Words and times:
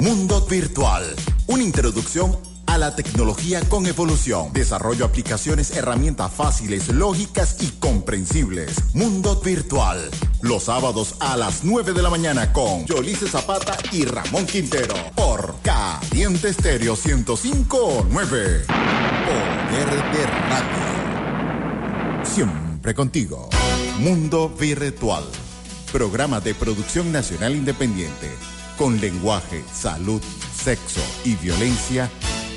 Mundo 0.00 0.46
Virtual, 0.48 1.02
una 1.48 1.62
introducción 1.64 2.38
a 2.66 2.78
la 2.78 2.94
tecnología 2.94 3.60
con 3.68 3.84
evolución. 3.84 4.52
Desarrollo 4.52 5.04
aplicaciones, 5.04 5.72
herramientas 5.76 6.30
fáciles, 6.32 6.88
lógicas 6.88 7.56
y 7.60 7.70
comprensibles. 7.80 8.94
Mundo 8.94 9.40
Virtual. 9.40 10.08
Los 10.40 10.64
sábados 10.64 11.16
a 11.18 11.36
las 11.36 11.64
9 11.64 11.94
de 11.94 12.02
la 12.02 12.10
mañana 12.10 12.52
con 12.52 12.86
Yolice 12.86 13.26
Zapata 13.26 13.76
y 13.90 14.04
Ramón 14.04 14.46
Quintero. 14.46 14.94
Por 15.16 15.56
Caliente 15.62 16.50
Estéreo 16.50 16.94
1059. 16.94 18.66
Poder 19.26 19.88
de 20.12 20.26
Radio. 20.26 22.24
Siempre 22.24 22.94
contigo. 22.94 23.48
Mundo 23.98 24.48
Virtual. 24.48 25.24
Programa 25.90 26.38
de 26.38 26.54
producción 26.54 27.10
nacional 27.10 27.56
independiente. 27.56 28.57
Con 28.78 29.00
lenguaje, 29.00 29.64
salud, 29.74 30.22
sexo 30.54 31.00
y 31.24 31.34
violencia 31.34 32.08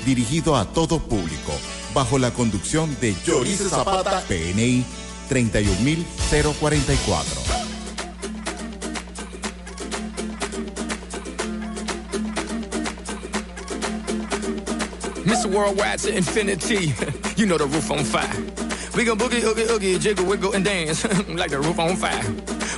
dirigido 0.06 0.54
a 0.56 0.64
todo 0.64 1.00
público, 1.00 1.52
bajo 1.92 2.16
la 2.18 2.30
conducción 2.30 2.96
de 3.00 3.14
Yorice 3.26 3.68
Zapata, 3.68 4.20
PNI 4.28 4.84
31044. 5.28 7.42
Mr. 15.24 15.46
Worldwide 15.46 15.98
to 15.98 16.16
infinity, 16.16 16.94
you 17.36 17.46
know 17.46 17.58
the 17.58 17.66
roof 17.66 17.90
on 17.90 18.04
fire. 18.04 18.30
We 18.96 19.04
go 19.04 19.16
boogie, 19.16 19.42
oogie, 19.42 19.68
oogie, 19.70 19.98
jiggle, 19.98 20.26
wiggle, 20.26 20.52
and 20.52 20.64
dance 20.64 21.04
like 21.28 21.50
the 21.50 21.58
roof 21.58 21.80
on 21.80 21.96
fire. 21.96 22.22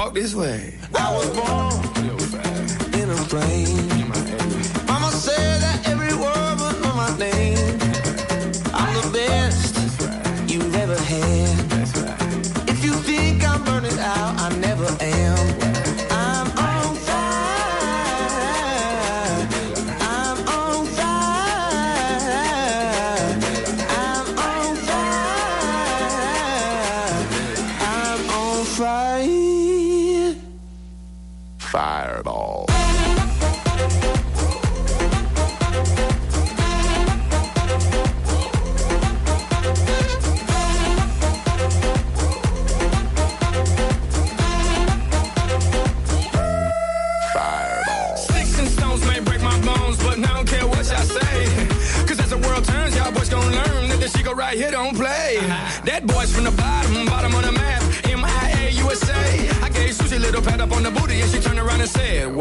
Walk 0.00 0.14
this 0.14 0.34
way. 0.34 0.72
I 0.94 1.14
was 1.14 1.28
born 1.36 2.94
in 2.94 3.10
a 3.10 3.16
plane. 3.28 3.99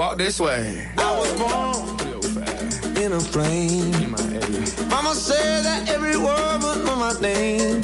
Walk 0.09 0.18
this 0.18 0.40
way. 0.40 0.88
I 0.97 1.20
was 1.20 1.31
born 1.38 2.97
in 2.97 3.14
a 3.14 3.20
plane. 3.20 3.92
Mama 4.90 5.14
said 5.14 5.64
that 5.64 5.88
every 5.88 6.18
word 6.18 6.64
would 6.64 6.84
know 6.84 6.96
my 6.96 7.14
name. 7.22 7.75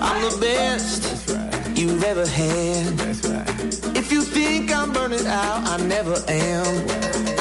I'm 0.00 0.22
the 0.22 0.38
best 0.40 1.28
right. 1.30 1.76
you've 1.76 2.04
ever 2.04 2.24
had. 2.24 3.00
If 3.96 4.12
you 4.12 4.22
think 4.22 4.72
I'm 4.72 4.92
burning 4.92 5.26
out, 5.26 5.66
I 5.66 5.76
never 5.78 6.14
am. 6.28 7.33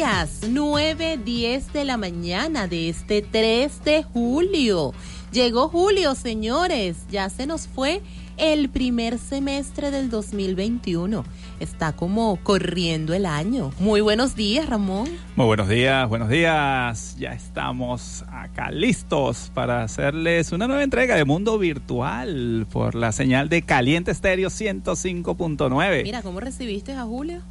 Días, 0.00 0.40
9, 0.48 1.20
10 1.22 1.74
de 1.74 1.84
la 1.84 1.98
mañana 1.98 2.66
de 2.66 2.88
este 2.88 3.20
3 3.20 3.84
de 3.84 4.02
julio. 4.02 4.94
Llegó 5.30 5.68
julio, 5.68 6.14
señores, 6.14 6.96
ya 7.10 7.28
se 7.28 7.46
nos 7.46 7.68
fue 7.68 8.00
el 8.38 8.70
primer 8.70 9.18
semestre 9.18 9.90
del 9.90 10.08
2021. 10.08 11.22
Está 11.60 11.92
como 11.92 12.38
corriendo 12.42 13.12
el 13.12 13.26
año. 13.26 13.72
Muy 13.78 14.00
buenos 14.00 14.34
días, 14.36 14.66
Ramón. 14.70 15.06
Muy 15.36 15.44
buenos 15.44 15.68
días, 15.68 16.08
buenos 16.08 16.30
días. 16.30 17.16
Ya 17.18 17.34
estamos 17.34 18.24
acá 18.30 18.70
listos 18.70 19.50
para 19.52 19.82
hacerles 19.82 20.52
una 20.52 20.66
nueva 20.66 20.82
entrega 20.82 21.14
de 21.14 21.26
Mundo 21.26 21.58
Virtual 21.58 22.66
por 22.72 22.94
la 22.94 23.12
señal 23.12 23.50
de 23.50 23.60
Caliente 23.60 24.12
Estéreo 24.12 24.48
105.9. 24.48 26.04
Mira, 26.04 26.22
¿cómo 26.22 26.40
recibiste 26.40 26.94
a 26.94 27.02
Julio? 27.02 27.42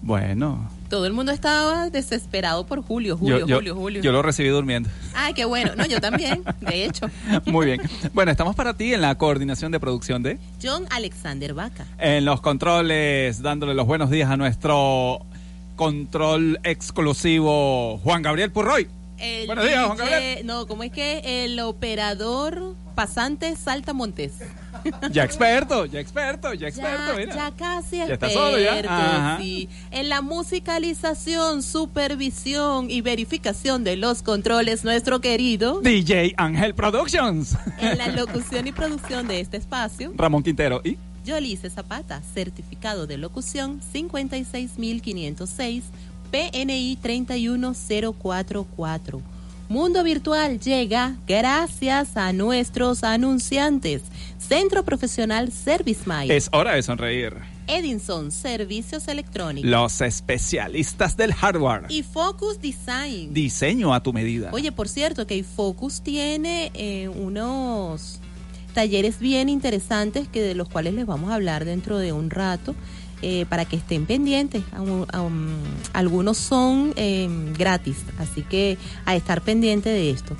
Bueno. 0.00 0.81
Todo 0.92 1.06
el 1.06 1.14
mundo 1.14 1.32
estaba 1.32 1.88
desesperado 1.88 2.66
por 2.66 2.82
Julio, 2.82 3.16
Julio, 3.16 3.38
yo, 3.38 3.46
yo, 3.46 3.56
Julio, 3.56 3.74
Julio. 3.74 4.02
Yo 4.02 4.12
lo 4.12 4.20
recibí 4.20 4.50
durmiendo. 4.50 4.90
Ay, 5.14 5.32
qué 5.32 5.46
bueno. 5.46 5.74
No, 5.74 5.86
yo 5.86 6.02
también, 6.02 6.44
de 6.60 6.84
hecho. 6.84 7.06
Muy 7.46 7.64
bien. 7.64 7.80
Bueno, 8.12 8.30
estamos 8.30 8.54
para 8.54 8.74
ti 8.74 8.92
en 8.92 9.00
la 9.00 9.14
coordinación 9.14 9.72
de 9.72 9.80
producción 9.80 10.22
de 10.22 10.38
John 10.62 10.84
Alexander 10.90 11.54
Vaca. 11.54 11.86
En 11.96 12.26
los 12.26 12.42
controles, 12.42 13.40
dándole 13.40 13.72
los 13.72 13.86
buenos 13.86 14.10
días 14.10 14.30
a 14.30 14.36
nuestro 14.36 15.24
control 15.76 16.60
exclusivo 16.62 17.96
Juan 18.04 18.20
Gabriel 18.20 18.52
Purroy. 18.52 18.86
El 19.22 19.46
Buenos 19.46 19.64
días, 19.64 19.86
Juan 19.86 19.98
Gabriel. 19.98 20.44
No, 20.46 20.66
¿cómo 20.66 20.82
es 20.82 20.90
que 20.90 21.44
el 21.44 21.60
operador 21.60 22.74
pasante 22.96 23.54
salta 23.54 23.92
montes? 23.92 24.32
Ya 25.12 25.22
experto, 25.22 25.86
ya 25.86 26.00
experto, 26.00 26.52
ya 26.54 26.66
experto, 26.66 27.12
ya, 27.12 27.16
mira. 27.16 27.34
ya 27.36 27.52
casi 27.52 27.98
Ya 27.98 28.04
está 28.14 28.26
experto, 28.26 28.50
solo, 28.50 28.58
ya. 28.58 29.38
Sí. 29.40 29.68
En 29.92 30.08
la 30.08 30.22
musicalización, 30.22 31.62
supervisión 31.62 32.90
y 32.90 33.00
verificación 33.00 33.84
de 33.84 33.94
los 33.94 34.22
controles, 34.22 34.82
nuestro 34.82 35.20
querido. 35.20 35.80
DJ 35.80 36.34
Ángel 36.36 36.74
Productions. 36.74 37.56
En 37.78 37.98
la 37.98 38.08
locución 38.16 38.66
y 38.66 38.72
producción 38.72 39.28
de 39.28 39.38
este 39.38 39.56
espacio, 39.56 40.12
Ramón 40.16 40.42
Quintero 40.42 40.80
y 40.82 40.98
Yolice 41.24 41.70
Zapata, 41.70 42.20
certificado 42.34 43.06
de 43.06 43.18
locución 43.18 43.80
56506, 43.92 45.84
PNI 46.32 46.98
31044. 47.00 49.22
Mundo 49.68 50.02
Virtual 50.02 50.58
llega 50.58 51.14
gracias 51.26 52.16
a 52.16 52.32
nuestros 52.32 53.04
anunciantes. 53.04 54.02
Centro 54.38 54.82
Profesional 54.82 55.52
Service 55.52 56.00
Mile, 56.06 56.34
es 56.34 56.48
hora 56.52 56.74
de 56.74 56.82
sonreír. 56.82 57.36
Edinson 57.66 58.32
Servicios 58.32 59.08
Electrónicos 59.08 59.70
Los 59.70 60.00
especialistas 60.00 61.18
del 61.18 61.34
hardware. 61.34 61.84
y 61.90 62.02
Focus 62.02 62.58
Design. 62.60 63.34
Diseño 63.34 63.92
a 63.94 64.02
tu 64.02 64.14
medida. 64.14 64.48
Oye, 64.52 64.72
por 64.72 64.88
cierto, 64.88 65.26
que 65.26 65.44
Focus 65.44 66.00
tiene 66.00 66.72
eh, 66.74 67.08
unos 67.08 68.20
talleres 68.72 69.18
bien 69.18 69.50
interesantes 69.50 70.28
que 70.28 70.40
de 70.40 70.54
los 70.54 70.66
cuales 70.68 70.94
les 70.94 71.04
vamos 71.04 71.30
a 71.30 71.34
hablar 71.34 71.66
dentro 71.66 71.98
de 71.98 72.12
un 72.12 72.30
rato 72.30 72.74
eh, 73.22 73.46
para 73.48 73.64
que 73.64 73.76
estén 73.76 74.06
pendientes. 74.06 74.62
Algunos 75.92 76.36
son 76.36 76.92
eh, 76.96 77.28
gratis, 77.56 77.98
así 78.18 78.42
que 78.42 78.78
a 79.04 79.16
estar 79.16 79.42
pendiente 79.42 79.90
de 79.90 80.10
esto. 80.10 80.36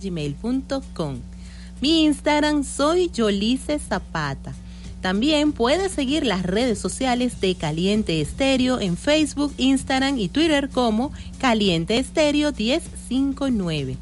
gmail.com 0.00 1.20
Mi 1.80 2.04
Instagram 2.04 2.64
soy 2.64 3.10
Yolice 3.10 3.78
Zapata. 3.78 4.54
También 5.00 5.52
puedes 5.52 5.92
seguir 5.92 6.26
las 6.26 6.42
redes 6.42 6.78
sociales 6.78 7.40
de 7.40 7.54
Caliente 7.54 8.20
Estéreo 8.20 8.80
en 8.80 8.96
Facebook, 8.96 9.54
Instagram 9.56 10.18
y 10.18 10.28
Twitter 10.28 10.68
como 10.70 11.12
Caliente 11.38 11.98
Estéreo 11.98 12.52
1059. 12.52 13.96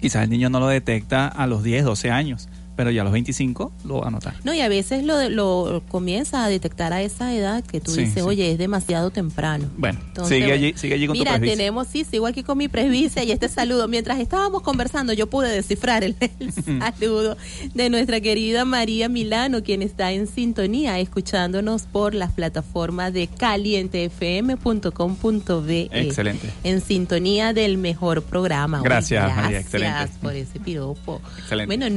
quizás 0.00 0.24
el 0.24 0.30
niño 0.30 0.50
no 0.50 0.60
lo 0.60 0.68
detecta 0.68 1.26
a 1.26 1.46
los 1.46 1.62
10 1.64 1.84
12 1.84 2.10
años 2.10 2.48
pero 2.76 2.90
ya 2.90 3.02
a 3.02 3.04
los 3.04 3.12
25 3.12 3.72
lo 3.84 4.00
va 4.00 4.08
a 4.08 4.10
notar 4.10 4.34
No, 4.44 4.54
y 4.54 4.60
a 4.60 4.68
veces 4.68 5.04
lo, 5.04 5.28
lo 5.28 5.82
comienza 5.88 6.44
a 6.44 6.48
detectar 6.48 6.92
a 6.92 7.02
esa 7.02 7.34
edad 7.34 7.62
que 7.64 7.80
tú 7.80 7.92
Sí, 7.92 8.00
dices, 8.00 8.14
sí. 8.14 8.20
oye, 8.20 8.50
es 8.52 8.58
demasiado 8.58 9.10
temprano. 9.10 9.66
bueno 9.76 9.98
Entonces, 10.08 10.38
sigue 10.38 10.52
allí 10.52 10.72
sigue 10.76 10.94
allí 10.94 11.06
con 11.06 11.14
Mira, 11.18 11.32
tu 11.32 11.38
presbicia. 11.38 11.56
tenemos, 11.56 11.88
sí, 11.88 12.04
sigo 12.04 12.26
aquí 12.26 12.42
con 12.42 12.58
mi 12.58 12.68
presbicia 12.68 13.22
y 13.24 13.32
este 13.32 13.48
saludo. 13.48 13.88
Mientras 13.88 14.18
estábamos 14.20 14.62
conversando, 14.62 15.12
yo 15.12 15.28
pude 15.28 15.48
descifrar 15.50 16.04
el, 16.04 16.16
el 16.40 16.52
saludo 16.52 17.36
de 17.74 17.90
nuestra 17.90 18.20
querida 18.20 18.64
María 18.64 19.08
Milano, 19.08 19.62
quien 19.62 19.82
está 19.82 20.12
en 20.12 20.26
sintonía, 20.26 20.98
escuchándonos 20.98 21.82
por 21.82 22.14
las 22.14 22.32
plataformas 22.32 23.12
de 23.12 23.26
calientefm.com.be. 23.28 25.88
Excelente. 25.92 26.50
En 26.64 26.80
sintonía 26.80 27.52
del 27.52 27.78
mejor 27.78 28.22
programa. 28.22 28.80
Oye, 28.80 28.88
Gracias, 28.88 29.22
María, 29.28 29.42
Gracias 29.60 29.64
excelente. 29.64 30.12
por 30.22 30.34
ese 30.34 30.60
piropo. 30.60 31.20
Excelente. 31.38 31.66
Bueno, 31.76 31.94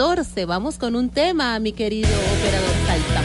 9.14, 0.00 0.46
vamos 0.46 0.78
con 0.78 0.96
un 0.96 1.10
tema, 1.10 1.58
mi 1.58 1.72
querido 1.72 2.08
operador 2.08 2.74
Saltamonte. 2.86 3.19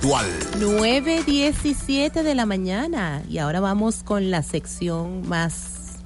Retrovirtual. 0.00 0.26
9.17 0.58 2.22
de 2.22 2.34
la 2.34 2.46
mañana 2.46 3.22
y 3.28 3.38
ahora 3.38 3.60
vamos 3.60 4.02
con 4.02 4.30
la 4.30 4.42
sección 4.42 5.28
más 5.28 5.98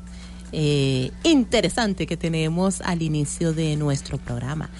eh, 0.53 1.13
interesante 1.23 2.07
que 2.07 2.17
tenemos 2.17 2.81
al 2.81 3.03
inicio 3.03 3.53
de 3.53 3.77
nuestro 3.77 4.19
programa. 4.19 4.71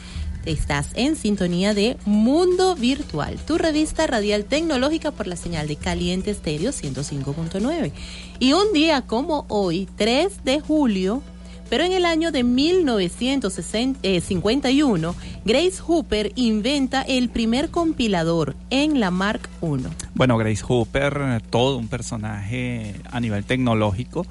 Estás 0.47 0.91
en 0.95 1.17
sintonía 1.17 1.75
de 1.75 1.97
Mundo 2.05 2.75
Virtual, 2.75 3.39
tu 3.47 3.57
revista 3.57 4.07
radial 4.07 4.45
tecnológica 4.45 5.11
por 5.11 5.27
la 5.27 5.37
señal 5.37 5.69
de 5.69 5.77
Caliente 5.77 6.33
Estéreo 6.33 6.71
105.9. 6.71 7.93
Y 8.41 8.53
un 8.53 8.73
día 8.73 9.03
como 9.03 9.47
hoy, 9.49 9.89
3 9.97 10.45
de 10.45 10.61
julio, 10.61 11.23
pero 11.71 11.85
en 11.85 11.93
el 11.93 12.05
año 12.05 12.31
de 12.33 12.43
1951, 12.45 15.15
Grace 15.45 15.81
Hooper 15.81 16.33
inventa 16.37 17.03
el 17.03 17.29
primer 17.29 17.71
compilador 17.71 18.55
en 18.71 19.01
la 19.01 19.11
Mark 19.11 19.49
I. 19.63 19.83
Bueno, 20.15 20.37
Grace 20.39 20.63
Hooper, 20.67 21.19
eh, 21.21 21.41
todo 21.51 21.77
un 21.79 21.89
personaje 21.89 22.95
a 23.11 23.21
nivel 23.21 23.45
tecnológico. 23.45 24.27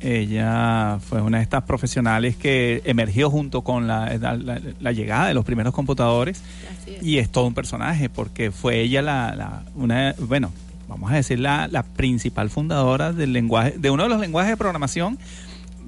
Ella 0.00 0.98
fue 1.00 1.20
una 1.22 1.38
de 1.38 1.42
estas 1.42 1.64
profesionales 1.64 2.36
que 2.36 2.82
emergió 2.84 3.30
junto 3.30 3.62
con 3.62 3.88
la, 3.88 4.16
la- 4.18 4.36
la- 4.36 4.60
la 4.80 4.92
llegada 4.92 5.26
de 5.26 5.34
los 5.34 5.44
primeros 5.44 5.74
computadores 5.74 6.40
y 7.02 7.18
es 7.18 7.30
todo 7.30 7.46
un 7.48 7.54
personaje 7.54 8.08
porque 8.08 8.52
fue 8.52 8.80
ella 8.80 9.02
la, 9.02 9.34
la- 9.34 9.64
una, 9.74 10.14
bueno, 10.20 10.52
vamos 10.88 11.10
a 11.10 11.16
decir 11.16 11.40
la 11.40 11.84
principal 11.96 12.48
fundadora 12.48 13.12
del 13.12 13.32
lenguaje, 13.32 13.74
de 13.76 13.90
uno 13.90 14.04
de 14.04 14.08
los 14.08 14.20
lenguajes 14.20 14.52
de 14.52 14.56
programación, 14.56 15.18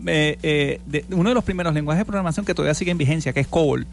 eh, 0.06 0.38
eh, 0.42 0.80
de 0.86 1.04
uno 1.10 1.28
de 1.28 1.34
los 1.34 1.44
primeros 1.44 1.74
lenguajes 1.74 2.00
de 2.00 2.04
programación 2.04 2.46
que 2.46 2.54
todavía 2.54 2.74
sigue 2.74 2.90
en 2.90 2.98
vigencia, 2.98 3.32
que 3.32 3.40
es 3.40 3.46
COBOL. 3.46 3.86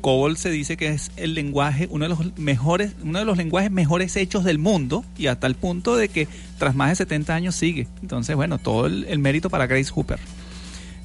COBOL 0.00 0.36
se 0.36 0.50
dice 0.50 0.76
que 0.76 0.88
es 0.88 1.12
el 1.16 1.34
lenguaje, 1.34 1.88
uno 1.90 2.04
de 2.04 2.08
los 2.08 2.38
mejores, 2.38 2.92
uno 3.02 3.20
de 3.20 3.24
los 3.24 3.36
lenguajes 3.36 3.70
mejores 3.70 4.16
hechos 4.16 4.44
del 4.44 4.58
mundo 4.58 5.04
y 5.16 5.28
hasta 5.28 5.46
el 5.46 5.54
punto 5.54 5.96
de 5.96 6.08
que 6.08 6.26
tras 6.58 6.74
más 6.74 6.90
de 6.90 6.96
70 6.96 7.34
años 7.34 7.54
sigue. 7.54 7.86
Entonces, 8.02 8.34
bueno, 8.34 8.58
todo 8.58 8.86
el, 8.86 9.04
el 9.04 9.18
mérito 9.18 9.48
para 9.50 9.66
Grace 9.66 9.90
Hooper. 9.94 10.18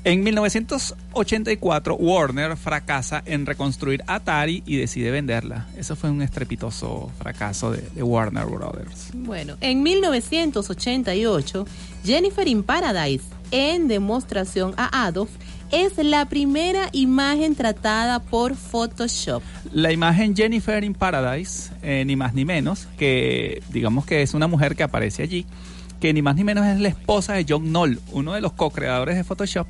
En 0.08 0.24
1984, 0.24 1.96
Warner 1.96 2.56
fracasa 2.56 3.22
en 3.26 3.46
reconstruir 3.46 4.04
Atari 4.08 4.64
y 4.66 4.78
decide 4.78 5.12
venderla. 5.12 5.68
Eso 5.76 5.98
fue 5.98 6.10
un 6.10 6.22
estrepitoso 6.22 7.12
fracaso 7.20 7.74
de, 7.74 7.82
de 7.94 8.04
Warner 8.04 8.46
Brothers. 8.46 9.10
Bueno, 9.14 9.58
en 9.60 9.84
1988, 9.84 11.68
Jennifer 12.06 12.48
in 12.48 12.64
Paradise, 12.64 13.26
en 13.52 13.88
demostración 13.88 14.74
a 14.78 15.06
Adolf, 15.06 15.30
es 15.72 15.98
la 15.98 16.26
primera 16.30 16.90
imagen 16.94 17.56
tratada 17.56 18.20
por 18.20 18.56
Photoshop. 18.56 19.44
La 19.74 19.92
imagen 19.92 20.36
Jennifer 20.36 20.84
in 20.84 20.94
Paradise, 20.94 21.72
eh, 21.82 22.04
ni 22.06 22.16
más 22.16 22.34
ni 22.34 22.46
menos, 22.46 22.88
que 22.98 23.62
digamos 23.70 24.06
que 24.06 24.22
es 24.22 24.34
una 24.34 24.48
mujer 24.48 24.76
que 24.76 24.84
aparece 24.84 25.24
allí, 25.24 25.46
que 26.00 26.14
ni 26.14 26.22
más 26.22 26.36
ni 26.36 26.44
menos 26.44 26.66
es 26.66 26.80
la 26.80 26.88
esposa 26.88 27.34
de 27.34 27.46
John 27.48 27.66
Knoll, 27.66 28.00
uno 28.12 28.34
de 28.34 28.42
los 28.42 28.54
co-creadores 28.54 29.18
de 29.18 29.24
Photoshop. 29.24 29.68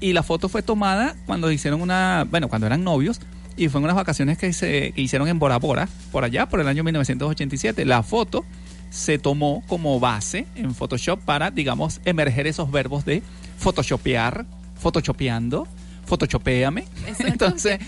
Y 0.00 0.12
la 0.12 0.22
foto 0.22 0.48
fue 0.48 0.62
tomada 0.62 1.14
cuando 1.26 1.50
hicieron 1.50 1.80
una, 1.80 2.26
bueno, 2.28 2.48
cuando 2.48 2.66
eran 2.66 2.82
novios, 2.82 3.20
y 3.56 3.68
fue 3.68 3.78
en 3.78 3.84
unas 3.84 3.96
vacaciones 3.96 4.36
que 4.36 4.52
se 4.52 4.92
que 4.92 5.00
hicieron 5.00 5.28
en 5.28 5.38
Bora 5.38 5.58
Bora, 5.58 5.88
por 6.12 6.24
allá, 6.24 6.46
por 6.46 6.60
el 6.60 6.68
año 6.68 6.84
1987. 6.84 7.84
La 7.86 8.02
foto 8.02 8.44
se 8.90 9.18
tomó 9.18 9.62
como 9.66 10.00
base 10.00 10.46
en 10.54 10.74
Photoshop 10.74 11.20
para, 11.20 11.50
digamos, 11.50 12.00
emerger 12.04 12.46
esos 12.46 12.70
verbos 12.70 13.04
de 13.04 13.22
photoshopear, 13.58 14.46
photoshopeando, 14.76 15.66
photoshopeame. 16.06 16.84
Entonces, 17.18 17.80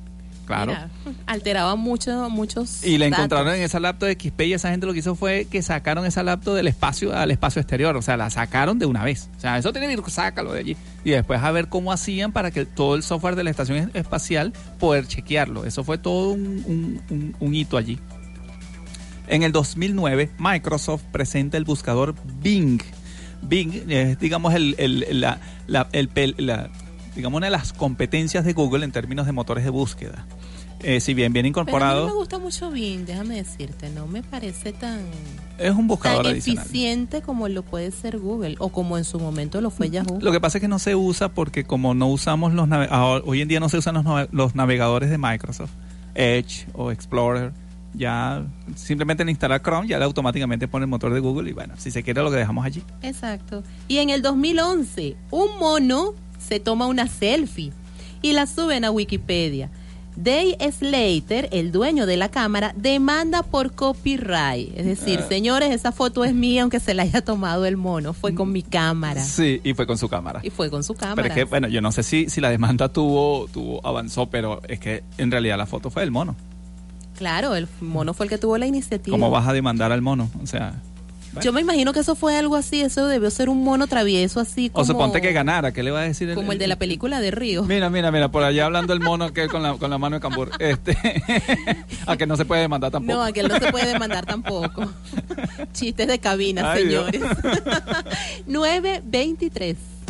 claro. 0.45 0.71
Mira, 0.73 0.89
alteraba 1.25 1.75
mucho, 1.75 2.29
muchos. 2.29 2.83
Y 2.83 2.97
la 2.97 3.05
datos. 3.05 3.19
encontraron 3.19 3.53
en 3.55 3.61
esa 3.61 3.79
laptop 3.79 4.07
de 4.09 4.13
XP 4.19 4.41
y 4.41 4.53
esa 4.53 4.69
gente 4.69 4.85
lo 4.85 4.93
que 4.93 4.99
hizo 4.99 5.15
fue 5.15 5.45
que 5.49 5.61
sacaron 5.61 6.05
esa 6.05 6.23
laptop 6.23 6.55
del 6.55 6.67
espacio 6.67 7.15
al 7.15 7.31
espacio 7.31 7.61
exterior. 7.61 7.95
O 7.95 8.01
sea, 8.01 8.17
la 8.17 8.29
sacaron 8.29 8.79
de 8.79 8.85
una 8.85 9.03
vez. 9.03 9.29
O 9.37 9.39
sea, 9.39 9.57
eso 9.57 9.71
tiene 9.71 9.87
virus, 9.87 10.13
sácalo 10.13 10.53
de 10.53 10.59
allí. 10.59 10.77
Y 11.03 11.11
después 11.11 11.41
a 11.41 11.51
ver 11.51 11.69
cómo 11.69 11.91
hacían 11.91 12.31
para 12.31 12.51
que 12.51 12.65
todo 12.65 12.95
el 12.95 13.03
software 13.03 13.35
de 13.35 13.43
la 13.43 13.49
estación 13.49 13.77
es- 13.77 13.95
espacial 13.95 14.53
poder 14.79 15.07
chequearlo. 15.07 15.65
Eso 15.65 15.83
fue 15.83 15.97
todo 15.97 16.31
un, 16.31 16.63
un- 16.65 17.01
un- 17.09 17.35
un 17.39 17.53
hito 17.55 17.77
allí. 17.77 17.99
En 19.27 19.43
el 19.43 19.51
2009, 19.51 20.31
Microsoft 20.37 21.03
presenta 21.11 21.57
el 21.57 21.63
buscador 21.63 22.13
Bing. 22.41 22.81
Bing 23.41 23.89
es, 23.89 24.19
digamos, 24.19 24.53
el, 24.53 24.75
el- 24.77 25.05
la, 25.21 25.39
la- 25.67 25.87
el 25.93 26.09
la- 26.37 26.69
digamos, 27.15 27.37
una 27.37 27.47
de 27.47 27.51
las 27.51 27.73
competencias 27.73 28.45
de 28.45 28.53
Google 28.53 28.85
en 28.85 28.91
términos 28.91 29.25
de 29.25 29.31
motores 29.31 29.63
de 29.63 29.69
búsqueda. 29.69 30.25
Eh, 30.85 30.99
si 30.99 31.13
bien 31.13 31.31
bien 31.31 31.43
Pero 31.45 31.61
a 31.61 31.63
mí 31.63 31.67
incorporado, 31.69 32.07
me 32.07 32.13
gusta 32.13 32.39
mucho 32.39 32.69
Bing, 32.69 33.05
déjame 33.05 33.35
decirte, 33.35 33.89
no 33.89 34.05
me 34.05 34.21
parece 34.21 34.73
tan, 34.73 34.99
es 35.57 35.71
un 35.71 35.87
buscador 35.87 36.23
tan 36.23 36.33
adicional. 36.33 36.65
eficiente 36.65 37.21
como 37.21 37.47
lo 37.47 37.63
puede 37.63 37.89
ser 37.91 38.17
Google 38.19 38.55
o 38.59 38.67
como 38.67 38.97
en 38.97 39.05
su 39.05 39.17
momento 39.17 39.61
lo 39.61 39.69
fue 39.69 39.89
Yahoo. 39.89 40.19
Lo 40.19 40.33
que 40.33 40.41
pasa 40.41 40.57
es 40.57 40.61
que 40.61 40.67
no 40.67 40.79
se 40.79 40.93
usa 40.95 41.29
porque 41.29 41.63
como 41.63 41.93
no 41.93 42.07
usamos 42.09 42.53
los 42.53 42.67
hoy 43.25 43.39
en 43.41 43.47
día 43.47 43.61
no 43.61 43.69
se 43.69 43.77
usan 43.77 43.93
los, 43.95 44.03
nave- 44.03 44.27
los 44.33 44.55
navegadores 44.55 45.09
de 45.09 45.17
Microsoft, 45.17 45.71
Edge 46.15 46.67
o 46.73 46.91
Explorer, 46.91 47.53
ya 47.93 48.45
simplemente 48.75 49.23
en 49.23 49.29
instalar 49.29 49.61
Chrome 49.61 49.87
ya 49.87 49.97
le 49.99 50.03
automáticamente 50.03 50.67
pone 50.67 50.83
el 50.83 50.89
motor 50.89 51.13
de 51.13 51.21
Google 51.21 51.49
y 51.49 51.53
bueno, 51.53 51.75
si 51.77 51.91
se 51.91 52.03
quiere 52.03 52.21
lo 52.23 52.29
que 52.29 52.37
dejamos 52.37 52.65
allí. 52.65 52.83
Exacto. 53.03 53.63
Y 53.87 53.99
en 53.99 54.09
el 54.09 54.21
2011, 54.21 55.15
un 55.31 55.47
mono 55.61 56.13
se 56.47 56.59
toma 56.59 56.87
una 56.87 57.07
selfie 57.07 57.71
y 58.21 58.33
la 58.33 58.45
suben 58.47 58.85
a 58.85 58.91
Wikipedia. 58.91 59.69
Dave 60.15 60.55
Slater, 60.71 61.49
el 61.51 61.71
dueño 61.71 62.05
de 62.05 62.17
la 62.17 62.29
cámara, 62.29 62.73
demanda 62.77 63.41
por 63.41 63.73
copyright. 63.73 64.77
Es 64.77 64.85
decir, 64.85 65.19
Ah. 65.23 65.27
señores, 65.27 65.71
esa 65.71 65.91
foto 65.91 66.23
es 66.23 66.35
mía 66.35 66.61
aunque 66.61 66.79
se 66.79 66.93
la 66.93 67.01
haya 67.01 67.21
tomado 67.23 67.65
el 67.65 67.77
mono. 67.77 68.13
Fue 68.13 68.35
con 68.35 68.51
mi 68.51 68.61
cámara. 68.61 69.23
Sí, 69.23 69.59
y 69.63 69.73
fue 69.73 69.87
con 69.87 69.97
su 69.97 70.07
cámara. 70.09 70.39
Y 70.43 70.51
fue 70.51 70.69
con 70.69 70.83
su 70.83 70.93
cámara. 70.93 71.15
Pero 71.15 71.27
es 71.29 71.33
que, 71.33 71.43
bueno, 71.45 71.67
yo 71.67 71.81
no 71.81 71.91
sé 71.91 72.03
si, 72.03 72.29
si 72.29 72.41
la 72.41 72.51
demanda 72.51 72.89
tuvo, 72.89 73.47
tuvo, 73.47 73.85
avanzó, 73.85 74.27
pero 74.29 74.61
es 74.67 74.79
que 74.79 75.03
en 75.17 75.31
realidad 75.31 75.57
la 75.57 75.65
foto 75.65 75.89
fue 75.89 76.03
del 76.03 76.11
mono. 76.11 76.35
Claro, 77.17 77.55
el 77.55 77.67
mono 77.81 78.13
fue 78.13 78.27
el 78.27 78.29
que 78.29 78.37
tuvo 78.37 78.57
la 78.59 78.67
iniciativa. 78.67 79.15
¿Cómo 79.15 79.31
vas 79.31 79.47
a 79.47 79.53
demandar 79.53 79.91
al 79.91 80.01
mono? 80.03 80.29
O 80.43 80.45
sea, 80.45 80.75
Yo 81.41 81.51
me 81.51 81.61
imagino 81.61 81.93
que 81.93 81.99
eso 81.99 82.15
fue 82.15 82.37
algo 82.37 82.55
así, 82.55 82.81
eso 82.81 83.07
debió 83.07 83.29
ser 83.31 83.49
un 83.49 83.63
mono 83.63 83.87
travieso 83.87 84.39
así 84.39 84.69
como, 84.69 84.83
o 84.83 84.85
suponte 84.85 85.21
que 85.21 85.33
ganara, 85.33 85.71
¿qué 85.71 85.83
le 85.83 85.91
va 85.91 86.01
a 86.01 86.03
decir? 86.03 86.33
como 86.33 86.51
el 86.51 86.57
de 86.57 86.67
la 86.67 86.77
película 86.77 87.19
de 87.19 87.31
Río. 87.31 87.63
Mira, 87.63 87.89
mira, 87.89 88.11
mira, 88.11 88.29
por 88.29 88.43
allá 88.43 88.65
hablando 88.65 88.93
el 88.93 88.99
mono 88.99 89.33
que 89.33 89.47
con 89.47 89.63
la, 89.63 89.73
con 89.75 89.89
la 89.89 89.97
mano 89.97 90.17
de 90.17 90.21
cambur. 90.21 90.51
Este, 90.59 90.95
a 92.05 92.17
que 92.17 92.27
no 92.27 92.37
se 92.37 92.45
puede 92.45 92.61
demandar 92.61 92.91
tampoco. 92.91 93.17
No, 93.17 93.23
aquel 93.23 93.47
no 93.47 93.59
se 93.59 93.71
puede 93.71 93.87
demandar 93.87 94.25
tampoco. 94.25 94.91
Chistes 95.73 96.07
de 96.07 96.19
cabina, 96.19 96.71
Ay, 96.71 96.83
señores. 96.83 97.21
923. 98.47 99.77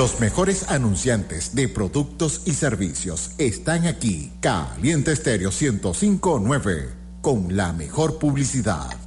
Los 0.00 0.18
mejores 0.18 0.70
anunciantes 0.70 1.54
de 1.54 1.68
productos 1.68 2.40
y 2.46 2.54
servicios 2.54 3.32
están 3.36 3.86
aquí. 3.86 4.32
Caliente 4.40 5.12
Estéreo 5.12 5.50
1059 5.50 6.88
con 7.20 7.54
la 7.54 7.74
mejor 7.74 8.18
publicidad. 8.18 8.99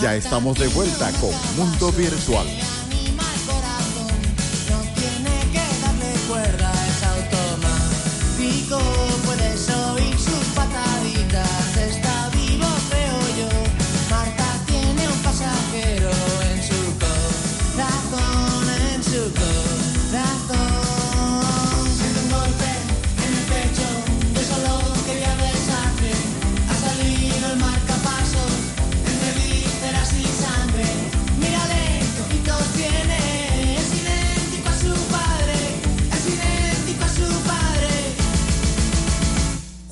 Ya 0.00 0.14
estamos 0.14 0.56
de 0.60 0.68
vuelta 0.68 1.10
con 1.20 1.32
Mundo 1.56 1.90
Virtual. 1.90 2.46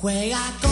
Juega 0.07 0.39
con 0.61 0.66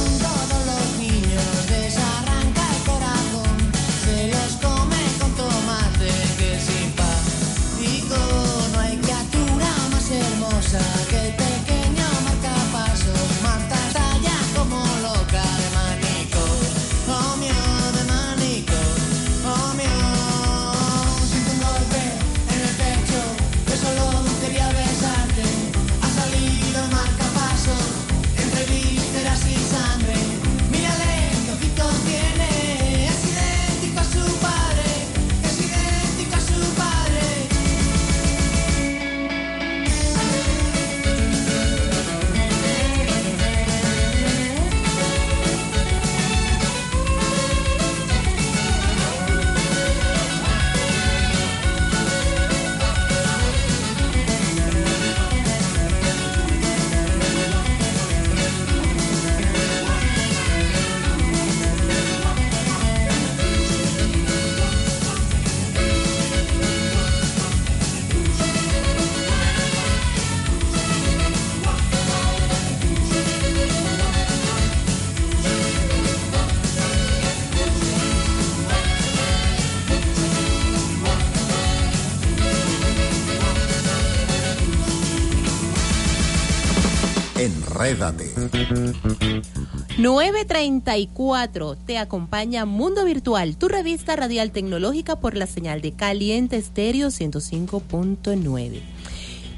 934 89.97 91.75
te 91.77 91.97
acompaña 91.97 92.65
Mundo 92.65 93.05
Virtual, 93.05 93.57
tu 93.57 93.67
revista 93.67 94.15
radial 94.15 94.51
tecnológica 94.51 95.15
por 95.19 95.35
la 95.35 95.47
señal 95.47 95.81
de 95.81 95.93
Caliente 95.93 96.57
Estéreo 96.57 97.07
105.9. 97.07 98.81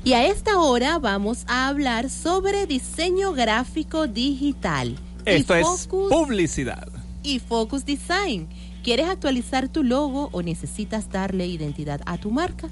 Y 0.03 0.13
a 0.13 0.25
esta 0.25 0.59
hora 0.59 0.99
vamos 0.99 1.43
a 1.47 1.67
hablar 1.67 2.09
sobre 2.09 2.65
diseño 2.65 3.33
gráfico 3.33 4.07
digital. 4.07 4.95
Y 5.25 5.31
Esto 5.31 5.55
es 5.55 5.87
publicidad. 5.87 6.87
y 7.23 7.39
Focus 7.39 7.83
Design. 7.85 8.47
¿Quieres 8.83 9.09
actualizar 9.09 9.67
tu 9.67 9.83
logo 9.83 10.29
o 10.31 10.41
necesitas 10.41 11.09
darle 11.09 11.45
identidad 11.45 11.99
a 12.05 12.17
tu 12.17 12.31
marca? 12.31 12.69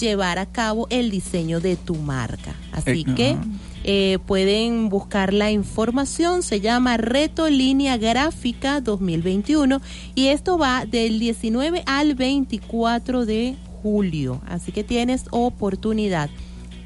llevar 0.00 0.38
a 0.38 0.46
cabo 0.46 0.86
el 0.88 1.10
diseño 1.10 1.60
de 1.60 1.76
tu 1.76 1.96
marca. 1.96 2.54
Así 2.72 3.04
Eh, 3.06 3.14
que 3.14 3.36
eh, 3.84 4.18
pueden 4.24 4.88
buscar 4.88 5.34
la 5.34 5.50
información, 5.50 6.42
se 6.42 6.62
llama 6.62 6.96
Reto 6.96 7.50
Línea 7.50 7.98
Gráfica 7.98 8.80
2021 8.80 9.82
y 10.14 10.28
esto 10.28 10.56
va 10.56 10.86
del 10.86 11.18
19 11.18 11.82
al 11.84 12.14
24 12.14 13.26
de 13.26 13.56
julio, 13.82 14.40
así 14.46 14.72
que 14.72 14.84
tienes 14.84 15.24
oportunidad 15.30 16.30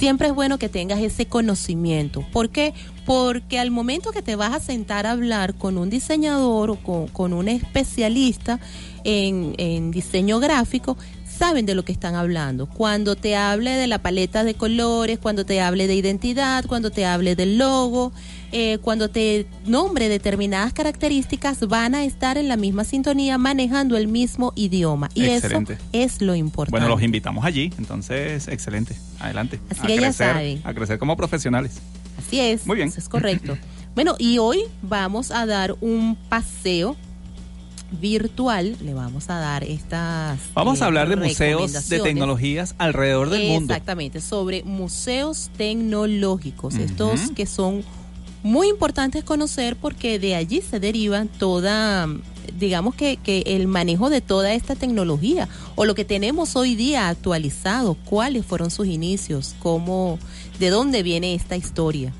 siempre 0.00 0.28
es 0.28 0.34
bueno 0.34 0.58
que 0.58 0.70
tengas 0.70 0.98
ese 1.00 1.26
conocimiento. 1.26 2.24
¿Por 2.32 2.48
qué? 2.48 2.72
Porque 3.04 3.58
al 3.58 3.70
momento 3.70 4.12
que 4.12 4.22
te 4.22 4.34
vas 4.34 4.54
a 4.54 4.58
sentar 4.58 5.06
a 5.06 5.10
hablar 5.10 5.54
con 5.54 5.76
un 5.76 5.90
diseñador 5.90 6.70
o 6.70 6.76
con, 6.76 7.06
con 7.08 7.34
un 7.34 7.48
especialista 7.48 8.60
en, 9.04 9.54
en 9.58 9.90
diseño 9.90 10.40
gráfico, 10.40 10.96
saben 11.28 11.66
de 11.66 11.74
lo 11.74 11.84
que 11.84 11.92
están 11.92 12.14
hablando. 12.14 12.66
Cuando 12.66 13.14
te 13.14 13.36
hable 13.36 13.72
de 13.72 13.86
la 13.88 13.98
paleta 13.98 14.42
de 14.42 14.54
colores, 14.54 15.18
cuando 15.18 15.44
te 15.44 15.60
hable 15.60 15.86
de 15.86 15.96
identidad, 15.96 16.64
cuando 16.66 16.90
te 16.90 17.04
hable 17.04 17.36
del 17.36 17.58
logo, 17.58 18.12
eh, 18.52 18.78
cuando 18.82 19.08
te 19.10 19.46
nombre 19.66 20.08
determinadas 20.08 20.72
características, 20.72 21.68
van 21.68 21.94
a 21.94 22.04
estar 22.04 22.36
en 22.36 22.48
la 22.48 22.56
misma 22.56 22.84
sintonía 22.84 23.38
manejando 23.38 23.96
el 23.96 24.08
mismo 24.08 24.52
idioma. 24.56 25.08
Y 25.14 25.24
Excelente. 25.24 25.74
eso 25.74 25.82
es 25.92 26.20
lo 26.20 26.34
importante. 26.34 26.72
Bueno, 26.72 26.88
los 26.88 27.02
invitamos 27.02 27.44
allí, 27.44 27.72
entonces, 27.78 28.48
excelente. 28.48 28.96
Adelante. 29.20 29.60
Así 29.70 29.80
a 29.82 29.86
que 29.86 29.94
ya 29.94 30.00
crecer, 30.02 30.26
saben. 30.26 30.60
A 30.64 30.74
crecer 30.74 30.98
como 30.98 31.16
profesionales. 31.16 31.80
Así 32.18 32.40
es. 32.40 32.66
Muy 32.66 32.76
bien. 32.76 32.88
eso 32.88 32.98
es 32.98 33.08
correcto. 33.08 33.56
bueno, 33.94 34.16
y 34.18 34.38
hoy 34.38 34.62
vamos 34.82 35.30
a 35.30 35.46
dar 35.46 35.76
un 35.80 36.16
paseo 36.28 36.96
virtual. 38.00 38.76
Le 38.82 38.94
vamos 38.94 39.30
a 39.30 39.38
dar 39.38 39.64
estas. 39.64 40.40
Vamos 40.54 40.80
eh, 40.80 40.84
a 40.84 40.86
hablar 40.86 41.08
de 41.08 41.16
museos 41.16 41.88
de 41.88 42.00
tecnologías 42.00 42.74
alrededor 42.78 43.30
del 43.30 43.48
mundo. 43.48 43.72
Exactamente, 43.72 44.20
sobre 44.20 44.64
museos 44.64 45.50
tecnológicos, 45.56 46.74
estos 46.74 47.30
que 47.30 47.46
son 47.46 47.84
muy 48.42 48.68
importantes 48.68 49.24
conocer 49.24 49.76
porque 49.76 50.18
de 50.18 50.34
allí 50.34 50.62
se 50.62 50.80
derivan 50.80 51.28
toda, 51.28 52.08
digamos 52.58 52.94
que, 52.94 53.16
que 53.18 53.42
el 53.46 53.66
manejo 53.66 54.08
de 54.10 54.20
toda 54.20 54.54
esta 54.54 54.74
tecnología 54.76 55.48
o 55.74 55.84
lo 55.84 55.94
que 55.94 56.04
tenemos 56.04 56.56
hoy 56.56 56.74
día 56.74 57.08
actualizado, 57.08 57.94
cuáles 58.04 58.46
fueron 58.46 58.70
sus 58.70 58.86
inicios, 58.86 59.54
cómo, 59.58 60.18
de 60.58 60.70
dónde 60.70 61.02
viene 61.02 61.34
esta 61.34 61.56
historia. 61.56 62.12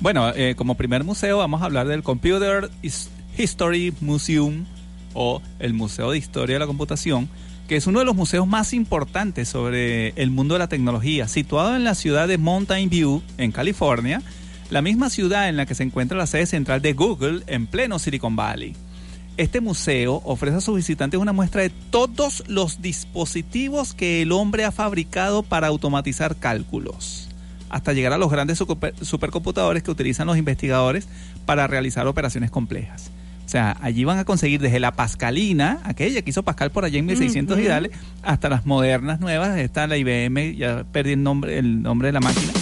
Bueno, 0.00 0.30
eh, 0.34 0.54
como 0.56 0.74
primer 0.74 1.04
museo 1.04 1.38
vamos 1.38 1.62
a 1.62 1.66
hablar 1.66 1.86
del 1.88 2.02
Computer 2.02 2.68
His- 2.82 3.08
History 3.38 3.94
Museum 4.00 4.64
o 5.14 5.40
el 5.58 5.72
Museo 5.74 6.10
de 6.10 6.18
Historia 6.18 6.56
de 6.56 6.60
la 6.60 6.66
Computación, 6.66 7.28
que 7.68 7.76
es 7.76 7.86
uno 7.86 8.00
de 8.00 8.04
los 8.04 8.14
museos 8.14 8.46
más 8.46 8.72
importantes 8.74 9.48
sobre 9.48 10.08
el 10.20 10.30
mundo 10.30 10.54
de 10.54 10.58
la 10.58 10.68
tecnología, 10.68 11.26
situado 11.28 11.74
en 11.76 11.84
la 11.84 11.94
ciudad 11.94 12.28
de 12.28 12.36
Mountain 12.38 12.90
View, 12.90 13.22
en 13.38 13.52
California, 13.52 14.22
la 14.70 14.82
misma 14.82 15.10
ciudad 15.10 15.48
en 15.48 15.56
la 15.56 15.66
que 15.66 15.74
se 15.74 15.82
encuentra 15.84 16.18
la 16.18 16.26
sede 16.26 16.46
central 16.46 16.82
de 16.82 16.92
Google 16.92 17.42
en 17.46 17.66
pleno 17.66 17.98
Silicon 17.98 18.36
Valley. 18.36 18.74
Este 19.36 19.60
museo 19.60 20.22
ofrece 20.24 20.56
a 20.56 20.60
sus 20.60 20.76
visitantes 20.76 21.20
una 21.20 21.32
muestra 21.32 21.62
de 21.62 21.70
todos 21.70 22.42
los 22.48 22.80
dispositivos 22.80 23.92
que 23.94 24.22
el 24.22 24.32
hombre 24.32 24.64
ha 24.64 24.72
fabricado 24.72 25.42
para 25.42 25.66
automatizar 25.66 26.36
cálculos, 26.36 27.28
hasta 27.68 27.92
llegar 27.92 28.12
a 28.14 28.18
los 28.18 28.30
grandes 28.30 28.58
super- 28.58 28.94
supercomputadores 29.02 29.82
que 29.82 29.90
utilizan 29.90 30.26
los 30.26 30.38
investigadores 30.38 31.06
para 31.44 31.66
realizar 31.66 32.06
operaciones 32.06 32.50
complejas. 32.50 33.10
O 33.44 33.48
sea, 33.48 33.76
allí 33.80 34.02
van 34.04 34.18
a 34.18 34.24
conseguir 34.24 34.60
desde 34.60 34.80
la 34.80 34.92
Pascalina, 34.92 35.78
aquella 35.84 36.22
que 36.22 36.30
hizo 36.30 36.42
Pascal 36.42 36.72
por 36.72 36.84
allá 36.84 36.98
en 36.98 37.06
1600 37.06 37.60
y 37.60 37.64
dale, 37.64 37.90
hasta 38.22 38.48
las 38.48 38.66
modernas 38.66 39.20
nuevas, 39.20 39.56
está 39.58 39.86
la 39.86 39.96
IBM, 39.96 40.56
ya 40.56 40.84
perdí 40.90 41.12
el 41.12 41.22
nombre, 41.22 41.58
el 41.58 41.82
nombre 41.82 42.08
de 42.08 42.12
la 42.12 42.20
máquina. 42.20 42.52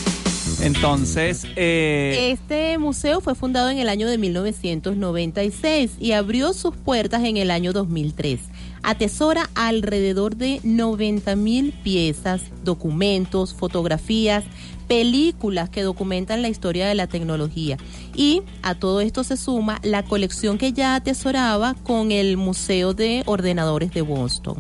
Entonces, 0.64 1.46
eh, 1.56 2.30
Este 2.32 2.78
museo 2.78 3.20
fue 3.20 3.34
fundado 3.34 3.68
en 3.68 3.78
el 3.78 3.90
año 3.90 4.08
de 4.08 4.16
1996 4.16 5.92
y 6.00 6.12
abrió 6.12 6.54
sus 6.54 6.74
puertas 6.74 7.22
en 7.24 7.36
el 7.36 7.50
año 7.50 7.74
2003. 7.74 8.40
Atesora 8.82 9.50
alrededor 9.54 10.36
de 10.36 10.60
90 10.62 11.36
mil 11.36 11.74
piezas, 11.84 12.40
documentos, 12.64 13.52
fotografías, 13.52 14.44
películas 14.88 15.68
que 15.68 15.82
documentan 15.82 16.40
la 16.40 16.48
historia 16.48 16.86
de 16.88 16.94
la 16.94 17.08
tecnología. 17.08 17.76
Y 18.14 18.40
a 18.62 18.74
todo 18.74 19.02
esto 19.02 19.22
se 19.22 19.36
suma 19.36 19.80
la 19.82 20.02
colección 20.02 20.56
que 20.56 20.72
ya 20.72 20.94
atesoraba 20.94 21.74
con 21.82 22.10
el 22.10 22.38
Museo 22.38 22.94
de 22.94 23.22
Ordenadores 23.26 23.92
de 23.92 24.00
Boston. 24.00 24.56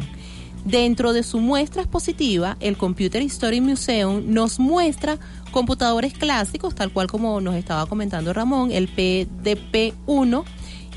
Dentro 0.64 1.12
de 1.12 1.22
su 1.22 1.40
muestra 1.40 1.82
expositiva, 1.82 2.56
el 2.60 2.78
Computer 2.78 3.20
History 3.20 3.60
Museum 3.60 4.22
nos 4.32 4.58
muestra 4.58 5.18
computadores 5.54 6.14
clásicos, 6.14 6.74
tal 6.74 6.90
cual 6.90 7.06
como 7.06 7.40
nos 7.40 7.54
estaba 7.54 7.86
comentando 7.86 8.32
Ramón, 8.32 8.72
el 8.72 8.92
PDP-1, 8.92 10.42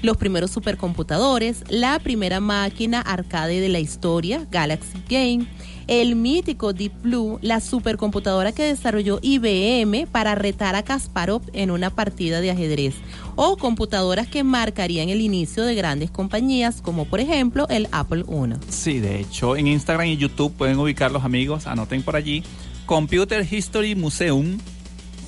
los 0.02 0.18
primeros 0.18 0.50
supercomputadores, 0.50 1.64
la 1.70 2.00
primera 2.00 2.40
máquina 2.40 3.00
arcade 3.00 3.60
de 3.60 3.70
la 3.70 3.80
historia, 3.80 4.48
Galaxy 4.50 4.98
Game, 5.08 5.46
el 5.86 6.16
mítico 6.16 6.74
Deep 6.74 7.04
Blue, 7.04 7.38
la 7.44 7.62
supercomputadora 7.62 8.52
que 8.52 8.64
desarrolló 8.64 9.20
IBM 9.22 10.08
para 10.08 10.34
retar 10.34 10.76
a 10.76 10.82
Kasparov 10.82 11.44
en 11.54 11.70
una 11.70 11.92
partida 11.92 12.42
de 12.42 12.50
ajedrez, 12.50 12.96
o 13.36 13.58
computadoras 13.58 14.28
que 14.28 14.44
marcarían 14.44 15.10
el 15.10 15.22
inicio 15.22 15.66
de 15.66 15.76
grandes 15.76 16.10
compañías 16.10 16.82
como 16.82 17.06
por 17.06 17.20
ejemplo 17.20 17.68
el 17.70 17.88
Apple 17.92 18.26
I. 18.28 18.56
Sí, 18.70 18.98
de 18.98 19.20
hecho, 19.20 19.56
en 19.56 19.68
Instagram 19.68 20.08
y 20.08 20.18
YouTube 20.18 20.52
pueden 20.54 20.80
ubicar 20.80 21.12
los 21.12 21.24
amigos, 21.24 21.68
anoten 21.68 22.02
por 22.02 22.16
allí, 22.16 22.42
Computer 22.88 23.46
History 23.50 23.94
Museum, 23.94 24.58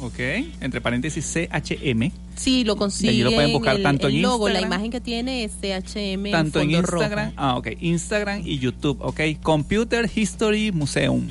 ¿ok? 0.02 0.20
Entre 0.62 0.82
paréntesis 0.82 1.24
CHM, 1.32 2.12
Sí, 2.36 2.64
lo 2.64 2.74
Y 2.74 2.78
consiguen. 2.78 3.10
allí 3.16 3.24
lo 3.24 3.32
pueden 3.34 3.52
buscar 3.54 3.76
el, 3.76 3.84
tanto 3.84 4.08
el 4.08 4.16
en 4.16 4.22
logo, 4.22 4.48
la 4.48 4.54
Instagram. 4.62 4.74
imagen 4.80 4.92
que 4.92 5.02
tiene 5.02 5.44
es 5.44 5.52
CHM 5.62 6.32
tanto 6.32 6.62
en 6.62 6.72
fondo 6.72 6.82
rojo. 6.84 7.04
Instagram, 7.04 7.34
ah, 7.36 7.58
ok, 7.58 7.68
Instagram 7.82 8.42
y 8.48 8.58
YouTube, 8.60 8.98
ok, 9.02 9.20
Computer 9.44 10.10
History 10.16 10.72
Museum. 10.72 11.28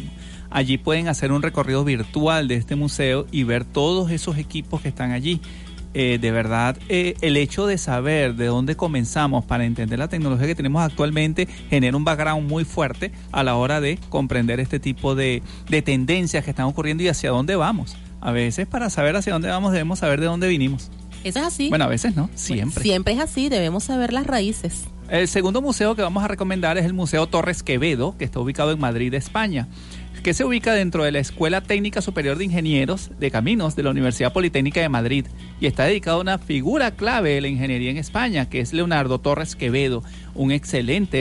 Allí 0.51 0.79
pueden 0.79 1.09
hacer 1.09 1.33
un 1.33 1.43
recorrido 1.43 1.83
virtual 1.85 2.47
de 2.49 2.57
este 2.57 2.75
museo 2.77 3.27
y 3.33 3.43
ver 3.45 3.65
todos 3.65 4.11
esos 4.11 4.37
equipos 4.39 4.81
que 4.83 4.89
están 4.89 5.13
allí. 5.13 5.41
Eh, 5.95 6.19
de 6.21 6.31
verdad, 6.31 6.77
eh, 6.89 7.15
el 7.23 7.37
hecho 7.37 7.67
de 7.67 7.79
saber 7.79 8.35
de 8.35 8.47
dónde 8.47 8.77
comenzamos 8.77 9.45
para 9.45 9.65
entender 9.65 9.99
la 9.99 10.09
tecnología 10.09 10.47
que 10.47 10.55
tenemos 10.55 10.83
actualmente 10.83 11.49
genera 11.71 11.97
un 11.97 12.05
background 12.05 12.49
muy 12.49 12.65
fuerte 12.65 13.13
a 13.33 13.43
la 13.43 13.57
hora 13.57 13.81
de 13.81 13.99
comprender 14.09 14.61
este 14.61 14.81
tipo 14.81 15.15
de, 15.15 15.43
de 15.69 15.83
tendencias 15.83 16.45
que 16.45 16.51
están 16.51 16.67
ocurriendo 16.67 17.03
y 17.03 17.09
hacia 17.09 17.31
dónde 17.31 17.57
vamos. 17.57 17.97
A 18.21 18.33
veces 18.33 18.67
para 18.67 18.91
saber 18.91 19.17
hacia 19.17 19.33
dónde 19.33 19.49
vamos 19.49 19.73
debemos 19.73 20.01
saber 20.01 20.21
de 20.21 20.27
dónde 20.27 20.49
vinimos. 20.49 20.91
Eso 21.25 21.41
es 21.41 21.47
así. 21.47 21.69
Bueno, 21.69 21.87
a 21.87 21.89
veces 21.89 22.15
no, 22.15 22.31
siempre. 22.35 22.83
Siempre 22.83 23.15
es 23.15 23.21
así, 23.21 23.49
debemos 23.49 23.85
saber 23.85 24.13
las 24.13 24.27
raíces. 24.27 24.85
El 25.09 25.27
segundo 25.27 25.63
museo 25.63 25.97
que 25.97 26.03
vamos 26.03 26.23
a 26.23 26.29
recomendar 26.29 26.77
es 26.77 26.85
el 26.85 26.93
Museo 26.93 27.27
Torres 27.27 27.63
Quevedo, 27.63 28.15
que 28.19 28.25
está 28.27 28.41
ubicado 28.41 28.73
en 28.73 28.79
Madrid, 28.79 29.15
España, 29.15 29.67
que 30.23 30.35
se 30.35 30.45
ubica 30.45 30.73
dentro 30.73 31.05
de 31.05 31.13
la 31.13 31.19
Escuela 31.19 31.61
Técnica 31.61 32.03
Superior 32.03 32.39
de 32.39 32.45
Ingenieros 32.45 33.11
de 33.19 33.31
Caminos 33.31 33.77
de 33.77 33.83
la 33.83 33.91
Universidad 33.91 34.33
Politécnica 34.33 34.81
de 34.81 34.89
Madrid 34.89 35.27
y 35.61 35.67
está 35.67 35.85
dedicado 35.85 36.19
a 36.19 36.21
una 36.21 36.39
figura 36.39 36.93
clave 36.93 37.35
de 37.35 37.41
la 37.41 37.49
ingeniería 37.49 37.91
en 37.91 37.97
España, 37.97 38.49
que 38.49 38.61
es 38.61 38.73
Leonardo 38.73 39.19
Torres 39.19 39.57
Quevedo, 39.57 40.03
un 40.35 40.53
excelente, 40.53 41.19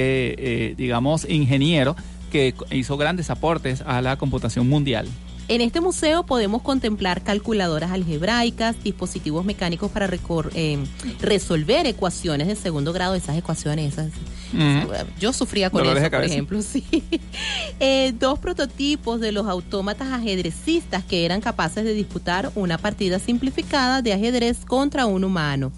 eh, 0.69 0.75
digamos, 0.75 1.29
ingeniero 1.29 1.95
que 2.31 2.53
hizo 2.71 2.97
grandes 2.97 3.29
aportes 3.29 3.81
a 3.85 4.01
la 4.01 4.17
computación 4.17 4.67
mundial. 4.67 5.07
En 5.49 5.61
este 5.61 5.79
museo 5.79 6.25
podemos 6.25 6.61
contemplar 6.61 7.23
calculadoras 7.23 7.91
algebraicas, 7.91 8.83
dispositivos 8.83 9.45
mecánicos 9.45 9.89
para 9.89 10.09
eh, 10.53 10.77
resolver 11.21 11.87
ecuaciones 11.87 12.47
de 12.47 12.55
segundo 12.55 12.91
grado, 12.91 13.15
esas 13.15 13.37
ecuaciones, 13.37 13.95
Yo 15.19 15.33
sufría 15.33 15.69
con 15.69 15.79
Dolores 15.79 16.03
eso, 16.03 16.11
por 16.11 16.23
ejemplo, 16.23 16.61
sí. 16.73 16.83
Eh, 17.79 18.13
dos 18.19 18.39
prototipos 18.39 19.19
de 19.19 19.31
los 19.31 19.47
autómatas 19.47 20.09
ajedrecistas 20.09 21.03
que 21.03 21.25
eran 21.25 21.41
capaces 21.41 21.83
de 21.83 21.93
disputar 21.93 22.51
una 22.55 22.77
partida 22.77 23.19
simplificada 23.19 24.01
de 24.01 24.13
ajedrez 24.13 24.65
contra 24.65 25.05
un 25.05 25.23
humano. 25.23 25.71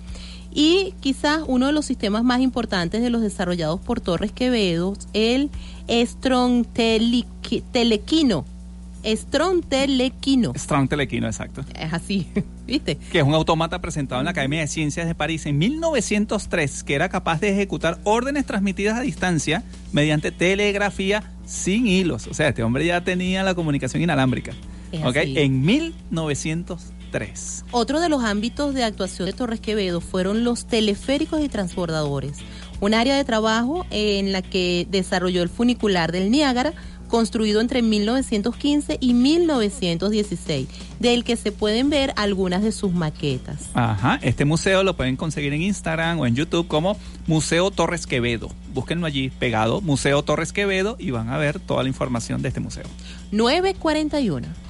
Y 0.51 0.95
quizás 0.99 1.43
uno 1.45 1.67
de 1.67 1.73
los 1.73 1.85
sistemas 1.85 2.23
más 2.23 2.41
importantes 2.41 3.03
de 3.03 3.09
los 3.09 3.21
desarrollados 3.21 3.79
por 3.79 4.01
Torres 4.01 4.31
Quevedo, 4.31 4.93
el 5.13 5.51
Estron-Telequino. 5.87 8.45
Estron-Telequino. 9.03 10.53
Strong 10.55 10.89
Telequino, 10.89 11.27
exacto. 11.27 11.63
Es 11.75 11.93
así, 11.93 12.27
¿viste? 12.69 12.97
Que 13.11 13.19
es 13.19 13.23
un 13.23 13.33
autómata 13.33 13.81
presentado 13.81 14.21
en 14.21 14.25
la 14.25 14.31
Academia 14.31 14.61
de 14.61 14.67
Ciencias 14.67 15.07
de 15.07 15.15
París 15.15 15.45
en 15.45 15.57
1903, 15.57 16.83
que 16.83 16.95
era 16.95 17.09
capaz 17.09 17.41
de 17.41 17.51
ejecutar 17.51 17.99
órdenes 18.03 18.45
transmitidas 18.45 18.97
a 18.97 19.01
distancia 19.01 19.63
mediante 19.91 20.31
telegrafía 20.31 21.31
sin 21.45 21.87
hilos. 21.87 22.27
O 22.27 22.33
sea, 22.33 22.49
este 22.49 22.63
hombre 22.63 22.85
ya 22.85 23.03
tenía 23.03 23.43
la 23.43 23.55
comunicación 23.55 24.03
inalámbrica. 24.03 24.53
En 24.91 25.65
1903. 25.65 27.65
Otro 27.71 27.99
de 27.99 28.09
los 28.09 28.23
ámbitos 28.23 28.73
de 28.73 28.83
actuación 28.83 29.27
de 29.27 29.33
Torres 29.33 29.59
Quevedo 29.59 30.01
fueron 30.01 30.43
los 30.43 30.65
teleféricos 30.65 31.43
y 31.43 31.49
transbordadores, 31.49 32.37
un 32.79 32.93
área 32.93 33.15
de 33.15 33.23
trabajo 33.23 33.85
en 33.89 34.31
la 34.31 34.41
que 34.41 34.87
desarrolló 34.89 35.43
el 35.43 35.49
funicular 35.49 36.11
del 36.11 36.31
Niágara, 36.31 36.73
construido 37.09 37.59
entre 37.59 37.81
1915 37.81 38.97
y 39.01 39.13
1916, 39.13 40.69
del 40.99 41.25
que 41.25 41.35
se 41.35 41.51
pueden 41.51 41.89
ver 41.89 42.13
algunas 42.15 42.63
de 42.63 42.71
sus 42.71 42.93
maquetas. 42.93 43.69
Ajá, 43.73 44.19
este 44.21 44.45
museo 44.45 44.83
lo 44.83 44.95
pueden 44.95 45.17
conseguir 45.17 45.53
en 45.53 45.61
Instagram 45.61 46.19
o 46.19 46.25
en 46.25 46.35
YouTube 46.35 46.67
como 46.67 46.97
Museo 47.27 47.71
Torres 47.71 48.07
Quevedo. 48.07 48.49
Búsquenlo 48.73 49.05
allí 49.05 49.29
pegado, 49.29 49.81
Museo 49.81 50.23
Torres 50.23 50.53
Quevedo, 50.53 50.95
y 50.97 51.11
van 51.11 51.29
a 51.29 51.37
ver 51.37 51.59
toda 51.59 51.83
la 51.83 51.89
información 51.89 52.41
de 52.41 52.47
este 52.47 52.61
museo. 52.61 52.85
941. 53.31 54.68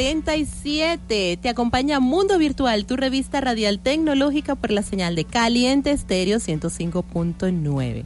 947. 0.00 1.38
Te 1.42 1.48
acompaña 1.50 2.00
Mundo 2.00 2.38
Virtual, 2.38 2.86
tu 2.86 2.96
revista 2.96 3.40
radial 3.42 3.80
tecnológica 3.80 4.54
por 4.54 4.70
la 4.70 4.82
señal 4.82 5.14
de 5.14 5.24
Caliente 5.26 5.90
Estéreo 5.90 6.38
105.9. 6.38 8.04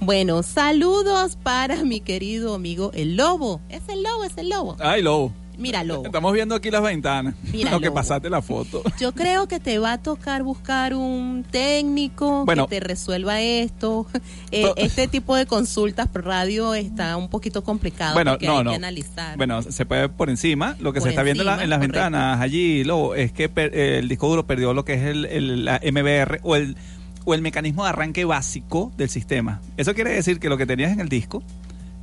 Bueno, 0.00 0.42
saludos 0.42 1.36
para 1.40 1.84
mi 1.84 2.00
querido 2.00 2.54
amigo 2.54 2.90
el 2.94 3.16
lobo. 3.16 3.60
Es 3.68 3.82
el 3.88 4.02
lobo, 4.02 4.24
es 4.24 4.36
el 4.38 4.48
lobo. 4.48 4.76
Ay, 4.80 5.02
lobo. 5.02 5.32
Mira, 5.60 5.84
lobo. 5.84 6.04
Estamos 6.06 6.32
viendo 6.32 6.54
aquí 6.54 6.70
las 6.70 6.82
ventanas. 6.82 7.34
Mira, 7.52 7.70
Lo 7.72 7.80
que 7.80 7.90
pasaste 7.90 8.28
la 8.30 8.42
foto. 8.42 8.82
Yo 8.98 9.12
creo 9.12 9.46
que 9.46 9.60
te 9.60 9.78
va 9.78 9.92
a 9.92 9.98
tocar 10.02 10.42
buscar 10.42 10.94
un 10.94 11.44
técnico 11.50 12.44
Bueno. 12.46 12.66
que 12.66 12.80
te 12.80 12.86
resuelva 12.86 13.40
esto. 13.40 14.06
Eh, 14.50 14.72
este 14.76 15.06
tipo 15.06 15.36
de 15.36 15.46
consultas 15.46 16.08
por 16.08 16.24
radio 16.24 16.74
está 16.74 17.16
un 17.16 17.28
poquito 17.28 17.62
complicado 17.62 18.14
Bueno, 18.14 18.32
porque 18.32 18.46
no, 18.46 18.58
hay 18.58 18.64
no. 18.64 18.70
que 18.70 18.76
analizar. 18.76 19.36
Bueno, 19.36 19.62
se 19.62 19.86
puede 19.86 20.00
ver 20.02 20.10
por 20.12 20.30
encima. 20.30 20.76
Lo 20.80 20.92
que 20.92 21.00
Por 21.00 21.06
se 21.08 21.10
está 21.10 21.22
viendo 21.22 21.42
en 21.42 21.46
la- 21.46 21.52
encima, 21.52 21.64
en 21.64 21.70
las 21.70 21.78
correcto. 21.78 22.00
ventanas 22.00 22.40
allí, 22.40 22.82
Lobo, 22.84 23.14
es 23.14 23.32
que 23.32 23.48
per- 23.48 23.72
eh, 23.76 23.98
el 23.98 24.08
disco 24.08 24.28
duro 24.28 24.46
perdió 24.46 24.72
lo 24.74 24.84
que 24.84 24.94
es 24.94 25.02
el, 25.02 25.24
el- 25.26 25.64
la 25.64 25.78
MBR 25.84 26.40
o 26.42 26.56
el, 26.56 26.76
o 27.26 27.34
el 27.34 27.42
mecanismo 27.42 27.84
de 27.84 27.90
arranque 27.90 28.24
básico 28.24 28.92
del 28.96 29.10
sistema. 29.10 29.60
Eso 29.76 29.94
quiere 29.94 30.10
decir 30.12 30.40
que 30.40 30.48
lo 30.48 30.56
que 30.56 30.64
tenías 30.66 30.90
en 30.92 31.00
el 31.00 31.08
disco, 31.08 31.42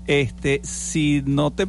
este, 0.06 0.62
si 0.64 1.24
no 1.26 1.52
te 1.52 1.68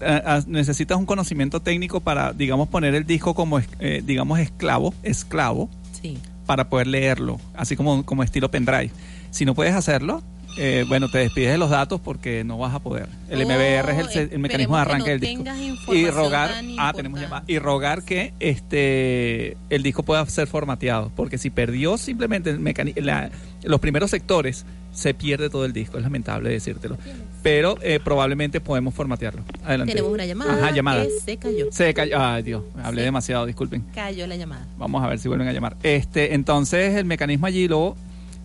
eh, 0.00 0.22
ah, 0.24 0.40
necesitas 0.46 0.98
un 0.98 1.06
conocimiento 1.06 1.60
técnico 1.60 2.00
para, 2.00 2.32
digamos, 2.32 2.68
poner 2.68 2.94
el 2.94 3.04
disco 3.04 3.34
como, 3.34 3.60
eh, 3.80 4.02
digamos, 4.04 4.38
esclavo, 4.38 4.94
esclavo, 5.02 5.68
sí. 6.00 6.18
para 6.46 6.68
poder 6.68 6.86
leerlo, 6.86 7.40
así 7.54 7.76
como, 7.76 8.04
como 8.04 8.22
estilo 8.22 8.50
pendrive. 8.50 8.90
Si 9.30 9.44
no 9.44 9.54
puedes 9.54 9.74
hacerlo, 9.74 10.22
eh, 10.58 10.84
bueno, 10.88 11.08
te 11.08 11.18
despides 11.18 11.52
de 11.52 11.58
los 11.58 11.70
datos 11.70 12.00
porque 12.00 12.42
no 12.44 12.58
vas 12.58 12.74
a 12.74 12.80
poder. 12.80 13.08
El 13.30 13.42
Oh, 13.42 13.46
MBR 13.46 13.90
es 14.02 14.16
el, 14.16 14.28
el 14.32 14.38
mecanismo 14.40 14.76
de 14.76 14.82
arranque 14.82 15.14
no 15.14 15.18
del 15.18 15.20
disco. 15.20 15.94
Y 15.94 16.10
rogar, 16.10 16.50
ah, 16.78 16.92
tenemos 16.94 17.20
llamada, 17.20 17.44
y 17.46 17.58
rogar 17.58 18.02
que 18.02 18.32
este 18.40 19.56
el 19.70 19.82
disco 19.82 20.02
pueda 20.02 20.24
ser 20.26 20.46
formateado, 20.46 21.10
porque 21.14 21.38
si 21.38 21.50
perdió 21.50 21.96
simplemente 21.98 22.50
el 22.50 23.06
la- 23.06 23.30
los 23.62 23.80
primeros 23.80 24.10
sectores, 24.10 24.64
se 24.92 25.14
pierde 25.14 25.48
todo 25.50 25.64
el 25.64 25.72
disco, 25.72 25.96
es 25.98 26.02
lamentable 26.02 26.50
decírtelo. 26.50 26.96
Pero 27.42 27.76
eh, 27.82 28.00
probablemente 28.02 28.60
podemos 28.60 28.94
formatearlo. 28.94 29.42
Adelante. 29.64 29.92
Tenemos 29.92 30.12
una 30.12 30.26
llamada. 30.26 30.54
Ajá, 30.54 30.70
llamada. 30.74 31.04
que 31.04 31.10
se 31.24 31.36
cayó. 31.36 31.66
Se 31.70 31.94
cayó. 31.94 32.18
Ay, 32.20 32.42
Dios, 32.42 32.64
hablé 32.82 33.02
Sí. 33.02 33.04
demasiado, 33.04 33.46
disculpen. 33.46 33.84
Cayó 33.94 34.26
la 34.26 34.36
llamada. 34.36 34.66
Vamos 34.76 35.04
a 35.04 35.08
ver 35.08 35.18
si 35.18 35.28
vuelven 35.28 35.46
a 35.48 35.52
llamar. 35.52 35.76
Este, 35.82 36.34
entonces 36.34 36.94
el 36.96 37.04
mecanismo 37.04 37.46
allí 37.46 37.68
luego, 37.68 37.96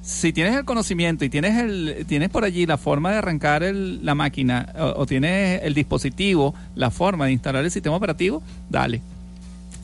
si 0.05 0.33
tienes 0.33 0.53
el 0.55 0.65
conocimiento 0.65 1.23
y 1.23 1.29
tienes 1.29 1.57
el, 1.57 2.05
tienes 2.07 2.29
por 2.29 2.43
allí 2.43 2.65
la 2.65 2.77
forma 2.77 3.11
de 3.11 3.17
arrancar 3.19 3.63
el- 3.63 4.05
la 4.05 4.15
máquina 4.15 4.67
o, 4.97 5.05
tienes 5.05 5.61
el 5.63 5.73
dispositivo, 5.73 6.53
la 6.75 6.91
forma 6.91 7.25
de 7.27 7.31
instalar 7.31 7.63
el 7.63 7.71
sistema 7.71 7.95
operativo, 7.95 8.43
dale. 8.69 9.01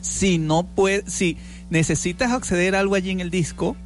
Si 0.02 0.36
no 0.38 0.64
puedes, 0.64 1.10
si 1.12 1.38
necesitas 1.70 2.32
acceder 2.32 2.76
a 2.76 2.80
algo 2.80 2.94
allí 2.96 3.10
en 3.10 3.20
el 3.20 3.30
disco 3.30 3.76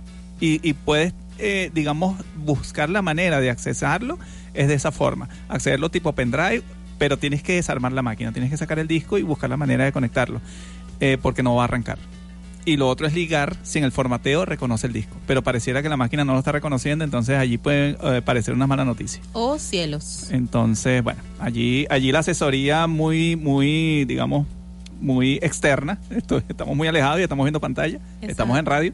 y, 0.40 0.60
y 0.68 0.72
puedes, 0.74 1.12
eh, 1.38 1.70
digamos, 1.72 2.16
buscar 2.36 2.90
la 2.90 3.00
manera 3.02 3.40
de 3.40 3.50
accesarlo, 3.50 4.18
es 4.54 4.66
de 4.66 4.74
esa 4.74 4.90
forma. 4.90 5.28
Accederlo 5.48 5.88
tipo 5.88 6.12
pendrive, 6.14 6.62
pero 6.98 7.16
tienes 7.16 7.42
que 7.44 7.54
desarmar 7.54 7.92
la 7.92 8.02
máquina, 8.02 8.32
tienes 8.32 8.50
que 8.50 8.56
sacar 8.56 8.80
el 8.80 8.88
disco 8.88 9.18
y 9.18 9.22
buscar 9.22 9.50
la 9.50 9.56
manera 9.56 9.84
de 9.84 9.92
conectarlo, 9.92 10.40
eh, 10.98 11.16
porque 11.20 11.44
no 11.44 11.54
va 11.54 11.62
a 11.62 11.64
arrancar. 11.66 11.98
Y 12.66 12.76
lo 12.78 12.88
otro 12.88 13.06
es 13.06 13.12
ligar 13.14 13.56
si 13.62 13.78
en 13.78 13.84
el 13.84 13.92
formateo 13.92 14.44
reconoce 14.46 14.86
el 14.86 14.92
disco. 14.94 15.16
Pero 15.26 15.42
pareciera 15.42 15.82
que 15.82 15.88
la 15.90 15.96
máquina 15.98 16.24
no 16.24 16.32
lo 16.32 16.38
está 16.38 16.52
reconociendo, 16.52 17.04
entonces 17.04 17.36
allí 17.36 17.58
pueden 17.58 17.96
eh, 18.02 18.22
parecer 18.24 18.54
una 18.54 18.66
mala 18.66 18.84
noticia. 18.86 19.20
Oh, 19.34 19.58
cielos. 19.58 20.28
Entonces, 20.30 21.02
bueno, 21.04 21.20
allí, 21.40 21.86
allí 21.90 22.10
la 22.10 22.20
asesoría 22.20 22.86
muy, 22.86 23.36
muy, 23.36 24.06
digamos, 24.06 24.46
muy 25.00 25.34
externa. 25.42 25.98
Esto- 26.08 26.42
estamos 26.48 26.74
muy 26.74 26.88
alejados 26.88 27.20
y 27.20 27.22
estamos 27.24 27.44
viendo 27.44 27.60
pantalla. 27.60 27.98
Estamos 28.22 28.58
en 28.58 28.64
radio. 28.64 28.92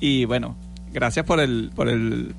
Y 0.00 0.24
bueno, 0.24 0.56
gracias 0.94 1.26
por 1.26 1.40
el, 1.40 1.70
por 1.76 1.88
el, 1.90 2.34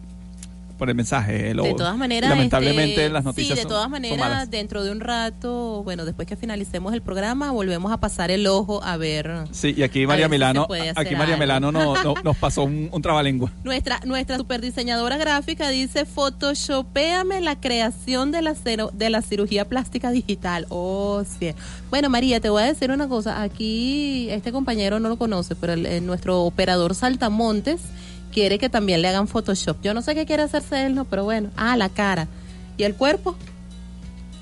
por 0.81 0.89
el 0.89 0.95
mensaje. 0.95 1.53
Lo- 1.53 1.61
de 1.61 1.75
todas 1.75 1.95
maneras, 1.95 2.27
lamentablemente 2.31 2.95
este, 3.03 3.09
las 3.09 3.23
noticias 3.23 3.55
sí, 3.59 3.63
de 3.65 3.69
todas 3.69 3.83
son 3.83 3.91
maneras, 3.91 4.17
malas. 4.17 4.49
dentro 4.49 4.83
de 4.83 4.89
un 4.91 4.99
rato, 4.99 5.83
bueno, 5.83 6.05
después 6.05 6.27
que 6.27 6.35
finalicemos 6.35 6.91
el 6.95 7.03
programa, 7.03 7.51
volvemos 7.51 7.91
a 7.91 7.97
pasar 7.99 8.31
el 8.31 8.47
ojo 8.47 8.83
a 8.83 8.97
ver 8.97 9.43
Sí, 9.51 9.75
y 9.77 9.83
aquí 9.83 10.07
María 10.07 10.25
si 10.25 10.31
Milano, 10.31 10.63
hacer 10.71 10.93
aquí 10.97 11.15
María 11.15 11.35
algo. 11.35 11.45
Milano 11.45 11.71
no- 11.71 11.93
no- 12.03 12.15
nos 12.23 12.35
pasó 12.35 12.63
un, 12.63 12.89
un 12.91 12.99
trabalengua. 13.03 13.51
Nuestra, 13.63 13.99
nuestra 14.05 14.37
superdiseñadora 14.37 15.17
gráfica 15.17 15.69
dice 15.69 16.05
Photoshopéame 16.05 17.41
la 17.41 17.59
creación 17.59 18.31
de 18.31 18.41
la, 18.41 18.55
cero- 18.55 18.89
de 18.91 19.11
la 19.11 19.21
cirugía 19.21 19.65
plástica 19.69 20.09
digital. 20.09 20.65
Oh, 20.69 21.21
sí. 21.39 21.53
Bueno, 21.91 22.09
María, 22.09 22.39
te 22.39 22.49
voy 22.49 22.63
a 22.63 22.65
decir 22.65 22.89
una 22.89 23.07
cosa. 23.07 23.43
Aquí 23.43 24.29
este 24.31 24.51
compañero 24.51 24.99
no 24.99 25.09
lo 25.09 25.17
conoce, 25.17 25.55
pero 25.55 25.73
el- 25.73 25.85
el- 25.85 26.07
nuestro 26.07 26.41
operador 26.41 26.95
Saltamontes 26.95 27.81
quiere 28.31 28.57
que 28.57 28.69
también 28.69 29.01
le 29.01 29.09
hagan 29.09 29.27
Photoshop. 29.27 29.77
Yo 29.83 29.93
no 29.93 30.01
sé 30.01 30.15
qué 30.15 30.25
quiere 30.25 30.43
hacerse 30.43 30.85
él, 30.85 30.95
no, 30.95 31.05
pero 31.05 31.23
bueno. 31.23 31.49
Ah, 31.55 31.77
la 31.77 31.89
cara. 31.89 32.27
¿Y 32.77 32.83
el 32.83 32.95
cuerpo? 32.95 33.35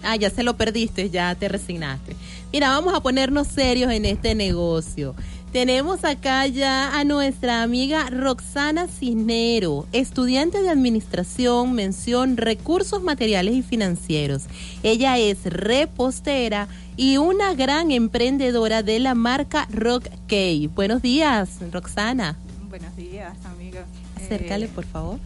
Ah, 0.04 0.16
ya 0.16 0.30
se 0.30 0.44
lo 0.44 0.56
perdiste, 0.56 1.10
ya 1.10 1.36
te 1.36 1.50
resignaste. 1.50 2.16
Mira, 2.54 2.70
vamos 2.70 2.94
a 2.94 3.02
ponernos 3.02 3.48
serios 3.48 3.92
en 3.92 4.06
este 4.06 4.34
negocio. 4.34 5.16
Tenemos 5.52 6.06
acá 6.06 6.46
ya 6.46 7.00
a 7.00 7.04
nuestra 7.04 7.64
amiga 7.64 8.08
Roxana 8.12 8.88
Cisnero, 8.88 9.88
estudiante 9.94 10.62
de 10.62 10.70
administración, 10.70 11.74
mención 11.74 12.38
recursos 12.38 13.02
materiales 13.02 13.56
y 13.56 13.64
financieros. 13.64 14.44
Ella 14.84 15.18
es 15.18 15.44
repostera 15.46 16.68
y 16.98 17.18
una 17.18 17.56
gran 17.56 17.90
emprendedora 17.90 18.84
de 18.84 19.00
la 19.00 19.16
marca 19.16 19.68
Rock 19.72 20.10
Cake. 20.28 20.70
Buenos 20.76 21.02
días, 21.02 21.50
Roxana. 21.72 22.38
Buenos 22.70 22.96
días, 22.96 23.34
amigos. 23.46 23.82
Acércale, 24.16 24.66
Eh, 24.66 24.70
por 24.74 24.86
favor. 24.86 25.20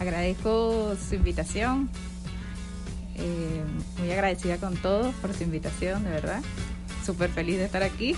Agradezco 0.00 0.96
su 1.08 1.14
invitación. 1.16 1.90
Eh, 3.16 3.62
muy 3.98 4.10
agradecida 4.12 4.56
con 4.58 4.76
todos 4.76 5.14
por 5.16 5.34
su 5.34 5.42
invitación, 5.42 6.04
de 6.04 6.10
verdad. 6.10 6.40
Súper 7.04 7.30
feliz 7.30 7.58
de 7.58 7.64
estar 7.64 7.82
aquí. 7.82 8.14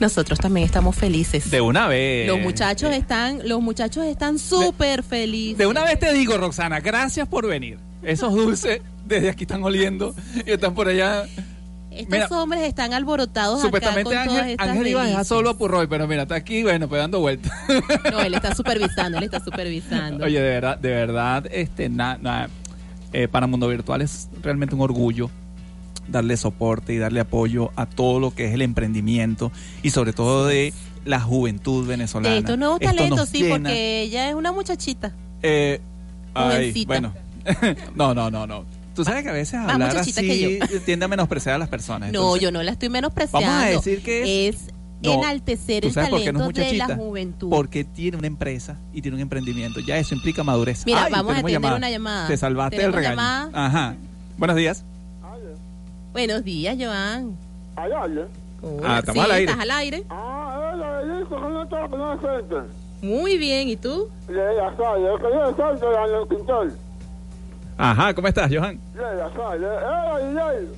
Nosotros 0.00 0.38
también 0.38 0.64
estamos 0.64 0.96
felices. 0.96 1.50
De 1.50 1.60
una 1.60 1.86
vez. 1.88 2.26
Los 2.28 2.40
muchachos 2.40 2.92
están, 2.94 3.46
los 3.48 3.60
muchachos 3.60 4.04
están 4.06 4.38
súper 4.38 5.02
felices. 5.02 5.58
De 5.58 5.66
una 5.66 5.84
vez 5.84 5.98
te 5.98 6.12
digo, 6.12 6.38
Roxana, 6.38 6.80
gracias 6.80 7.28
por 7.28 7.46
venir. 7.46 7.78
Esos 8.02 8.32
dulces 8.32 8.80
desde 9.06 9.28
aquí 9.30 9.44
están 9.44 9.62
oliendo 9.62 10.14
y 10.46 10.52
están 10.52 10.74
por 10.74 10.88
allá. 10.88 11.24
Estos 11.98 12.12
Mira, 12.12 12.28
hombres 12.28 12.62
están 12.62 12.92
alborotados 12.92 13.60
Supuestamente 13.60 14.10
acá 14.10 14.18
con 14.20 14.26
todas 14.28 14.40
Ángel, 14.42 14.50
estas 14.52 14.68
Ángel 14.68 14.86
iba 14.86 15.02
a 15.02 15.06
dejar 15.06 15.24
solo 15.24 15.50
a 15.50 15.58
Purroy, 15.58 15.86
pero 15.88 16.06
mira, 16.06 16.22
está 16.22 16.36
aquí, 16.36 16.62
bueno, 16.62 16.88
pues 16.88 17.00
dando 17.00 17.20
vueltas. 17.20 17.52
No, 18.10 18.20
él 18.20 18.34
está 18.34 18.54
supervisando, 18.54 19.18
él 19.18 19.24
está 19.24 19.40
supervisando. 19.42 20.24
Oye, 20.24 20.40
de 20.40 20.48
verdad, 20.48 20.78
de 20.78 20.90
verdad, 20.90 21.44
este, 21.50 21.88
na- 21.88 22.16
na- 22.20 22.48
eh, 23.12 23.26
para 23.28 23.46
Mundo 23.46 23.66
Virtual 23.68 24.00
es 24.02 24.28
realmente 24.42 24.74
un 24.74 24.80
orgullo 24.82 25.30
darle 26.08 26.36
soporte 26.36 26.94
y 26.94 26.98
darle 26.98 27.20
apoyo 27.20 27.70
a 27.76 27.84
todo 27.86 28.18
lo 28.20 28.30
que 28.34 28.46
es 28.46 28.54
el 28.54 28.62
emprendimiento 28.62 29.52
y 29.82 29.90
sobre 29.90 30.12
todo 30.12 30.46
de 30.46 30.72
la 31.04 31.20
juventud 31.20 31.86
venezolana. 31.86 32.32
de 32.34 32.40
estos 32.40 32.58
nuevos 32.58 32.80
Esto 32.80 32.94
talentos, 32.94 33.28
sí, 33.28 33.42
llena. 33.42 33.54
porque 33.70 34.02
ella 34.02 34.28
es 34.28 34.34
una 34.34 34.52
muchachita. 34.52 35.12
Eh, 35.42 35.80
ay, 36.34 36.84
bueno, 36.86 37.12
no, 37.94 38.14
no, 38.14 38.30
no, 38.30 38.46
no. 38.46 38.64
Tú 38.98 39.04
sabes 39.04 39.22
que 39.22 39.28
a 39.28 39.32
veces 39.32 39.60
Más 39.60 39.74
hablar 39.74 39.96
así 39.96 40.12
que 40.12 40.80
tiende 40.84 41.04
a 41.04 41.08
menospreciar 41.08 41.54
a 41.54 41.58
las 41.58 41.68
personas. 41.68 42.10
No, 42.10 42.18
Entonces, 42.20 42.42
yo 42.42 42.50
no 42.50 42.62
la 42.64 42.72
estoy 42.72 42.88
menospreciando. 42.88 43.46
Vamos 43.48 43.62
a 43.62 43.66
decir 43.68 44.02
que 44.02 44.48
es- 44.48 44.56
es 44.66 44.72
No, 45.00 45.12
enaltecer 45.12 45.82
¿Tú 45.82 45.88
el 45.90 45.94
no 45.94 46.02
talento 46.02 46.60
es 46.60 46.70
de 46.72 46.76
la 46.76 46.96
juventud. 46.96 47.48
Porque 47.48 47.84
tiene 47.84 48.16
una 48.16 48.26
empresa 48.26 48.76
y 48.92 49.00
tiene 49.00 49.14
un 49.14 49.20
emprendimiento. 49.20 49.78
Ya 49.78 49.96
eso 49.98 50.16
implica 50.16 50.42
madurez. 50.42 50.84
Mira, 50.84 51.04
Ay, 51.04 51.12
vamos 51.12 51.32
a 51.36 51.38
atender 51.38 51.72
una 51.72 51.88
llamada. 51.90 52.26
Te 52.26 52.36
salvaste 52.36 52.74
del 52.76 52.86
¿Tenemos 52.90 52.96
regaño. 52.96 53.16
llamada? 53.16 53.66
Ajá. 53.66 53.94
Buenos 54.36 54.56
días. 54.56 54.84
Buenos 56.12 56.42
días, 56.42 56.76
Joan. 56.76 57.36
Ay, 57.76 57.90
Ah, 58.82 58.98
estamos 58.98 59.24
sí, 59.24 59.30
al 59.30 59.30
aire. 59.30 59.52
¿Estás 59.52 59.62
al 59.62 59.70
aire? 59.70 60.04
Ah. 60.10 60.44
Muy 63.00 63.38
bien, 63.38 63.68
¿y 63.68 63.76
tú? 63.76 64.08
Ajá, 67.78 68.12
¿cómo 68.12 68.26
estás, 68.28 68.50
Johan? 68.52 68.78
DJ. 70.18 70.68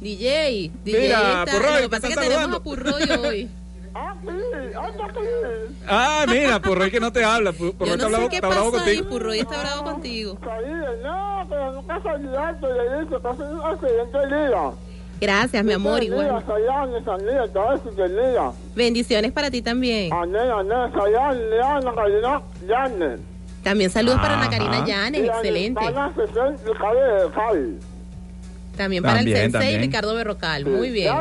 DJ. 0.00 0.70
DJ 0.84 1.00
Mira, 1.00 1.44
está- 1.44 1.52
Purroy, 1.52 1.74
Lo 1.74 1.80
que 1.82 1.88
pasa 1.88 2.08
es 2.08 2.14
que 2.16 2.20
tenemos 2.20 2.56
a 2.56 2.60
Purroy 2.62 3.02
hoy. 3.24 3.50
Anda 3.94 5.04
aquí. 5.06 5.18
Ah, 5.88 6.24
mira, 6.28 6.60
Purroy 6.60 6.90
que 6.90 7.00
no 7.00 7.12
te 7.12 7.24
habla. 7.24 7.52
Pu- 7.52 7.74
Purroy 7.74 7.88
Yo 7.88 7.94
está 7.94 8.04
no 8.04 8.10
bravo, 8.10 8.24
sé 8.24 8.30
qué 8.30 8.36
está 8.36 8.48
bravo 8.48 8.66
ahí, 8.66 8.72
contigo. 8.72 9.08
Purroy 9.08 9.38
está 9.40 9.60
bravo 9.60 9.84
contigo. 9.84 10.38
Pero 10.40 11.72
nunca 11.72 11.98
le 11.98 13.00
dice 13.00 13.16
un 13.16 13.60
accidente 13.64 14.26
día. 14.26 14.70
Gracias, 15.20 15.64
mi 15.64 15.72
amor, 15.74 16.02
igual. 16.02 16.42
Bendiciones 18.74 19.32
para 19.32 19.50
ti 19.50 19.60
también. 19.62 20.10
También 23.62 23.90
saludos 23.90 24.18
para. 24.20 24.40
Ana 24.40 24.50
Karina 24.50 24.84
Llanes, 24.86 25.24
excelente. 25.24 25.80
También 28.76 29.02
para 29.02 29.20
el 29.20 29.26
Sensei 29.26 29.52
también. 29.52 29.80
Ricardo 29.80 30.14
Berrocal. 30.14 30.64
Muy 30.64 30.90
bien. 30.90 31.14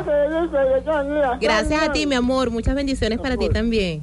Gracias, 1.42 1.82
a 1.82 1.92
ti, 1.92 2.06
mi 2.06 2.16
amor. 2.16 2.52
Muchas 2.52 2.76
bendiciones 2.76 3.20
para 3.20 3.36
ti 3.36 3.50
también. 3.50 4.02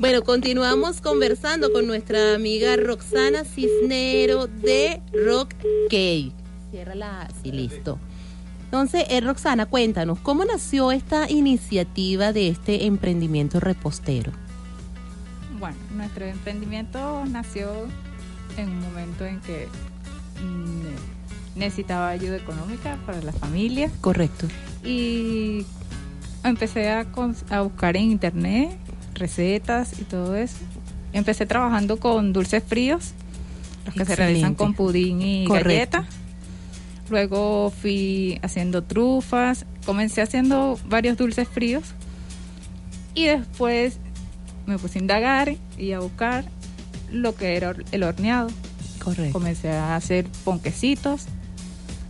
Bueno, 0.00 0.22
continuamos 0.22 1.00
conversando 1.00 1.72
con 1.72 1.86
nuestra 1.86 2.34
amiga 2.34 2.76
Roxana 2.76 3.44
Cisnero 3.44 4.46
de 4.46 5.02
Rock 5.26 5.54
Cake. 5.90 6.32
Ciérrala 6.70 7.22
así, 7.22 7.52
listo. 7.52 7.98
Entonces, 8.64 9.06
eh, 9.08 9.20
Roxana, 9.20 9.66
cuéntanos, 9.66 10.18
¿cómo 10.20 10.44
nació 10.44 10.92
esta 10.92 11.30
iniciativa 11.30 12.32
de 12.32 12.48
este 12.48 12.86
emprendimiento 12.86 13.60
repostero? 13.60 14.32
Bueno, 15.58 15.76
nuestro 15.96 16.24
emprendimiento 16.24 17.24
nació 17.26 17.70
en 18.56 18.68
un 18.68 18.80
momento 18.80 19.24
en 19.24 19.40
que 19.40 19.66
mm, 20.42 21.58
necesitaba 21.58 22.10
ayuda 22.10 22.36
económica 22.36 22.98
para 23.06 23.20
las 23.22 23.36
familias 23.36 23.90
Correcto. 24.00 24.46
y 24.84 25.66
empecé 26.44 26.90
a, 26.90 27.06
a 27.50 27.60
buscar 27.62 27.96
en 27.96 28.04
internet 28.04 28.78
recetas 29.14 29.98
y 30.00 30.04
todo 30.04 30.36
eso. 30.36 30.56
Empecé 31.12 31.46
trabajando 31.46 31.98
con 31.98 32.32
dulces 32.32 32.62
fríos, 32.62 33.12
los 33.86 33.94
que 33.94 34.04
se 34.04 34.16
realizan 34.16 34.54
con 34.54 34.74
pudín 34.74 35.20
y 35.22 35.44
Correcto. 35.46 35.98
galleta. 35.98 36.04
Luego 37.10 37.70
fui 37.70 38.38
haciendo 38.42 38.84
trufas, 38.84 39.64
comencé 39.86 40.20
haciendo 40.20 40.78
varios 40.86 41.16
dulces 41.16 41.48
fríos 41.48 41.84
y 43.14 43.24
después 43.24 43.98
me 44.68 44.78
puse 44.78 44.98
a 44.98 45.02
indagar 45.02 45.56
y 45.76 45.92
a 45.92 46.00
buscar 46.00 46.44
lo 47.10 47.34
que 47.34 47.56
era 47.56 47.74
el 47.90 48.02
horneado. 48.02 48.48
Correcto. 49.02 49.32
Comencé 49.32 49.70
a 49.70 49.96
hacer 49.96 50.26
ponquecitos, 50.44 51.22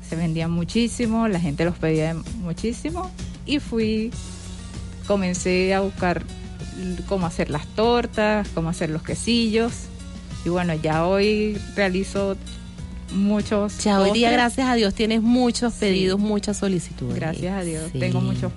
se 0.09 0.17
vendían 0.17 0.51
muchísimo, 0.51 1.29
la 1.29 1.39
gente 1.39 1.65
los 1.65 1.77
pedía 1.79 2.15
muchísimo 2.43 3.11
y 3.47 3.61
fui, 3.61 4.11
comencé 5.07 5.73
a 5.75 5.81
buscar 5.81 6.25
cómo 7.07 7.27
hacer 7.27 7.51
las 7.51 7.67
tortas, 7.69 8.49
cómo 8.55 8.71
hacer 8.71 8.91
los 8.91 9.03
quesillos 9.03 9.73
y 10.45 10.49
bueno, 10.49 10.75
ya 10.75 11.07
hoy 11.07 11.59
realizo 11.77 12.37
muchos. 13.13 13.79
Ya 13.85 14.01
hoy 14.01 14.13
día, 14.13 14.31
gracias 14.31 14.69
a 14.69 14.75
Dios, 14.75 14.95
tienes 14.95 15.23
muchos 15.23 15.75
Sí. 15.75 15.81
pedidos, 15.81 16.19
muchas 16.19 16.57
solicitudes. 16.57 17.15
Gracias 17.17 17.55
a 17.55 17.63
Dios, 17.63 17.91
Sí. 17.93 17.99
tengo 17.99 18.21
muchos, 18.21 18.53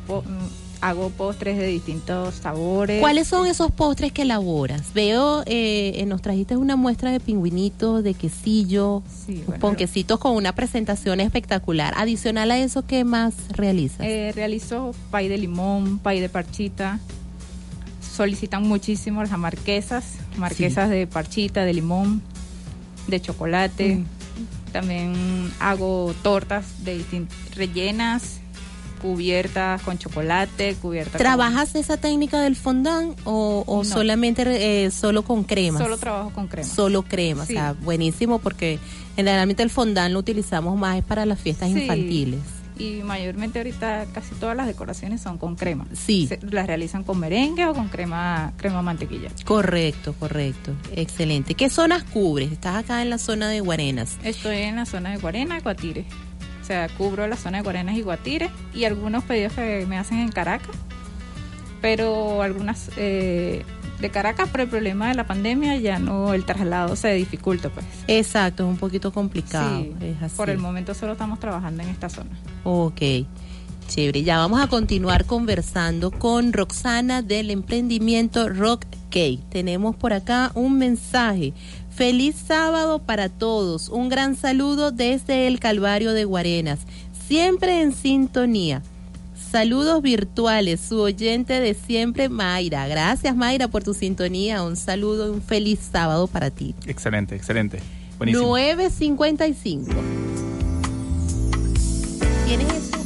hago 0.82 1.10
postres 1.12 1.58
de 1.58 1.68
distintos 1.68 2.36
sabores. 2.36 3.00
¿Cuáles 3.00 3.28
son 3.28 3.46
esos 3.46 3.72
postres 3.72 4.12
que 4.12 4.24
elaboras? 4.24 4.94
Veo, 4.94 5.44
eh, 5.46 5.94
eh, 5.96 6.06
nos 6.08 6.22
trajiste 6.22 6.58
una 6.58 6.76
muestra 6.76 7.12
de 7.12 7.20
pingüinitos, 7.20 8.04
de 8.04 8.16
quesillo, 8.16 9.04
Sí, 9.26 9.44
bueno, 9.46 9.62
ponquecitos 9.62 10.20
con 10.20 10.36
una 10.36 10.54
presentación 10.54 11.20
espectacular. 11.20 11.94
Adicional 11.96 12.52
a 12.52 12.58
eso, 12.58 12.86
¿qué 12.86 13.04
más 13.04 13.36
realizas? 13.52 14.02
Eh, 14.02 14.32
realizo 14.36 14.94
pay 15.12 15.28
de 15.28 15.38
limón, 15.38 16.00
pay 16.00 16.20
de 16.20 16.30
parchita. 16.30 17.00
Solicitan 18.02 18.68
muchísimo 18.68 19.22
las 19.22 19.38
marquesas, 19.38 20.16
marquesas 20.36 20.90
de 20.90 21.08
parchita, 21.08 21.64
de 21.64 21.74
limón, 21.74 22.22
de 23.08 23.22
chocolate. 23.22 23.96
Mm. 23.98 24.06
También 24.74 25.52
hago 25.60 26.14
tortas 26.24 26.84
de 26.84 27.04
rellenas, 27.56 28.41
cubiertas 29.02 29.82
con 29.82 29.98
chocolate, 29.98 30.76
cubiertas 30.82 31.14
con- 31.14 31.20
¿Trabajas 31.20 31.76
esa 31.76 31.98
técnica 31.98 32.42
del 32.42 32.56
fondant 32.56 33.18
o, 33.26 33.64
o 33.68 33.78
No. 33.80 33.84
solamente 33.84 34.44
eh, 34.86 34.92
solo 34.92 35.24
con 35.24 35.44
crema? 35.44 35.80
Solo 35.80 35.98
trabajo 35.98 36.32
con 36.32 36.48
crema. 36.48 36.68
Solo 36.68 37.02
crema, 37.04 37.46
Sí. 37.46 37.54
o 37.54 37.56
sea, 37.58 37.74
buenísimo 37.74 38.40
porque 38.40 38.80
generalmente 39.16 39.64
el 39.64 39.70
fondant 39.70 40.14
lo 40.14 40.20
utilizamos 40.20 40.78
más 40.78 41.02
para 41.04 41.26
las 41.26 41.40
fiestas 41.40 41.72
Sí. 41.72 41.82
infantiles. 41.82 42.40
Y 42.78 43.04
mayormente 43.04 43.60
ahorita 43.60 44.08
casi 44.12 44.34
todas 44.36 44.56
las 44.58 44.66
decoraciones 44.66 45.22
son 45.22 45.38
con 45.38 45.56
crema. 45.56 45.86
Sí. 45.94 46.26
Se- 46.28 46.40
las 46.42 46.66
realizan 46.66 47.04
con 47.04 47.20
merengue 47.20 47.66
o 47.68 47.74
con 47.76 47.90
crema, 47.90 48.54
crema 48.58 48.82
mantequilla. 48.82 49.30
Correcto, 49.46 50.16
correcto. 50.18 50.72
Excelente. 50.96 51.54
¿Qué 51.54 51.70
zonas 51.70 52.04
cubres? 52.04 52.52
Estás 52.52 52.78
acá 52.78 53.04
en 53.04 53.12
la 53.12 53.20
zona 53.20 53.50
de 53.50 53.60
Guarenas. 53.60 54.18
Estoy 54.24 54.58
en 54.60 54.78
la 54.78 54.86
zona 54.88 55.12
de 55.12 55.18
Guarena 55.18 55.60
Guatire. 55.60 56.06
Sea, 56.72 56.88
cubro 56.88 57.28
la 57.28 57.36
zona 57.36 57.58
de 57.58 57.64
Guarenas 57.64 57.98
y 57.98 58.02
Guatire 58.02 58.50
y 58.74 58.86
algunos 58.86 59.26
pedidos 59.26 59.52
que 59.52 59.86
me 59.90 59.98
hacen 59.98 60.20
en 60.20 60.32
Caracas. 60.32 60.74
Pero 61.82 62.42
algunas 62.42 62.92
eh, 62.96 63.66
de 64.00 64.10
Caracas, 64.10 64.48
por 64.48 64.62
el 64.62 64.70
problema 64.70 65.10
de 65.10 65.16
la 65.16 65.28
pandemia, 65.28 65.76
ya 65.76 66.00
no, 66.00 66.34
el 66.34 66.46
traslado 66.46 66.96
se 66.96 67.12
dificulta, 67.14 67.68
pues. 67.68 67.86
Exacto, 68.08 68.64
es 68.64 68.70
un 68.70 68.78
poquito 68.78 69.12
complicado. 69.12 69.82
Sí, 69.82 69.94
es 70.00 70.22
así. 70.22 70.38
por 70.38 70.50
el 70.50 70.60
momento 70.60 70.94
solo 70.94 71.12
estamos 71.12 71.42
trabajando 71.42 71.84
en 71.84 71.90
esta 71.90 72.08
zona. 72.08 72.30
Ok, 72.64 73.02
chévere. 73.90 74.24
Ya 74.24 74.38
vamos 74.38 74.62
a 74.62 74.68
continuar 74.68 75.26
conversando 75.26 76.10
con 76.10 76.54
Roxana 76.54 77.22
del 77.22 77.52
emprendimiento 77.52 78.48
Rock 78.48 78.86
Cake. 79.10 79.42
Tenemos 79.50 79.98
por 79.98 80.14
acá 80.14 80.52
un 80.56 80.78
mensaje. 80.78 81.54
Feliz 81.96 82.36
sábado 82.36 83.00
para 83.00 83.30
todos. 83.30 83.90
Un 83.90 84.10
gran 84.10 84.36
saludo 84.36 84.92
desde 84.92 85.48
el 85.48 85.60
Calvario 85.60 86.14
de 86.14 86.26
Guarenas. 86.26 86.80
Siempre 87.28 87.82
en 87.82 87.94
sintonía. 87.94 88.82
Saludos 89.52 90.02
virtuales, 90.02 90.80
su 90.80 91.00
oyente 91.02 91.60
de 91.60 91.74
siempre, 91.74 92.30
Mayra. 92.30 92.88
Gracias, 92.88 93.36
Mayra, 93.36 93.68
por 93.68 93.84
tu 93.84 93.94
sintonía. 93.94 94.64
Un 94.64 94.78
saludo 94.78 95.28
y 95.28 95.32
un 95.32 95.42
feliz 95.42 95.80
sábado 95.92 96.28
para 96.28 96.50
ti. 96.50 96.74
Excelente, 96.88 97.36
excelente. 97.36 97.80
Buenísimo. 98.18 98.58
9.55. 98.58 99.86
¿Tienes 102.46 102.68
eso? 102.68 103.01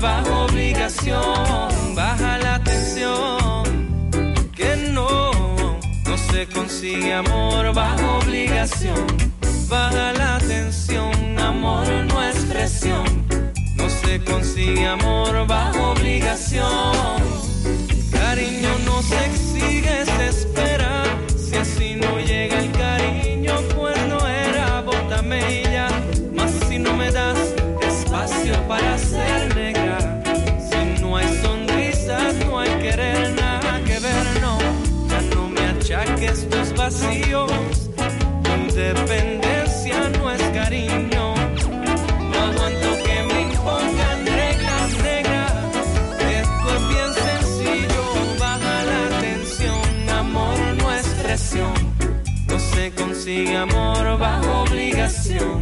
Bajo 0.00 0.44
obligación. 0.44 1.94
Baja 1.94 2.38
la 2.38 2.62
tensión, 2.62 3.64
que 4.54 4.90
no. 4.92 5.78
No 6.06 6.16
se 6.30 6.46
consigue 6.48 7.12
amor 7.12 7.74
bajo 7.74 8.18
obligación. 8.18 9.06
Baja 9.68 10.12
la 10.12 10.38
tensión, 10.38 11.38
amor 11.38 11.86
no 12.08 12.22
es 12.22 12.36
presión. 12.46 13.04
No 13.76 13.88
se 13.88 14.22
consigue 14.24 14.86
amor 14.86 15.46
bajo 15.46 15.90
obligación. 15.92 16.47
Vacíos. 37.00 37.52
No 40.20 40.30
es 40.30 40.42
cariño. 40.50 41.34
No 42.30 42.38
aguanto 42.38 42.88
que 43.04 43.22
me 43.24 43.42
impongan 43.42 44.26
reglas 44.26 44.90
negras. 45.02 45.52
Esto 46.20 46.66
es 46.76 46.88
bien 46.88 47.12
sencillo. 47.26 48.04
Baja 48.38 48.84
la 48.84 49.20
tensión, 49.20 50.10
amor 50.10 50.58
no 50.76 50.92
es 50.92 51.06
presión. 51.22 51.74
No 52.46 52.58
se 52.58 52.92
consigue 52.92 53.56
amor 53.56 54.18
bajo 54.18 54.62
obligación. 54.62 55.60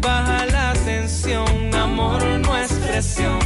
Baja 0.00 0.46
la 0.46 0.72
tensión, 0.84 1.74
amor 1.74 2.22
no 2.22 2.56
es 2.58 2.72
presión. 2.72 3.38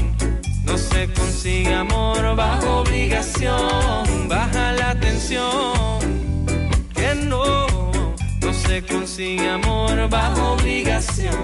No 0.64 0.76
se 0.76 1.08
consigue 1.12 1.74
amor 1.74 2.34
bajo 2.36 2.80
obligación. 2.80 4.28
Baja 4.28 4.72
la 4.72 4.94
tensión, 4.98 5.91
no. 8.72 8.78
Se 8.78 8.82
consigue 8.82 9.48
amor 9.48 10.08
bajo 10.08 10.52
obligación. 10.52 11.42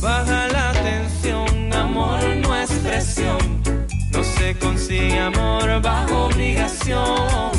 Baja 0.00 0.48
la 0.48 0.72
tensión, 0.72 1.72
amor 1.72 2.20
no 2.42 2.56
es 2.56 2.70
presión. 2.70 3.62
No 4.12 4.22
se 4.22 4.54
consigue 4.56 5.18
amor 5.18 5.82
bajo 5.82 6.26
obligación, 6.26 7.50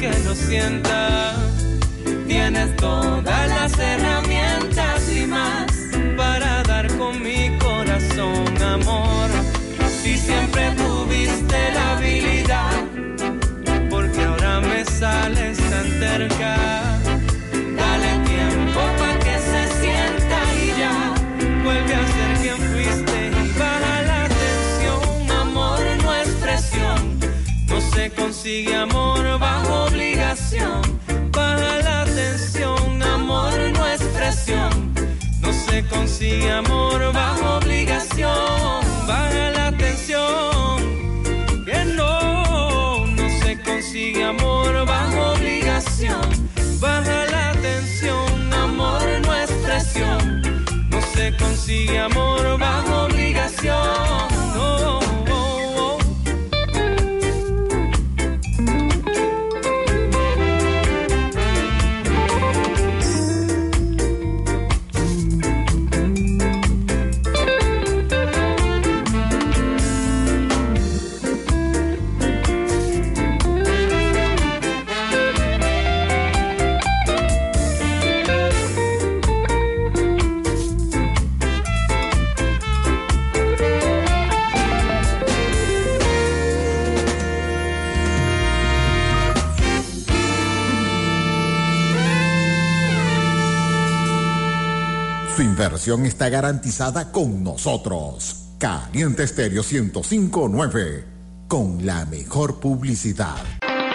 que 0.00 0.10
lo 0.24 0.34
sienta. 0.34 1.36
Tienes 2.26 2.74
todas 2.76 3.48
las 3.48 3.78
herramientas 3.78 5.12
y 5.14 5.26
más 5.26 5.70
para 6.16 6.62
dar 6.62 6.86
con 6.96 7.22
mi 7.22 7.58
corazón 7.58 8.62
amor. 8.62 9.28
Si 10.02 10.16
siempre 10.16 10.70
tuviste 10.70 11.58
la 11.74 11.92
habilidad, 11.92 12.80
porque 13.90 14.22
ahora 14.22 14.60
me 14.60 14.84
sales 14.86 15.58
tan 15.70 15.86
cerca. 16.02 16.56
Dale 17.80 18.12
tiempo 18.32 18.80
para 18.98 19.18
que 19.18 19.36
se 19.50 19.62
sienta 19.82 20.38
y 20.64 20.66
ya 20.80 20.96
vuelve 21.62 21.94
a 21.94 22.06
ser 22.14 22.30
quien 22.40 22.58
fuiste 22.70 23.18
y 23.44 23.58
baja 23.58 24.02
la 24.10 24.28
tensión. 24.40 25.40
Amor 25.42 25.80
no 26.02 26.14
es 26.14 26.28
presión, 26.44 27.20
no 27.68 27.80
se 27.92 28.10
consigue 28.10 28.74
amor 28.74 29.09
Baja 31.32 31.78
la 31.82 32.04
tensión, 32.04 33.02
amor 33.02 33.52
no 33.74 33.86
es 33.86 34.02
presión, 34.02 34.94
no 35.40 35.52
se 35.52 35.84
consigue 35.86 36.50
amor 36.50 37.12
bajo 37.12 37.56
obligación. 37.58 38.80
Baja 39.06 39.50
la 39.50 39.72
tensión, 39.76 40.76
que 41.64 41.84
no, 41.96 43.06
no 43.06 43.28
se 43.42 43.60
consigue 43.62 44.24
amor 44.24 44.86
bajo 44.86 45.32
obligación. 45.32 46.20
Baja 46.80 47.26
la 47.26 47.52
tensión, 47.60 48.52
amor 48.52 49.02
no 49.24 49.34
es 49.34 49.50
presión. 49.64 50.42
No 50.90 51.00
se 51.14 51.36
consigue 51.36 51.98
amor 51.98 52.58
bajo 52.58 53.04
obligación. 53.04 54.19
Está 95.80 96.28
garantizada 96.28 97.10
con 97.10 97.42
nosotros. 97.42 98.50
Caliente 98.58 99.22
Estéreo 99.22 99.62
1059. 99.62 101.06
Con 101.48 101.86
la 101.86 102.04
mejor 102.04 102.60
publicidad. 102.60 103.38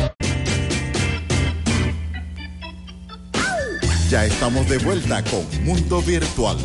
Ya 4.10 4.24
estamos 4.26 4.68
de 4.68 4.78
vuelta 4.78 5.22
con 5.24 5.46
Mundo 5.64 6.02
Virtual. 6.02 6.56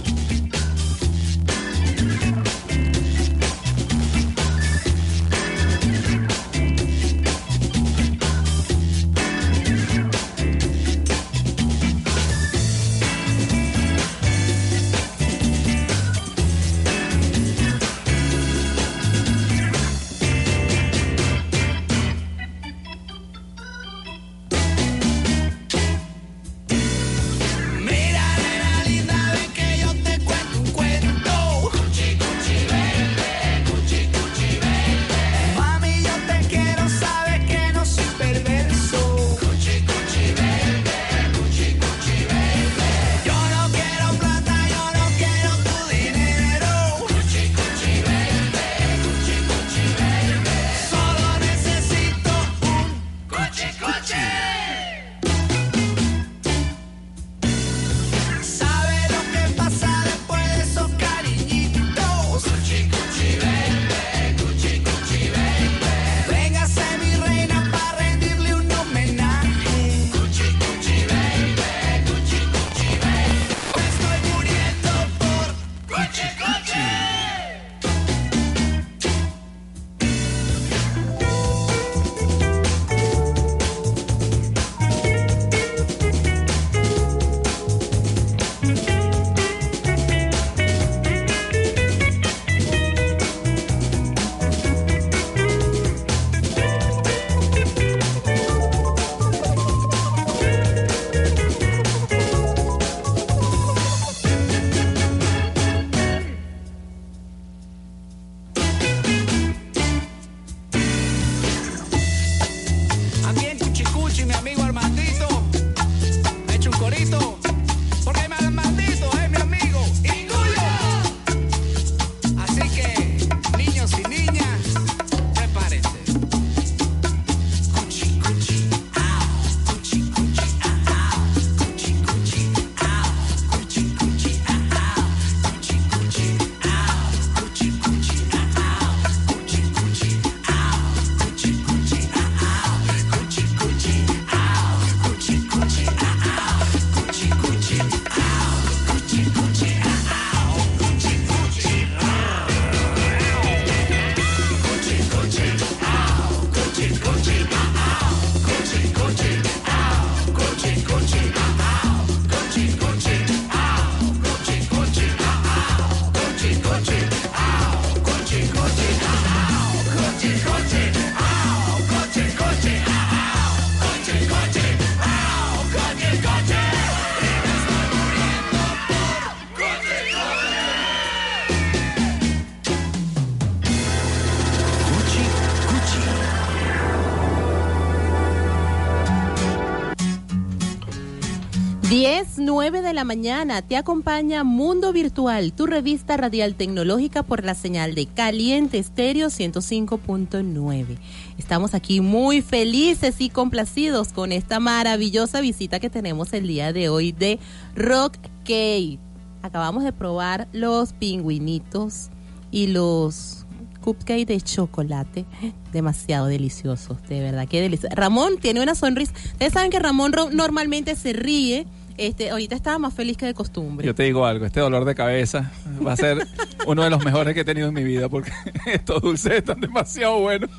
9 192.40 192.82
de 192.82 192.94
la 192.94 193.04
mañana 193.04 193.62
te 193.62 193.76
acompaña 193.76 194.44
Mundo 194.44 194.94
Virtual, 194.94 195.54
tu 195.54 195.66
revista 195.66 196.18
radial 196.18 196.56
tecnológica 196.56 197.24
por 197.24 197.44
la 197.44 197.56
señal 197.56 197.96
de 197.96 198.06
Caliente 198.06 198.78
Estéreo 198.78 199.28
105.9. 199.28 200.98
Estamos 201.38 201.74
aquí 201.74 202.02
muy 202.02 202.42
felices 202.42 203.20
y 203.20 203.30
complacidos 203.30 204.14
con 204.14 204.32
esta 204.32 204.60
maravillosa 204.60 205.42
visita 205.42 205.80
que 205.80 205.90
tenemos 205.90 206.34
el 206.34 206.48
día 206.48 206.74
de 206.74 206.90
hoy 206.90 207.12
de 207.12 207.40
Rock 207.76 208.18
Cake. 208.44 209.00
Acabamos 209.42 209.84
de 209.84 209.92
probar 209.94 210.48
los 210.54 210.94
pingüinitos 210.94 212.10
y 212.52 212.68
los 212.68 213.46
cupcakes 213.82 214.26
de 214.26 214.42
chocolate 214.42 215.26
demasiado 215.72 216.28
deliciosos, 216.28 217.02
de 217.08 217.22
verdad, 217.22 217.48
qué 217.48 217.62
delicioso. 217.62 217.96
Ramón 217.96 218.38
tiene 218.40 218.62
una 218.62 218.76
sonrisa. 218.76 219.14
Ustedes 219.34 219.54
saben 219.54 219.72
que 219.72 219.80
Ramón 219.80 220.14
normalmente 220.34 220.96
se 220.96 221.14
ríe. 221.14 221.68
Este, 222.00 222.30
ahorita 222.30 222.56
estaba 222.56 222.80
más 222.80 222.94
feliz 222.94 223.18
que 223.18 223.26
de 223.26 223.34
costumbre. 223.34 223.86
Yo 223.86 223.94
te 223.94 224.04
digo 224.04 224.26
algo, 224.26 224.46
este 224.46 224.62
dolor 224.62 224.86
de 224.86 224.96
cabeza 224.96 225.52
va 225.86 225.92
a 225.92 225.98
ser 225.98 226.26
uno 226.66 226.82
de 226.82 226.90
los 226.90 227.04
mejores 227.04 227.34
que 227.34 227.42
he 227.42 227.46
tenido 227.46 227.68
en 227.68 227.74
mi 227.74 227.84
vida 227.84 228.08
porque 228.08 228.32
estos 228.68 229.02
dulces 229.02 229.34
están 229.34 229.60
demasiado 229.60 230.18
buenos. 230.22 230.50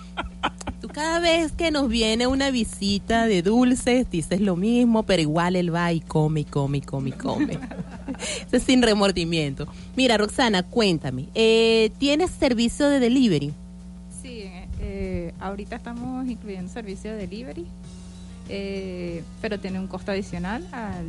Tú 0.82 0.88
cada 0.88 1.18
vez 1.18 1.53
que 1.53 1.70
nos 1.70 1.88
viene 1.88 2.26
una 2.26 2.51
visita 2.51 3.26
de 3.26 3.41
dulces 3.41 4.11
dices 4.11 4.43
lo 4.43 4.55
mismo, 4.55 5.05
pero 5.05 5.22
igual 5.22 5.57
él 5.57 5.74
va 5.74 5.91
y 5.95 6.01
come 6.01 6.41
y 6.41 6.45
come 6.45 6.76
y 6.76 6.80
come 6.82 7.09
y 7.09 7.12
come. 7.12 7.59
Eso 8.47 8.57
es 8.59 8.62
sin 8.62 8.82
remordimiento. 8.82 9.66
Mira, 9.97 10.18
Roxana, 10.18 10.62
cuéntame, 10.62 11.30
eh, 11.34 11.91
¿tienes 11.97 12.32
servicio 12.32 12.86
de 12.91 13.01
delivery? 13.01 13.55
Sí, 14.20 14.41
eh, 14.41 14.68
eh, 14.78 15.34
ahorita 15.41 15.76
estamos 15.76 16.28
incluyendo 16.28 16.70
servicio 16.70 17.12
de 17.12 17.16
delivery, 17.16 17.66
eh, 18.51 19.23
pero 19.41 19.59
tiene 19.61 19.79
un 19.79 19.87
costo 19.87 20.11
adicional 20.13 20.67
al, 20.73 21.07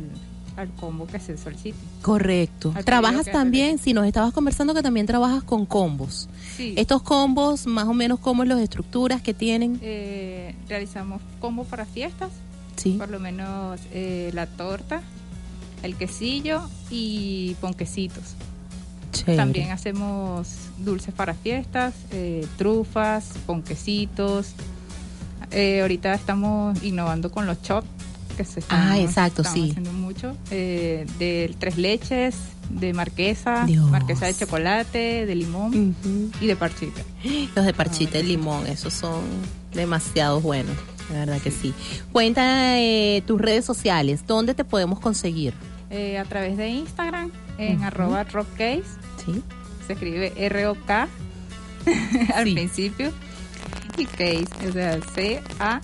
al 0.56 0.68
combo 0.74 1.06
que 1.06 1.18
se 1.18 1.36
solicite. 1.36 1.76
Correcto. 2.02 2.72
Al 2.74 2.84
¿Trabajas 2.84 3.26
también? 3.26 3.78
Si 3.78 3.92
nos 3.92 4.06
estabas 4.06 4.32
conversando 4.32 4.74
que 4.74 4.82
también 4.82 5.06
trabajas 5.06 5.42
con 5.42 5.66
combos. 5.66 6.28
Sí, 6.56 6.74
Estos 6.76 7.02
combos, 7.02 7.66
más 7.66 7.86
o 7.86 7.94
menos, 7.94 8.18
¿cómo 8.20 8.42
es 8.42 8.48
las 8.48 8.60
estructuras 8.60 9.22
que 9.22 9.34
tienen? 9.34 9.78
eh, 9.82 10.54
realizamos 10.68 11.20
combo 11.40 11.64
para 11.64 11.84
fiestas, 11.84 12.30
Sí. 12.76 12.92
por 12.98 13.10
lo 13.10 13.20
menos 13.20 13.80
eh, 13.92 14.30
la 14.34 14.46
torta, 14.46 15.02
el 15.82 15.96
quesillo 15.96 16.62
y 16.90 17.54
ponquecitos. 17.60 18.34
Chévere. 19.12 19.36
También 19.36 19.70
hacemos 19.72 20.48
dulces 20.78 21.12
para 21.12 21.34
fiestas, 21.34 21.92
eh, 22.12 22.46
trufas, 22.56 23.32
ponquecitos. 23.46 24.52
Eh, 25.52 25.80
ahorita 25.82 26.14
estamos 26.14 26.82
innovando 26.82 27.30
con 27.30 27.46
los 27.46 27.60
chops, 27.62 27.86
que 28.36 28.44
se 28.44 28.60
están, 28.60 28.92
Ah, 28.92 28.98
exacto, 28.98 29.42
estamos 29.42 29.60
sí. 29.64 29.70
haciendo 29.70 29.92
mucho. 29.92 30.34
Eh, 30.50 31.06
de 31.18 31.54
tres 31.58 31.76
leches, 31.76 32.34
de 32.70 32.94
marquesa, 32.94 33.64
Dios. 33.66 33.90
marquesa 33.90 34.26
de 34.26 34.34
chocolate, 34.34 35.26
de 35.26 35.34
limón 35.34 35.94
y 36.40 36.46
de 36.46 36.56
parchita. 36.56 37.02
Los 37.54 37.66
de 37.66 37.74
parchita 37.74 38.18
y 38.18 38.22
limón, 38.22 38.66
esos 38.66 38.94
son 38.94 39.20
demasiado 39.74 40.40
buenos, 40.40 40.74
la 41.12 41.18
verdad 41.20 41.40
que 41.42 41.50
sí. 41.50 41.74
Cuenta 42.12 42.78
eh, 42.80 43.22
tus 43.26 43.38
redes 43.40 43.66
sociales, 43.66 44.24
¿dónde 44.26 44.54
te 44.54 44.64
podemos 44.64 44.98
conseguir? 45.00 45.52
Eh, 45.90 46.16
a 46.16 46.24
través 46.24 46.56
de 46.56 46.68
Instagram, 46.70 47.30
en 47.58 47.82
arroba 47.84 48.24
rockcase, 48.24 48.82
Sí. 49.26 49.42
se 49.86 49.92
escribe 49.92 50.32
R-O-K 50.38 51.08
al 52.34 52.44
Sí. 52.46 52.52
principio, 52.54 53.12
y 53.96 54.04
case, 54.06 54.46
o 54.68 54.72
sea, 54.72 54.98
C-A-K-E-S. 55.14 55.82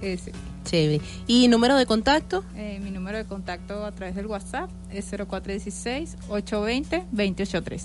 K-E-S. 0.00 0.32
Chévere. 0.64 1.00
¿Y 1.26 1.48
número 1.48 1.76
de 1.76 1.86
contacto? 1.86 2.44
Eh, 2.56 2.78
mi 2.82 2.90
número 2.90 3.16
de 3.18 3.24
contacto 3.24 3.84
a 3.86 3.92
través 3.92 4.14
del 4.14 4.26
WhatsApp 4.26 4.68
es 4.92 5.10
0416-820-283. 5.12 7.82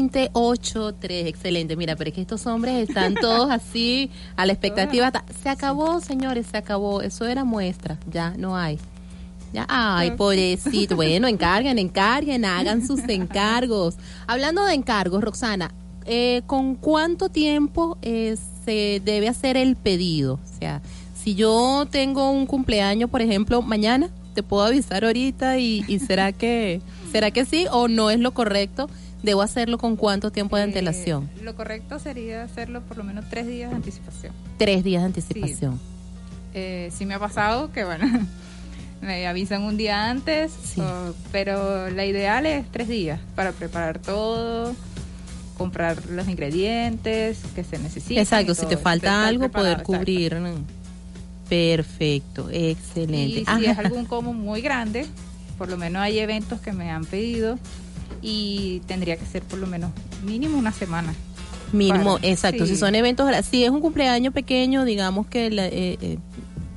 820-2083. 0.00 1.26
Excelente. 1.26 1.76
Mira, 1.76 1.96
pero 1.96 2.08
es 2.08 2.14
que 2.14 2.22
estos 2.22 2.46
hombres 2.46 2.88
están 2.88 3.14
todos 3.20 3.50
así 3.50 4.10
a 4.36 4.46
la 4.46 4.52
expectativa. 4.52 5.10
Ta- 5.12 5.24
Se 5.42 5.48
acabó, 5.50 6.00
señores, 6.00 6.46
se 6.46 6.56
acabó. 6.56 7.02
Eso 7.02 7.26
era 7.26 7.44
muestra. 7.44 7.98
Ya 8.10 8.30
no 8.36 8.56
hay. 8.56 8.78
Ya, 9.52 9.66
ay, 9.68 10.12
pobrecito. 10.12 10.94
Bueno, 10.96 11.26
encarguen, 11.28 11.78
encarguen, 11.78 12.44
hagan 12.44 12.86
sus 12.86 13.00
encargos. 13.08 13.96
Hablando 14.26 14.64
de 14.64 14.74
encargos, 14.74 15.22
Roxana, 15.24 15.72
eh, 16.06 16.42
¿con 16.46 16.74
cuánto 16.76 17.28
tiempo 17.28 17.98
eh, 18.02 18.36
se 18.64 19.02
debe 19.04 19.28
hacer 19.28 19.56
el 19.56 19.76
pedido? 19.76 20.34
O 20.34 20.58
sea, 20.60 20.80
si 21.20 21.34
yo 21.34 21.86
tengo 21.90 22.30
un 22.30 22.46
cumpleaños, 22.46 23.10
por 23.10 23.22
ejemplo, 23.22 23.60
mañana, 23.62 24.08
te 24.34 24.42
puedo 24.44 24.64
avisar 24.64 25.04
ahorita 25.04 25.58
y, 25.58 25.84
y 25.88 25.98
será 25.98 26.30
que 26.32 26.80
será 27.12 27.30
que 27.32 27.44
sí 27.44 27.66
o 27.72 27.88
no 27.88 28.10
es 28.10 28.20
lo 28.20 28.32
correcto. 28.32 28.88
Debo 29.22 29.42
hacerlo 29.42 29.76
con 29.76 29.96
cuánto 29.96 30.30
tiempo 30.30 30.56
de 30.56 30.62
Eh, 30.62 30.64
antelación. 30.66 31.28
lo 31.42 31.54
correcto 31.54 31.98
sería 31.98 32.42
hacerlo 32.44 32.80
por 32.82 32.96
lo 32.96 33.04
menos 33.04 33.26
tres 33.28 33.46
días 33.46 33.68
de 33.68 33.76
anticipación. 33.76 34.32
Tres 34.56 34.82
días 34.82 35.02
de 35.02 35.06
anticipación. 35.06 35.78
Eh, 36.54 36.90
sí 36.96 37.04
me 37.04 37.14
ha 37.14 37.18
pasado 37.18 37.70
que, 37.70 37.84
bueno, 37.84 38.06
me 39.00 39.26
avisan 39.26 39.62
un 39.62 39.76
día 39.76 40.10
antes, 40.10 40.52
Sí. 40.64 40.80
o- 40.80 41.14
pero 41.32 41.90
la 41.90 42.04
ideal 42.04 42.44
es 42.46 42.66
tres 42.70 42.88
días 42.88 43.18
para 43.34 43.52
preparar 43.52 43.98
todo, 43.98 44.74
comprar 45.56 46.06
los 46.06 46.28
ingredientes 46.28 47.38
que 47.54 47.64
se 47.64 47.78
necesitan. 47.78 48.18
Exacto, 48.22 48.54
si 48.54 48.66
te 48.66 48.76
falta 48.76 49.26
algo, 49.26 49.48
poder 49.50 49.82
cubrir. 49.82 50.36
¿no? 50.36 50.50
Perfecto, 51.48 52.48
excelente. 52.50 53.40
Y 53.40 53.44
si 53.58 53.66
es 53.66 53.78
algún 53.78 54.04
como 54.04 54.32
muy 54.32 54.60
grande, 54.60 55.06
por 55.58 55.68
lo 55.68 55.76
menos 55.76 56.00
hay 56.02 56.18
eventos 56.18 56.60
que 56.60 56.72
me 56.72 56.90
han 56.90 57.04
pedido 57.04 57.58
y 58.22 58.80
tendría 58.86 59.16
que 59.16 59.26
ser 59.26 59.42
por 59.42 59.58
lo 59.58 59.66
menos 59.66 59.90
mínimo 60.24 60.56
una 60.58 60.72
semana. 60.72 61.12
Mínimo, 61.72 62.16
Para- 62.18 62.28
exacto. 62.28 62.66
sí. 62.66 62.72
Si 62.74 62.78
son 62.78 62.94
eventos, 62.94 63.28
si 63.50 63.64
es 63.64 63.70
un 63.70 63.80
cumpleaños 63.80 64.32
pequeño, 64.32 64.84
digamos 64.84 65.26
que 65.26 65.50
la- 65.50 65.66
eh, 65.66 65.98
eh, 66.00 66.18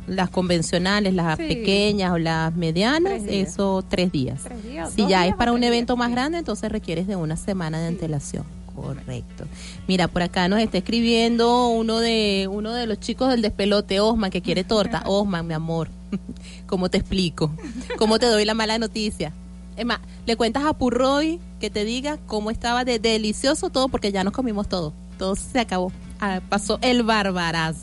las 0.08 0.30
convencionales, 0.30 1.14
las 1.14 1.38
Sí. 1.38 1.44
pequeñas 1.48 2.12
o 2.12 2.18
las 2.18 2.56
medianas, 2.56 3.24
Tres 3.24 3.48
eso 3.50 3.84
tres 3.88 4.12
días. 4.12 4.42
Tres 4.44 4.64
días, 4.64 4.92
Si 4.94 5.08
ya 5.08 5.26
es 5.28 5.36
para 5.36 5.52
un 5.52 5.62
días, 5.62 5.70
evento 5.74 5.96
más 5.98 6.12
grande, 6.12 6.38
entonces 6.40 6.72
requieres 6.72 7.08
de 7.08 7.16
una 7.16 7.38
semana 7.38 7.80
de 7.80 7.88
Sí. 7.90 7.94
antelación. 7.96 8.46
Correcto. 8.76 9.46
Mira, 9.88 10.08
por 10.08 10.24
acá 10.24 10.48
nos 10.48 10.60
está 10.60 10.80
escribiendo 10.80 11.68
uno 11.70 12.00
de 12.00 12.50
uno 12.52 12.74
de 12.74 12.88
los 12.88 13.00
chicos 13.00 13.30
del 13.30 13.42
despelote, 13.44 14.00
Osman, 14.00 14.32
que 14.32 14.42
quiere 14.42 14.64
torta. 14.64 15.04
Osman, 15.06 15.46
mi 15.46 15.54
amor, 15.54 15.90
¿cómo 16.66 16.90
te 16.90 16.98
explico? 16.98 17.52
¿Cómo 17.98 18.18
te 18.18 18.26
doy 18.26 18.46
la 18.46 18.56
mala 18.56 18.80
noticia? 18.80 19.32
Es 19.78 19.86
más, 19.86 20.00
le 20.26 20.36
cuentas 20.36 20.64
a 20.66 20.74
Purroy 20.74 21.40
que 21.60 21.70
te 21.70 21.86
diga 21.86 22.18
cómo 22.26 22.50
estaba 22.52 22.84
de 22.84 22.98
delicioso 23.00 23.70
todo, 23.70 23.90
porque 23.90 24.12
ya 24.12 24.24
nos 24.24 24.34
comimos 24.34 24.68
todo. 24.68 24.92
Todo 25.18 25.36
se 25.36 25.60
acabó. 25.60 25.92
Ah, 26.20 26.42
pasó 26.50 26.80
el 26.82 27.04
barbarazo. 27.04 27.82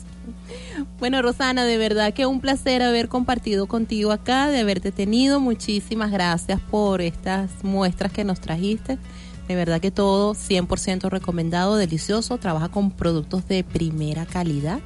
Bueno, 0.99 1.21
Rosana, 1.21 1.65
de 1.65 1.77
verdad 1.77 2.13
que 2.13 2.25
un 2.25 2.39
placer 2.39 2.81
haber 2.81 3.07
compartido 3.07 3.67
contigo 3.67 4.11
acá, 4.11 4.47
de 4.47 4.59
haberte 4.59 4.91
tenido. 4.91 5.39
Muchísimas 5.39 6.11
gracias 6.11 6.59
por 6.59 7.01
estas 7.01 7.49
muestras 7.63 8.11
que 8.11 8.23
nos 8.23 8.39
trajiste. 8.39 8.97
De 9.47 9.55
verdad 9.55 9.81
que 9.81 9.91
todo 9.91 10.33
100% 10.33 11.09
recomendado, 11.09 11.75
delicioso. 11.75 12.37
Trabaja 12.37 12.69
con 12.69 12.91
productos 12.91 13.47
de 13.47 13.63
primera 13.63 14.25
calidad. 14.25 14.79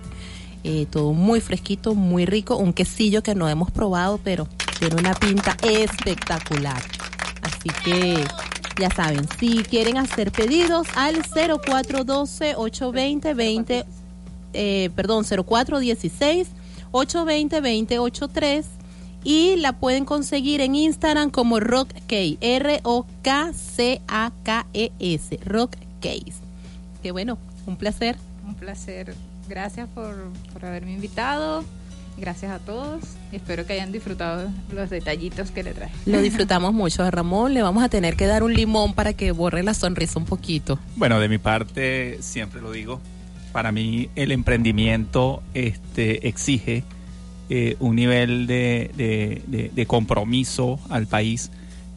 Eh, 0.64 0.88
todo 0.90 1.14
muy 1.14 1.42
fresquito, 1.42 1.94
muy 1.94 2.26
rico. 2.26 2.58
Un 2.58 2.74
quesillo 2.74 3.22
que 3.22 3.36
no 3.36 3.48
hemos 3.48 3.72
probado, 3.72 4.20
pero 4.24 4.48
tiene 4.80 4.96
una 4.96 5.14
pinta 5.14 5.56
espectacular. 5.62 6.82
Así 7.44 7.70
que 7.84 8.24
ya 8.80 8.90
saben, 8.90 9.28
si 9.40 9.64
quieren 9.64 9.98
hacer 9.98 10.32
pedidos 10.32 10.88
al 10.96 11.24
0412-820-20 11.24 13.86
eh, 14.56 14.90
perdón, 14.96 15.26
0416 15.26 16.48
820 16.92 17.56
2083 17.56 18.66
y 19.24 19.56
la 19.58 19.74
pueden 19.74 20.06
conseguir 20.06 20.62
en 20.62 20.76
Instagram 20.76 21.32
como 21.32 21.60
Rock 21.60 21.90
Case, 22.08 22.38
R 22.42 22.80
O 22.84 23.06
K 23.24 23.52
C 23.54 24.02
A 24.08 24.32
K 24.44 24.68
E 24.74 24.92
S, 25.00 25.38
Rock 25.44 25.76
Case. 26.00 26.36
Qué 27.02 27.12
bueno, 27.12 27.38
un 27.66 27.76
placer. 27.76 28.18
Un 28.46 28.56
placer. 28.56 29.16
Gracias 29.50 29.90
por, 29.90 30.16
por 30.54 30.66
haberme 30.66 30.94
invitado. 30.94 31.64
Gracias 32.18 32.52
a 32.52 32.60
todos. 32.60 33.04
Espero 33.32 33.66
que 33.66 33.74
hayan 33.74 33.92
disfrutado 33.92 34.50
los 34.72 34.90
detallitos 34.90 35.52
que 35.52 35.64
le 35.64 35.74
traje. 35.74 35.94
Lo 36.06 36.22
disfrutamos 36.22 36.74
mucho 36.74 37.04
a 37.04 37.12
Ramón, 37.12 37.54
le 37.54 37.62
vamos 37.62 37.84
a 37.84 37.90
tener 37.90 38.16
que 38.16 38.26
dar 38.26 38.44
un 38.44 38.54
limón 38.54 38.94
para 38.94 39.14
que 39.14 39.32
borre 39.32 39.64
la 39.64 39.74
sonrisa 39.74 40.20
un 40.20 40.26
poquito. 40.26 40.80
Bueno, 40.96 41.20
de 41.20 41.28
mi 41.28 41.40
parte, 41.40 42.20
siempre 42.22 42.62
lo 42.62 42.72
digo, 42.72 43.02
para 43.56 43.72
mí 43.72 44.10
el 44.18 44.34
emprendimiento 44.34 45.42
este, 45.54 46.28
exige 46.28 46.84
eh, 47.50 47.78
un 47.80 47.96
nivel 47.96 48.48
de, 48.48 48.92
de- 49.74 49.86
compromiso 49.86 50.78
al 50.90 51.08
país 51.08 51.52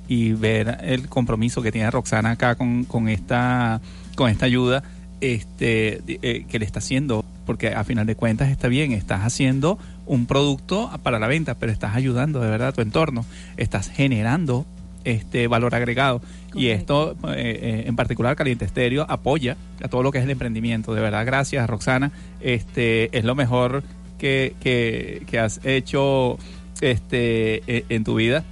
y 0.06 0.34
ver 0.34 0.78
el 0.82 1.08
compromiso 1.08 1.60
que 1.60 1.72
tiene 1.72 1.90
Roxana 1.90 2.30
acá 2.30 2.54
con, 2.54 2.84
con 2.84 3.08
esta, 3.08 3.80
con 4.14 4.30
esta 4.30 4.46
ayuda 4.46 4.84
este, 5.20 6.00
eh, 6.06 6.44
que 6.48 6.60
le 6.60 6.64
está 6.64 6.78
haciendo 6.78 7.24
porque 7.44 7.74
a 7.74 7.82
final 7.82 8.06
de 8.06 8.14
cuentas 8.14 8.50
está 8.50 8.68
bien, 8.68 8.92
estás 8.92 9.22
haciendo 9.24 9.80
un 10.06 10.26
producto 10.26 10.88
para 11.02 11.18
la 11.18 11.26
venta, 11.26 11.56
pero 11.56 11.72
estás 11.72 11.96
ayudando 11.96 12.38
de 12.40 12.50
verdad 12.50 12.68
a 12.68 12.72
tu 12.72 12.82
entorno, 12.82 13.24
estás 13.56 13.88
generando 13.90 14.64
este 15.04 15.46
valor 15.48 15.74
agregado. 15.74 16.20
Y 16.54 16.68
esto 16.68 17.12
eh, 17.28 17.36
eh, 17.36 17.84
en 17.86 17.94
particular 17.96 18.34
Caliente 18.36 18.64
Estéreo 18.64 19.04
apoya 19.08 19.56
a 19.82 19.88
todo 19.88 20.02
lo 20.02 20.10
que 20.12 20.18
es 20.18 20.24
el 20.24 20.30
emprendimiento. 20.30 20.94
De 20.94 21.00
verdad 21.00 21.24
gracias 21.26 21.68
Roxana. 21.68 22.10
Este 22.40 23.16
es 23.16 23.24
lo 23.24 23.34
mejor 23.34 23.82
que, 24.18 24.54
que, 24.60 25.22
que 25.28 25.38
has 25.38 25.60
hecho 25.64 26.38
este 26.80 27.62
e- 27.66 27.84
en 27.88 28.04
tu 28.04 28.14
vida 28.16 28.44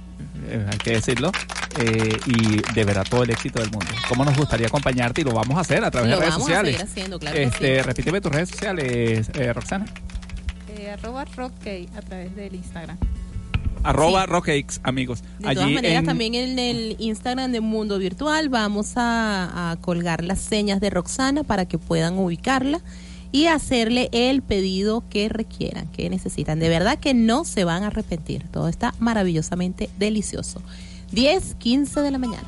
eh, 0.49 0.65
hay 0.71 0.77
que 0.79 0.91
decirlo 0.91 1.31
eh, 1.79 2.17
y 2.25 2.73
de 2.73 2.83
verdad 2.85 3.05
todo 3.09 3.23
el 3.23 3.29
éxito 3.29 3.59
del 3.59 3.71
mundo. 3.71 3.87
Cómo 4.07 4.23
nos 4.25 4.37
gustaría 4.37 4.67
acompañarte 4.67 5.21
y 5.21 5.23
lo 5.23 5.31
vamos 5.33 5.57
a 5.57 5.61
hacer 5.61 5.83
a 5.83 5.91
través 5.91 6.09
Lo 6.09 6.15
de 6.17 6.21
redes 6.21 6.33
vamos 6.33 6.47
sociales. 6.47 6.75
seguir 6.75 6.89
haciendo, 6.89 7.19
claro 7.19 7.35
que 7.35 7.43
este 7.43 7.75
sí. 7.77 7.81
repíteme 7.81 8.21
tus 8.21 8.31
redes 8.31 8.49
sociales 8.49 9.29
eh, 9.33 9.53
Roxana. 9.53 9.85
Eh, 10.77 10.91
arroba 10.91 11.25
rockkey 11.35 11.89
a 11.97 12.01
través 12.01 12.35
del 12.35 12.55
Instagram. 12.55 12.97
Arroba 13.83 14.25
rockcakes 14.25 14.79
amigos 14.83 15.21
De 15.39 15.53
todas 15.55 15.69
maneras, 15.71 15.99
en- 15.99 16.05
también 16.05 16.35
en 16.35 16.59
el 16.59 16.95
Instagram 16.99 17.51
de 17.51 17.61
Mundo 17.61 17.97
Virtual 17.99 18.49
vamos 18.49 18.93
a, 18.95 19.71
a 19.71 19.75
colgar 19.77 20.23
las 20.23 20.39
señas 20.39 20.79
de 20.81 20.89
Roxana 20.89 21.43
para 21.43 21.65
que 21.65 21.77
puedan 21.77 22.17
ubicarla 22.17 22.81
y 23.31 23.45
hacerle 23.47 24.09
el 24.13 24.41
pedido 24.41 25.03
que 25.09 25.27
requieran, 25.29 25.87
que 25.91 26.09
necesitan. 26.09 26.59
De 26.59 26.69
verdad 26.69 26.97
que 26.97 27.13
no 27.13 27.43
se 27.43 27.65
van 27.65 27.83
a 27.83 27.87
arrepentir. 27.87 28.43
Todo 28.51 28.67
está 28.69 28.93
maravillosamente 28.99 29.89
delicioso. 29.99 30.61
10, 31.11 31.55
15 31.55 32.01
de 32.01 32.11
la 32.11 32.17
mañana. 32.19 32.47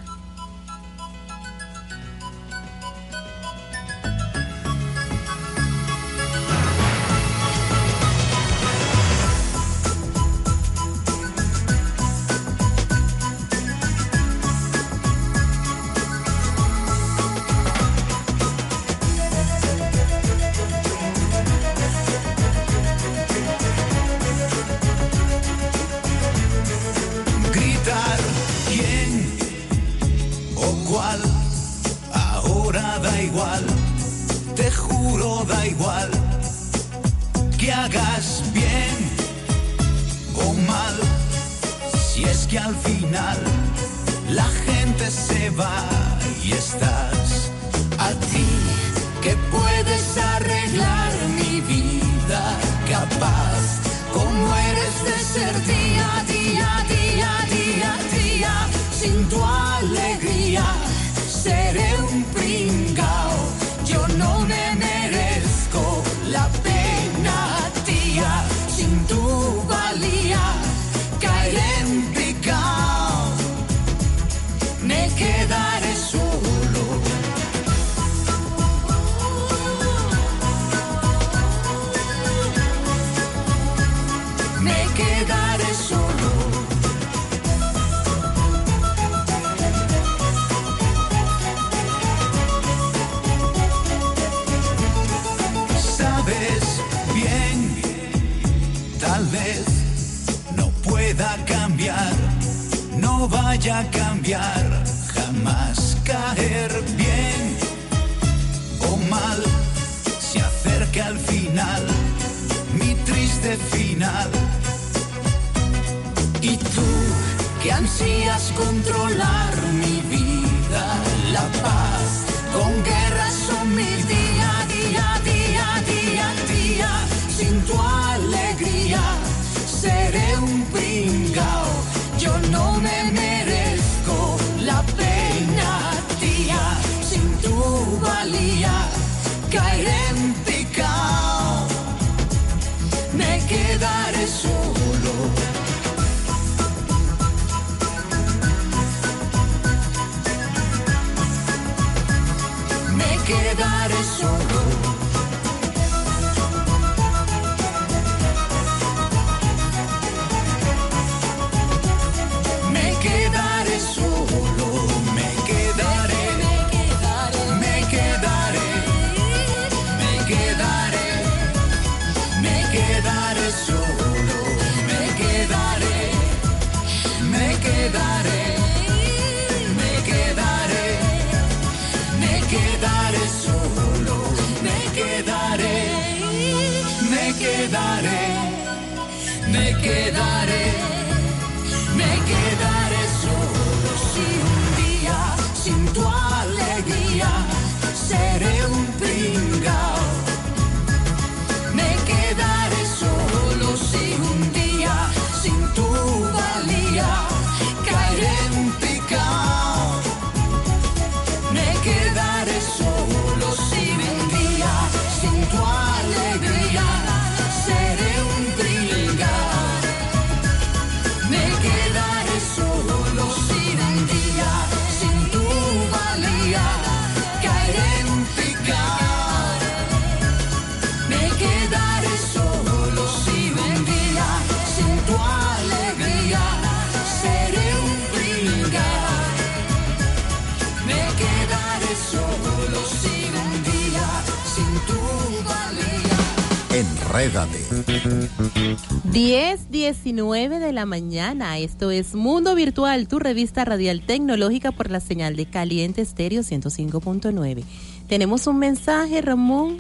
10, 249.12 249.72
19 249.72 250.60
de 250.60 250.72
la 250.72 250.86
mañana. 250.86 251.58
Esto 251.58 251.90
es 251.90 252.14
Mundo 252.14 252.54
Virtual, 252.54 253.08
tu 253.08 253.18
revista 253.18 253.66
radial 253.66 254.02
tecnológica 254.02 254.72
por 254.72 254.92
la 254.92 255.00
señal 255.00 255.36
de 255.36 255.48
Caliente 255.48 256.02
Estéreo 256.02 256.42
105.9. 256.42 257.64
Tenemos 258.08 258.46
un 258.46 258.60
mensaje, 258.60 259.20
Ramón. 259.22 259.78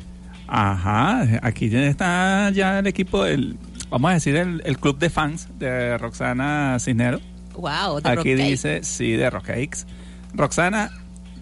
Ajá, 0.47 1.27
aquí 1.43 1.69
ya 1.69 1.85
está 1.85 2.49
ya 2.49 2.79
el 2.79 2.87
equipo, 2.87 3.23
del, 3.23 3.57
vamos 3.91 4.09
a 4.09 4.13
decir, 4.15 4.35
el, 4.35 4.63
el 4.65 4.79
club 4.79 4.97
de 4.97 5.11
fans 5.11 5.47
de 5.59 5.95
Roxana 5.99 6.77
Cisnero. 6.79 7.19
Wow, 7.53 8.01
de 8.01 8.09
Aquí 8.09 8.35
Rock 8.35 8.43
dice, 8.43 8.83
sí, 8.83 9.11
de 9.11 9.29
Rock 9.29 9.45
Cakes. 9.45 9.85
Roxana, 10.33 10.89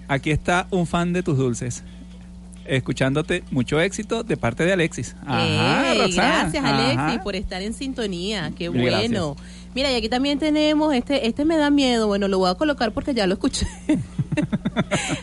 aquí 0.10 0.32
está 0.32 0.68
un 0.72 0.88
fan 0.88 1.14
de 1.14 1.24
tus 1.24 1.38
dulces. 1.38 1.86
Escuchándote, 2.68 3.44
mucho 3.52 3.80
éxito 3.80 4.24
de 4.24 4.38
parte 4.38 4.66
de 4.66 4.74
Alexis. 4.74 5.16
Ajá, 5.26 5.94
Ey, 5.94 6.12
gracias, 6.14 6.64
Alexis, 6.64 6.98
Ajá. 6.98 7.24
por 7.24 7.36
estar 7.36 7.62
en 7.62 7.74
sintonía. 7.74 8.52
Qué 8.58 8.70
bueno. 8.70 9.36
Mira, 9.74 9.92
y 9.92 9.96
aquí 9.96 10.10
también 10.10 10.40
tenemos, 10.40 10.94
este, 10.94 11.28
este 11.28 11.46
me 11.46 11.58
da 11.58 11.70
miedo. 11.70 12.08
Bueno, 12.08 12.28
lo 12.28 12.40
voy 12.40 12.50
a 12.50 12.56
colocar 12.56 12.92
porque 12.94 13.14
ya 13.14 13.28
lo 13.28 13.34
escuché. 13.34 13.68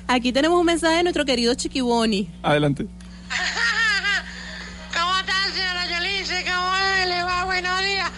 aquí 0.07 0.32
tenemos 0.32 0.59
un 0.59 0.66
mensaje 0.66 0.97
de 0.99 1.03
nuestro 1.03 1.24
querido 1.24 1.55
Chiquiboni. 1.55 2.30
Adelante. 2.42 2.84
¿Cómo 4.95 5.18
están, 5.18 5.53
señora 5.53 5.86
Yolice? 5.90 6.45
¿Cómo 6.45 6.72
le 7.09 7.22
va? 7.24 7.45
Buenos 7.45 7.80
días. 7.82 8.11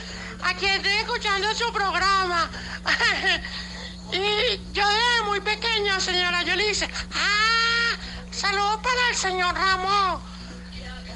Aquí 0.44 0.66
estoy 0.66 0.92
escuchando 0.92 1.48
su 1.54 1.72
programa. 1.72 2.50
y 4.12 4.58
yo 4.74 4.82
desde 4.86 5.28
muy 5.28 5.40
pequeña, 5.40 5.98
señora 6.00 6.42
Yolice. 6.42 6.86
¡Ah! 7.14 7.96
Saludos 8.36 8.80
para 8.82 9.08
el 9.10 9.16
señor 9.16 9.54
Ramón. 9.54 10.20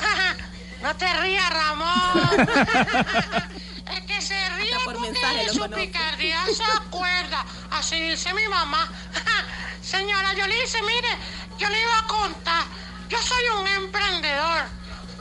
no 0.82 0.96
te 0.96 1.12
rías, 1.20 1.50
Ramón. 1.50 2.30
es 3.92 4.00
que 4.06 4.22
se 4.22 4.48
ríe 4.56 4.74
por 4.84 4.94
porque 4.94 5.10
mensaje 5.10 5.44
de 5.44 5.48
su 5.50 5.58
conozco. 5.58 5.84
picardía 5.84 6.42
se 6.46 6.64
acuerda. 6.64 7.44
Así 7.72 8.00
dice 8.00 8.32
mi 8.32 8.48
mamá. 8.48 8.88
Señora 9.82 10.32
Yolice, 10.32 10.80
mire, 10.82 11.10
yo 11.58 11.68
le 11.68 11.82
iba 11.82 11.98
a 11.98 12.06
contar. 12.06 12.64
Yo 13.10 13.18
soy 13.20 13.44
un 13.60 13.66
emprendedor 13.66 14.62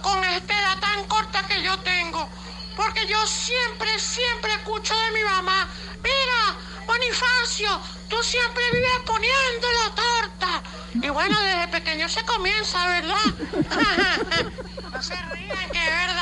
con 0.01 0.23
esta 0.23 0.53
edad 0.57 0.79
tan 0.79 1.03
corta 1.05 1.45
que 1.47 1.61
yo 1.61 1.77
tengo. 1.79 2.29
Porque 2.77 3.05
yo 3.07 3.27
siempre, 3.27 3.99
siempre 3.99 4.53
escucho 4.53 4.97
de 4.97 5.11
mi 5.11 5.23
mamá. 5.25 5.67
Mira, 6.03 6.57
Bonifacio, 6.87 7.69
tú 8.09 8.15
siempre 8.21 8.63
vives 8.73 8.89
poniendo 9.05 9.67
la 9.83 9.95
torta. 9.95 10.63
Y 10.93 11.09
bueno, 11.09 11.39
desde 11.41 11.67
pequeño 11.67 12.09
se 12.09 12.23
comienza, 12.25 12.87
¿verdad? 12.87 13.15
no 14.93 15.01
se 15.01 15.15
rían, 15.15 15.69
que 15.71 15.79
es 15.79 15.89
verdad. 15.89 16.19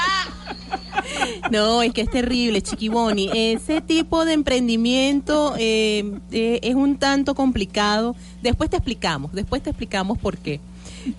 No, 1.52 1.82
es 1.82 1.94
que 1.94 2.02
es 2.02 2.10
terrible, 2.10 2.62
Chiquiboni. 2.62 3.30
Ese 3.34 3.82
tipo 3.82 4.26
de 4.26 4.34
emprendimiento 4.34 5.56
eh, 5.58 6.20
eh, 6.32 6.60
es 6.62 6.76
un 6.76 6.98
tanto 6.98 7.36
complicado. 7.36 8.16
Después 8.42 8.70
te 8.70 8.78
explicamos, 8.78 9.32
después 9.34 9.64
te 9.64 9.70
explicamos 9.70 10.18
por 10.18 10.38
qué. 10.38 10.60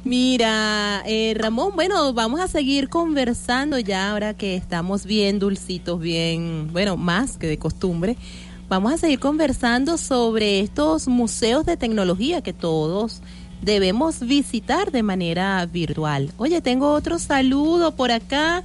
Mira, 0.04 1.02
eh, 1.06 1.34
Ramón, 1.36 1.72
bueno, 1.74 2.12
vamos 2.12 2.40
a 2.40 2.48
seguir 2.48 2.88
conversando 2.88 3.78
ya 3.78 4.11
ahora 4.11 4.34
que 4.34 4.54
estamos 4.54 5.06
bien 5.06 5.38
dulcitos, 5.38 5.98
bien, 6.00 6.68
bueno, 6.72 6.96
más 6.96 7.38
que 7.38 7.46
de 7.46 7.59
costumbre. 7.59 8.16
Vamos 8.69 8.93
a 8.93 8.99
seguir 8.99 9.19
conversando 9.19 9.97
sobre 9.97 10.61
estos 10.61 11.09
museos 11.09 11.64
de 11.64 11.79
tecnología 11.79 12.43
que 12.43 12.53
todos 12.53 13.23
debemos 13.62 14.21
visitar 14.21 14.93
de 14.93 15.03
manera 15.03 15.64
virtual. 15.64 16.31
Oye, 16.37 16.61
tengo 16.61 16.93
otro 16.93 17.19
saludo 17.19 17.97
por 17.97 18.12
acá 18.12 18.62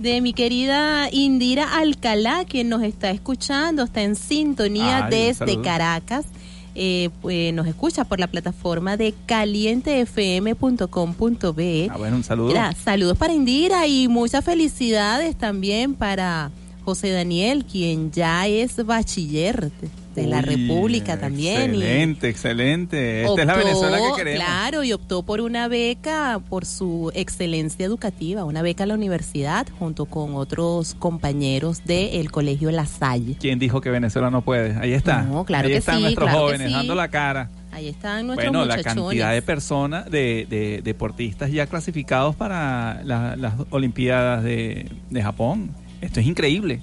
de 0.00 0.20
mi 0.20 0.32
querida 0.32 1.08
Indira 1.12 1.78
Alcalá, 1.78 2.44
quien 2.46 2.68
nos 2.68 2.82
está 2.82 3.12
escuchando, 3.12 3.84
está 3.84 4.02
en 4.02 4.16
sintonía 4.16 5.06
Ay, 5.06 5.10
desde. 5.10 5.62
Caracas. 5.62 6.26
Eh, 6.74 7.10
pues, 7.22 7.54
nos 7.54 7.68
escucha 7.68 8.02
por 8.02 8.18
la 8.18 8.26
plataforma 8.26 8.96
de 8.96 9.14
calientefm.com.be. 9.26 11.88
Ah, 11.92 11.96
bueno, 11.96 12.16
un 12.16 12.24
saludo. 12.24 12.48
Mira, 12.48 12.72
saludos 12.72 13.16
para 13.16 13.32
Indira 13.32 13.86
y 13.86 14.08
muchas 14.08 14.44
felicidades 14.44 15.36
también 15.36 15.94
para 15.94 16.50
José 16.84 17.10
Daniel, 17.10 17.64
quien 17.64 18.12
ya 18.12 18.46
es 18.46 18.84
bachiller 18.84 19.70
de, 19.72 19.88
de 20.22 20.26
la 20.28 20.38
Uy, 20.38 20.42
República 20.44 21.18
también. 21.18 21.74
y 21.74 21.78
Excelente, 21.82 22.28
excelente. 22.28 23.24
Esta 23.24 23.40
es 23.40 23.46
la 23.46 23.56
Venezuela 23.56 23.98
que 23.98 24.16
queremos. 24.22 24.44
Claro, 24.44 24.84
y 24.84 24.92
optó 24.92 25.22
por 25.22 25.40
una 25.40 25.66
beca 25.68 26.40
por 26.48 26.66
su 26.66 27.10
excelencia 27.14 27.84
educativa, 27.86 28.44
una 28.44 28.62
beca 28.62 28.84
a 28.84 28.86
la 28.86 28.94
universidad 28.94 29.66
junto 29.78 30.04
con 30.06 30.34
otros 30.34 30.94
compañeros 30.94 31.84
del 31.84 32.30
Colegio 32.30 32.70
La 32.70 32.86
Salle. 32.86 33.36
¿Quién 33.40 33.58
dijo 33.58 33.80
que 33.80 33.90
Venezuela 33.90 34.30
no 34.30 34.42
puede? 34.42 34.76
Ahí 34.78 34.92
está. 34.92 35.22
No, 35.22 35.44
claro 35.44 35.66
Ahí 35.66 35.72
que 35.72 35.78
están 35.78 35.96
sí, 35.96 36.02
nuestros 36.02 36.28
claro 36.28 36.44
jóvenes 36.46 36.68
sí. 36.68 36.72
dando 36.74 36.94
la 36.94 37.08
cara. 37.08 37.50
Ahí 37.72 37.88
están 37.88 38.28
nuestros 38.28 38.52
Bueno, 38.52 38.66
la 38.66 38.80
cantidad 38.82 39.32
de 39.32 39.42
personas, 39.42 40.08
de, 40.08 40.46
de 40.48 40.80
deportistas 40.84 41.50
ya 41.50 41.66
clasificados 41.66 42.36
para 42.36 43.02
la- 43.02 43.34
las 43.34 43.54
Olimpiadas 43.70 44.44
de, 44.44 44.86
de 45.10 45.22
Japón. 45.22 45.70
Esto 46.04 46.20
es 46.20 46.26
increíble. 46.26 46.80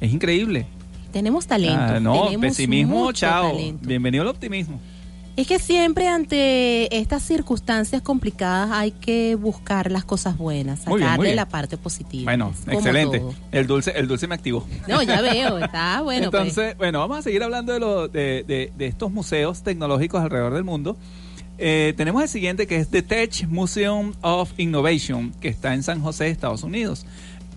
Es 0.00 0.12
increíble. 0.12 0.66
Tenemos 1.12 1.46
talento. 1.46 1.78
Ah, 1.80 2.00
no, 2.00 2.24
tenemos 2.26 2.40
pesimismo, 2.46 2.96
mucho 3.04 3.12
chao. 3.20 3.50
talento. 3.50 3.86
Bienvenido 3.86 4.22
al 4.22 4.28
optimismo. 4.28 4.80
Es 5.36 5.46
que 5.46 5.58
siempre 5.58 6.06
ante 6.08 6.94
estas 6.96 7.22
circunstancias 7.22 8.02
complicadas 8.02 8.70
hay 8.72 8.90
que 8.90 9.36
buscar 9.36 9.90
las 9.90 10.04
cosas 10.04 10.36
buenas, 10.36 10.86
Muy 10.86 10.98
bien, 10.98 10.98
muy 10.98 11.02
sacarle 11.02 11.24
bien. 11.28 11.36
la 11.36 11.48
parte 11.48 11.76
positiva. 11.78 12.24
Bueno, 12.24 12.52
excelente. 12.68 13.20
todo. 13.20 13.34
El 13.50 13.66
dulce, 13.66 13.92
el 13.96 14.06
dulce 14.06 14.26
me 14.26 14.34
activó. 14.34 14.66
No, 14.86 15.02
ya 15.02 15.20
veo, 15.22 15.58
está 15.58 16.00
bueno. 16.04 16.30
pues. 16.30 16.42
Entonces, 16.42 16.76
bueno, 16.76 16.98
vamos 16.98 17.18
a 17.18 17.22
seguir 17.22 17.42
hablando 17.42 17.72
de, 17.72 17.80
lo- 17.80 18.08
de, 18.08 18.44
de- 18.46 18.72
de 18.76 18.86
estos 18.86 19.10
museos 19.10 19.62
tecnológicos 19.62 20.20
alrededor 20.22 20.52
del 20.54 20.64
mundo. 20.64 20.96
Eh, 21.58 21.94
tenemos 21.96 22.22
el 22.22 22.28
siguiente 22.28 22.66
que 22.66 22.76
es 22.76 22.88
The 22.88 23.02
Tech 23.02 23.46
Museum 23.48 24.12
of 24.22 24.52
Innovation, 24.58 25.32
que 25.40 25.48
está 25.48 25.74
en 25.74 25.82
San 25.82 26.00
José, 26.02 26.28
Estados 26.28 26.62
Unidos. 26.64 27.06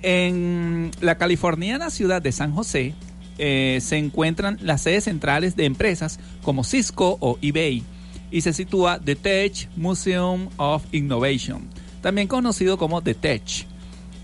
En 0.03 0.91
la 0.99 1.17
californiana 1.17 1.89
ciudad 1.89 2.21
de 2.21 2.33
San 2.33 2.51
José 2.51 2.93
eh, 3.37 3.79
se 3.81 3.97
encuentran 3.97 4.59
las 4.61 4.81
sedes 4.81 5.05
centrales 5.05 5.55
de 5.55 5.63
empresas 5.63 6.19
como 6.43 6.65
Cisco 6.65 7.17
o 7.21 7.39
eBay 7.41 7.83
y 8.29 8.41
se 8.41 8.51
sitúa 8.51 8.99
The 8.99 9.15
Tech 9.15 9.69
Museum 9.77 10.49
of 10.57 10.83
Innovation, 10.91 11.69
también 12.01 12.27
conocido 12.27 12.77
como 12.77 13.01
The 13.01 13.13
Tech. 13.13 13.65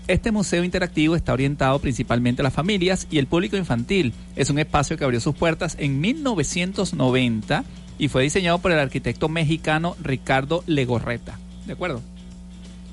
Este 0.06 0.32
museo 0.32 0.64
interactivo 0.64 1.16
está 1.16 1.32
orientado 1.32 1.78
principalmente 1.78 2.42
a 2.42 2.44
las 2.44 2.52
familias 2.52 3.06
y 3.10 3.18
el 3.18 3.26
público 3.26 3.56
infantil. 3.56 4.12
Es 4.36 4.50
un 4.50 4.58
espacio 4.58 4.98
que 4.98 5.04
abrió 5.04 5.20
sus 5.20 5.34
puertas 5.34 5.76
en 5.78 6.00
1990 6.00 7.64
y 7.98 8.08
fue 8.08 8.24
diseñado 8.24 8.58
por 8.58 8.72
el 8.72 8.80
arquitecto 8.80 9.28
mexicano 9.28 9.96
Ricardo 10.02 10.62
Legorreta. 10.66 11.38
¿De 11.66 11.72
acuerdo? 11.72 12.02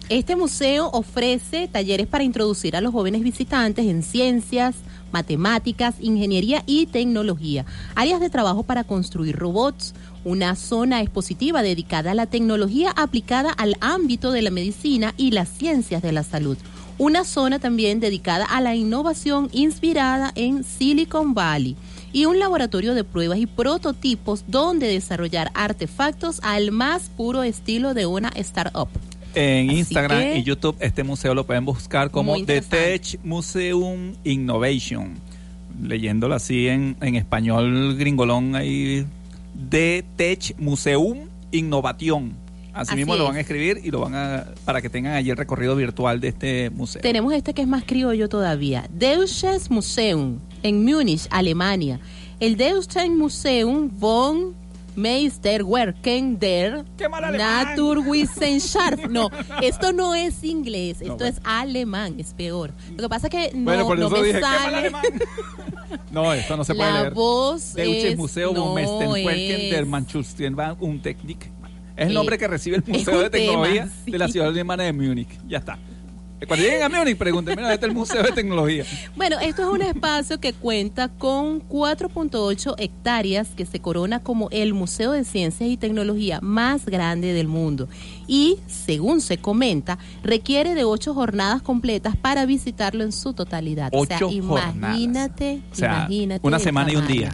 Este 0.09 0.37
museo 0.37 0.89
ofrece 0.93 1.67
talleres 1.67 2.07
para 2.07 2.23
introducir 2.23 2.77
a 2.77 2.81
los 2.81 2.93
jóvenes 2.93 3.23
visitantes 3.23 3.85
en 3.87 4.03
ciencias, 4.03 4.77
matemáticas, 5.11 5.95
ingeniería 5.99 6.63
y 6.65 6.85
tecnología, 6.85 7.65
áreas 7.93 8.21
de 8.21 8.29
trabajo 8.29 8.63
para 8.63 8.85
construir 8.85 9.35
robots, 9.35 9.93
una 10.23 10.55
zona 10.55 11.01
expositiva 11.01 11.61
dedicada 11.61 12.11
a 12.11 12.15
la 12.15 12.25
tecnología 12.25 12.91
aplicada 12.95 13.51
al 13.51 13.75
ámbito 13.81 14.31
de 14.31 14.43
la 14.43 14.49
medicina 14.49 15.13
y 15.17 15.31
las 15.31 15.49
ciencias 15.49 16.01
de 16.01 16.13
la 16.13 16.23
salud, 16.23 16.57
una 16.97 17.25
zona 17.25 17.59
también 17.59 17.99
dedicada 17.99 18.45
a 18.45 18.61
la 18.61 18.75
innovación 18.75 19.49
inspirada 19.51 20.31
en 20.35 20.63
Silicon 20.63 21.33
Valley. 21.33 21.75
Y 22.13 22.25
un 22.25 22.39
laboratorio 22.39 22.95
de 22.95 23.03
pruebas 23.03 23.39
y 23.39 23.45
prototipos 23.45 24.45
donde 24.47 24.87
desarrollar 24.87 25.51
artefactos 25.53 26.39
al 26.43 26.71
más 26.71 27.09
puro 27.09 27.43
estilo 27.43 27.93
de 27.93 28.05
una 28.05 28.29
startup. 28.29 28.87
En 29.37 29.69
Así 29.69 29.79
Instagram 29.79 30.19
que- 30.19 30.37
y 30.39 30.43
YouTube 30.43 30.75
este 30.79 31.03
museo 31.03 31.33
lo 31.35 31.45
pueden 31.45 31.63
buscar 31.65 32.09
como 32.11 32.35
The. 32.43 32.61
Tech 32.61 33.19
Museum 33.23 34.13
Innovation. 34.23 35.15
Leyéndolo 35.81 36.33
así 36.35 36.67
en, 36.67 36.97
en 37.01 37.15
español 37.15 37.95
gringolón 37.97 38.55
ahí. 38.55 39.05
The 39.69 40.03
Tech 40.15 40.55
Museum 40.57 41.27
Innovation. 41.51 42.33
Así, 42.73 42.89
Así 42.91 42.95
mismo 42.95 43.15
lo 43.15 43.23
van 43.25 43.37
a 43.37 43.39
escribir 43.39 43.79
y 43.83 43.89
lo 43.89 44.01
van 44.01 44.13
a 44.13 44.45
para 44.63 44.81
que 44.83 44.89
tengan 44.89 45.13
allí 45.13 45.31
el 45.31 45.37
recorrido 45.37 45.75
virtual 45.75 46.19
de 46.19 46.27
este 46.27 46.69
museo. 46.69 47.01
Tenemos 47.01 47.33
este 47.33 47.53
que 47.55 47.63
es 47.63 47.67
más 47.67 47.83
criollo 47.83 48.29
todavía. 48.29 48.87
Deutsches 48.91 49.71
Museum 49.71 50.37
en 50.61 50.85
Múnich, 50.85 51.27
Alemania. 51.31 51.99
El 52.39 52.55
Deutsches 52.55 53.09
Museum 53.09 53.89
von 53.99 54.53
Meisterwerken 54.97 56.39
der. 56.39 56.83
Naturwissenschaft. 57.37 59.07
No, 59.09 59.29
esto 59.61 59.93
no 59.93 60.15
es 60.15 60.43
inglés, 60.43 60.97
esto 61.01 61.07
No, 61.13 61.17
bueno. 61.17 61.27
es 61.37 61.41
alemán, 61.43 62.15
es 62.19 62.33
peor. 62.33 62.71
Lo 62.91 62.97
que 63.03 63.09
pasa 63.09 63.27
es 63.27 63.31
que 63.31 63.51
no, 63.55 63.63
bueno, 63.65 63.85
por 63.87 63.99
no 63.99 64.07
eso 64.07 64.15
me 64.17 64.23
dije, 64.27 64.39
¡qué 64.39 64.41
mal 64.41 64.71
sale 64.71 64.91
no, 66.11 66.33
esto 66.33 66.57
no 66.57 66.63
se 66.63 66.73
puede 66.75 66.91
la 66.91 67.01
leer. 67.01 67.13
voz. 67.13 67.73
Deutsches 67.73 68.03
es- 68.13 68.17
Museum 68.17 68.53
no 68.55 68.65
no 68.65 68.73
Mestenwerken 68.73 69.61
es- 69.61 69.71
der 69.71 69.85
Manchurian 69.85 70.77
und 70.79 71.01
Technik. 71.03 71.49
Es 71.95 72.07
el 72.09 72.13
nombre 72.13 72.37
que 72.37 72.47
recibe 72.47 72.77
el 72.77 72.83
Museo 72.85 73.21
de 73.21 73.29
Tecnología 73.31 73.83
tema, 73.83 73.95
sí. 74.05 74.11
de 74.11 74.17
la 74.19 74.27
ciudad 74.27 74.49
alemana 74.49 74.83
de 74.83 74.93
Múnich. 74.93 75.29
Ya 75.47 75.57
está. 75.59 75.79
Cuando 76.45 76.63
lleguen 76.65 76.83
a 76.83 76.89
Múnich, 76.89 77.17
pregúntenme, 77.17 77.63
mira, 77.63 77.73
este 77.73 77.87
es 77.87 77.89
el 77.89 77.97
Museo 77.97 78.21
de 78.21 78.31
Tecnología. 78.31 78.85
Bueno, 79.15 79.39
esto 79.39 79.63
es 79.63 79.67
un 79.69 79.81
espacio 79.81 80.39
que 80.39 80.53
cuenta 80.53 81.07
con 81.09 81.67
4.8 81.67 82.75
hectáreas 82.77 83.47
que 83.55 83.65
se 83.65 83.79
corona 83.79 84.21
como 84.21 84.47
el 84.51 84.75
Museo 84.75 85.13
de 85.13 85.23
Ciencias 85.23 85.67
y 85.67 85.77
Tecnología 85.77 86.39
más 86.41 86.85
grande 86.85 87.33
del 87.33 87.47
mundo. 87.47 87.89
Y, 88.27 88.57
según 88.67 89.21
se 89.21 89.39
comenta, 89.39 89.97
requiere 90.23 90.75
de 90.75 90.83
ocho 90.83 91.15
jornadas 91.15 91.63
completas 91.63 92.15
para 92.15 92.45
visitarlo 92.45 93.03
en 93.03 93.11
su 93.13 93.33
totalidad. 93.33 93.89
o 93.93 94.05
sea, 94.05 94.17
Ocho 94.17 94.29
imagínate, 94.29 95.61
O 95.71 95.75
sea, 95.75 96.05
imagínate. 96.07 96.45
una 96.47 96.59
semana 96.59 96.91
y 96.91 96.97
un 96.97 97.07
día. 97.07 97.33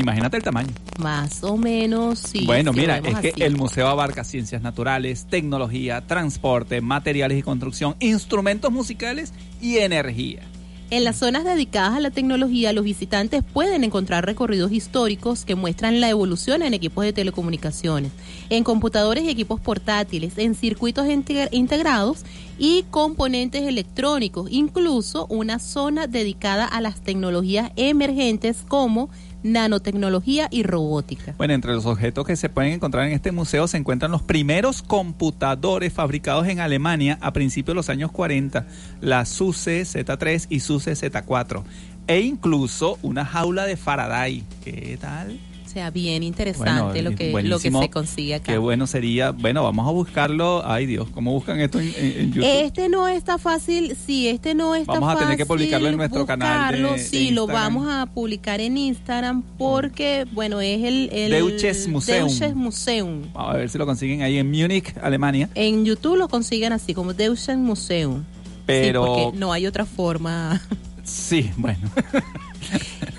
Imagínate 0.00 0.36
el 0.36 0.42
tamaño. 0.42 0.68
Más 0.98 1.42
o 1.42 1.56
menos, 1.56 2.18
sí. 2.18 2.44
bueno, 2.46 2.72
si 2.72 2.80
mira, 2.80 2.98
es 2.98 3.18
que 3.18 3.28
así. 3.28 3.42
el 3.42 3.56
museo 3.56 3.88
abarca 3.88 4.24
ciencias 4.24 4.62
naturales, 4.62 5.26
tecnología, 5.28 6.06
transporte, 6.06 6.80
materiales 6.80 7.38
y 7.38 7.42
construcción, 7.42 7.96
instrumentos 8.00 8.70
musicales 8.70 9.32
y 9.60 9.78
energía. 9.78 10.42
En 10.88 11.02
las 11.02 11.16
zonas 11.16 11.42
dedicadas 11.42 11.94
a 11.94 12.00
la 12.00 12.12
tecnología, 12.12 12.72
los 12.72 12.84
visitantes 12.84 13.42
pueden 13.42 13.82
encontrar 13.82 14.24
recorridos 14.24 14.70
históricos 14.70 15.44
que 15.44 15.56
muestran 15.56 16.00
la 16.00 16.08
evolución 16.08 16.62
en 16.62 16.74
equipos 16.74 17.04
de 17.04 17.12
telecomunicaciones, 17.12 18.12
en 18.50 18.62
computadores 18.62 19.24
y 19.24 19.28
equipos 19.28 19.58
portátiles, 19.58 20.38
en 20.38 20.54
circuitos 20.54 21.08
inte- 21.08 21.48
integrados 21.50 22.22
y 22.56 22.84
componentes 22.92 23.64
electrónicos, 23.64 24.48
incluso 24.52 25.26
una 25.26 25.58
zona 25.58 26.06
dedicada 26.06 26.66
a 26.66 26.80
las 26.80 27.00
tecnologías 27.00 27.72
emergentes 27.74 28.58
como 28.68 29.10
nanotecnología 29.46 30.48
y 30.50 30.62
robótica. 30.62 31.34
Bueno, 31.38 31.54
entre 31.54 31.72
los 31.72 31.86
objetos 31.86 32.26
que 32.26 32.36
se 32.36 32.48
pueden 32.48 32.72
encontrar 32.72 33.06
en 33.06 33.12
este 33.12 33.32
museo 33.32 33.68
se 33.68 33.76
encuentran 33.76 34.10
los 34.10 34.22
primeros 34.22 34.82
computadores 34.82 35.92
fabricados 35.92 36.46
en 36.48 36.60
Alemania 36.60 37.18
a 37.20 37.32
principios 37.32 37.72
de 37.72 37.76
los 37.76 37.88
años 37.88 38.12
40, 38.12 38.66
la 39.00 39.24
SUSE 39.24 39.82
Z3 39.82 40.46
y 40.50 40.60
SUSE 40.60 40.92
Z4, 40.92 41.62
e 42.06 42.20
incluso 42.20 42.98
una 43.02 43.24
jaula 43.24 43.64
de 43.64 43.76
Faraday. 43.76 44.44
¿Qué 44.64 44.98
tal? 45.00 45.38
Sea, 45.76 45.90
bien 45.90 46.22
interesante 46.22 47.02
lo, 47.02 47.14
que, 47.14 47.30
lo 47.42 47.58
que 47.58 47.70
se 47.70 47.90
consigue 47.90 48.36
acá. 48.36 48.50
Qué 48.50 48.56
bueno 48.56 48.86
sería. 48.86 49.32
Bueno, 49.32 49.62
vamos 49.62 49.86
a 49.86 49.90
buscarlo. 49.90 50.62
Ay, 50.64 50.86
Dios, 50.86 51.06
¿cómo 51.12 51.32
buscan 51.32 51.60
esto 51.60 51.78
en, 51.80 51.92
en- 51.98 52.20
en 52.20 52.32
YouTube? 52.32 52.48
Este 52.64 52.88
no 52.88 53.06
está 53.08 53.36
fácil, 53.36 53.94
sí, 54.06 54.26
este 54.26 54.54
no 54.54 54.74
está 54.74 54.92
Vamos 54.94 55.10
a 55.10 55.12
fácil. 55.12 55.26
tener 55.26 55.36
que 55.36 55.44
publicarlo 55.44 55.88
en 55.88 55.98
nuestro 55.98 56.24
canal 56.24 56.48
de- 56.48 56.78
buscarlo, 56.80 56.92
de 56.94 56.98
Sí, 56.98 57.30
lo 57.30 57.46
vamos 57.46 57.86
a 57.90 58.06
publicar 58.06 58.58
en 58.62 58.78
Instagram 58.78 59.42
porque, 59.58 60.26
bueno, 60.32 60.62
es 60.62 60.82
el, 60.82 61.10
el 61.12 61.30
Deutsches 61.30 61.86
Museum. 61.88 62.28
Deutsches 62.28 62.54
Museum. 62.54 63.22
Vamos 63.34 63.54
a 63.54 63.58
ver 63.58 63.68
si 63.68 63.76
lo 63.76 63.84
consiguen 63.84 64.22
ahí 64.22 64.38
en 64.38 64.50
Múnich, 64.50 64.94
Alemania. 65.02 65.50
En 65.54 65.84
YouTube 65.84 66.16
lo 66.16 66.28
consiguen 66.28 66.72
así 66.72 66.94
como 66.94 67.12
Deutsches 67.12 67.58
Museum. 67.58 68.24
Pero- 68.64 69.04
Sí, 69.04 69.10
porque 69.24 69.38
no 69.38 69.52
hay 69.52 69.66
otra 69.66 69.84
forma. 69.84 70.62
Sí, 71.04 71.50
bueno. 71.56 71.78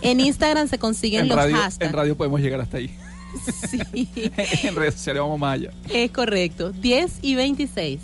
en 0.01 0.19
Instagram 0.19 0.67
se 0.67 0.77
consiguen 0.77 1.21
en, 1.23 1.27
los 1.29 1.37
radio, 1.37 1.55
hashtags. 1.55 1.89
en 1.89 1.93
radio 1.93 2.17
podemos 2.17 2.39
llegar 2.39 2.61
hasta 2.61 2.77
ahí. 2.77 2.91
Sí, 3.69 4.09
en 4.63 4.75
redes 4.75 4.95
sociales 4.95 5.21
vamos 5.21 5.39
más 5.39 5.55
allá. 5.55 5.71
es 5.89 6.11
correcto. 6.11 6.71
10 6.71 7.19
y 7.21 7.35
26. 7.35 7.99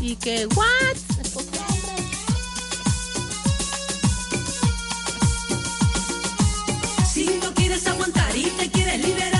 Y 0.00 0.16
que, 0.16 0.46
¿what? 0.46 0.96
Si 7.12 7.26
no 7.42 7.52
quieres 7.54 7.86
aguantar 7.86 8.36
y 8.36 8.44
te 8.44 8.70
quieres 8.70 9.04
liberar, 9.04 9.37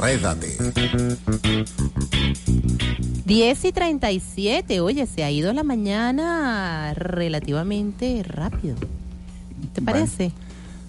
Enrédate. 0.00 0.56
10 3.26 3.64
y 3.66 3.72
37, 3.72 4.80
oye, 4.80 5.06
se 5.06 5.22
ha 5.24 5.30
ido 5.30 5.52
la 5.52 5.62
mañana 5.62 6.94
relativamente 6.94 8.22
rápido. 8.26 8.76
¿Te 9.74 9.80
Bueno. 9.82 9.92
parece? 10.00 10.32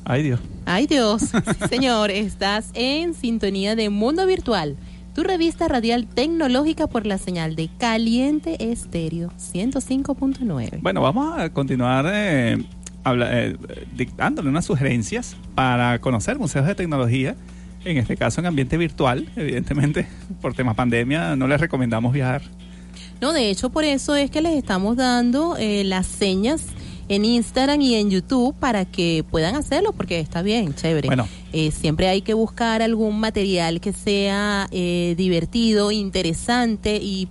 Ay, 0.06 0.24
Dios. 0.24 0.40
Ay 0.66 0.88
Dios, 0.88 1.22
Sí, 1.60 1.68
señor, 1.70 2.10
estás 2.10 2.70
en 2.74 3.14
sintonía 3.14 3.76
de 3.76 3.90
Mundo 3.90 4.26
Virtual, 4.26 4.78
tu 5.14 5.24
revista 5.24 5.68
radial 5.68 6.08
tecnológica 6.08 6.88
por 6.88 7.06
la 7.06 7.18
señal 7.18 7.56
de 7.56 7.70
Caliente 7.78 8.72
Estéreo 8.72 9.30
105.9. 9.38 10.80
Bueno, 10.82 11.02
vamos 11.02 11.38
a 11.38 11.50
continuar 11.52 12.06
eh, 12.12 12.64
habla- 13.04 13.30
eh, 13.42 13.58
dictándole 13.96 14.48
unas 14.50 14.66
sugerencias 14.66 15.36
para 15.54 16.00
conocer 16.00 16.40
museos 16.40 16.66
de 16.66 16.74
tecnología, 16.76 17.36
en 17.86 17.98
este 17.98 18.18
caso 18.18 18.42
en 18.42 18.48
ambiente 18.48 18.78
virtual, 18.78 19.30
evidentemente, 19.36 20.08
por 20.42 20.54
tema 20.54 20.74
pandemia 20.74 21.36
no 21.36 21.48
les 21.48 21.60
recomendamos 21.60 22.14
viajar. 22.14 22.42
No, 23.20 23.34
de 23.34 23.50
hecho, 23.50 23.70
por 23.70 23.84
eso 23.84 24.16
es 24.16 24.32
que 24.32 24.42
les 24.42 24.56
estamos 24.56 24.98
dando 24.98 25.56
eh, 25.58 25.84
las 25.84 26.08
señas 26.08 26.66
en 27.08 27.26
Instagram 27.26 27.82
y 27.82 27.96
en 27.96 28.10
YouTube 28.10 28.56
para 28.58 28.86
que 28.86 29.26
puedan 29.30 29.56
hacerlo, 29.56 29.92
porque 29.92 30.20
está 30.20 30.42
bien, 30.42 30.74
chévere. 30.74 31.08
Bueno. 31.08 31.28
Eh, 31.54 31.72
siempre 31.72 32.08
hay 32.08 32.22
que 32.22 32.34
buscar 32.34 32.82
algún 32.82 33.20
material 33.20 33.82
que 33.82 33.94
sea 33.94 34.68
eh, 34.72 35.14
divertido, 35.18 35.92
interesante 35.92 36.98
y 36.98 37.28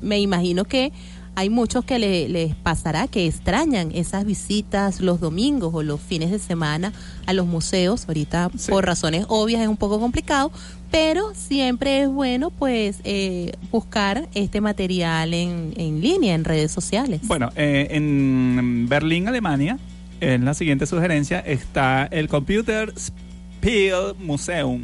me 0.00 0.18
imagino 0.18 0.64
que 0.64 0.92
hay 1.40 1.48
muchos 1.48 1.84
que 1.86 1.98
le- 1.98 2.28
les 2.28 2.54
pasará 2.54 3.08
que 3.08 3.26
extrañan 3.26 3.92
esas 3.94 4.26
visitas 4.26 5.00
los 5.00 5.20
domingos 5.20 5.70
o 5.74 5.82
los 5.82 5.98
fines 6.00 6.30
de 6.30 6.38
semana 6.38 6.92
a 7.24 7.32
los 7.32 7.46
museos. 7.46 8.04
Ahorita 8.06 8.50
Sí. 8.56 8.70
por 8.70 8.84
razones 8.84 9.24
obvias 9.28 9.62
es 9.62 9.68
un 9.68 9.78
poco 9.78 9.98
complicado, 9.98 10.52
pero 10.90 11.32
siempre 11.34 12.02
es 12.02 12.08
bueno 12.10 12.50
pues 12.50 12.98
eh, 13.04 13.52
buscar 13.70 14.28
este 14.34 14.60
material 14.60 15.32
en, 15.32 15.72
en 15.76 16.00
línea, 16.02 16.34
en 16.34 16.44
redes 16.44 16.72
sociales. 16.72 17.20
Bueno, 17.24 17.50
eh, 17.56 17.88
en 17.92 18.86
Berlín, 18.88 19.26
Alemania, 19.26 19.78
en 20.20 20.44
la 20.44 20.52
siguiente 20.52 20.84
sugerencia 20.86 21.40
está 21.40 22.04
el 22.10 22.28
Computer 22.28 22.92
Spiel 22.98 24.14
Museum, 24.18 24.82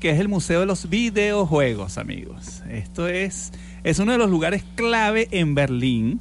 que 0.00 0.10
es 0.10 0.20
el 0.20 0.28
museo 0.28 0.60
de 0.60 0.66
los 0.66 0.90
videojuegos, 0.90 1.96
amigos. 1.96 2.62
Esto 2.70 3.08
es, 3.08 3.52
es 3.88 3.98
uno 3.98 4.12
de 4.12 4.18
los 4.18 4.28
lugares 4.28 4.64
clave 4.74 5.28
en 5.30 5.54
Berlín. 5.54 6.20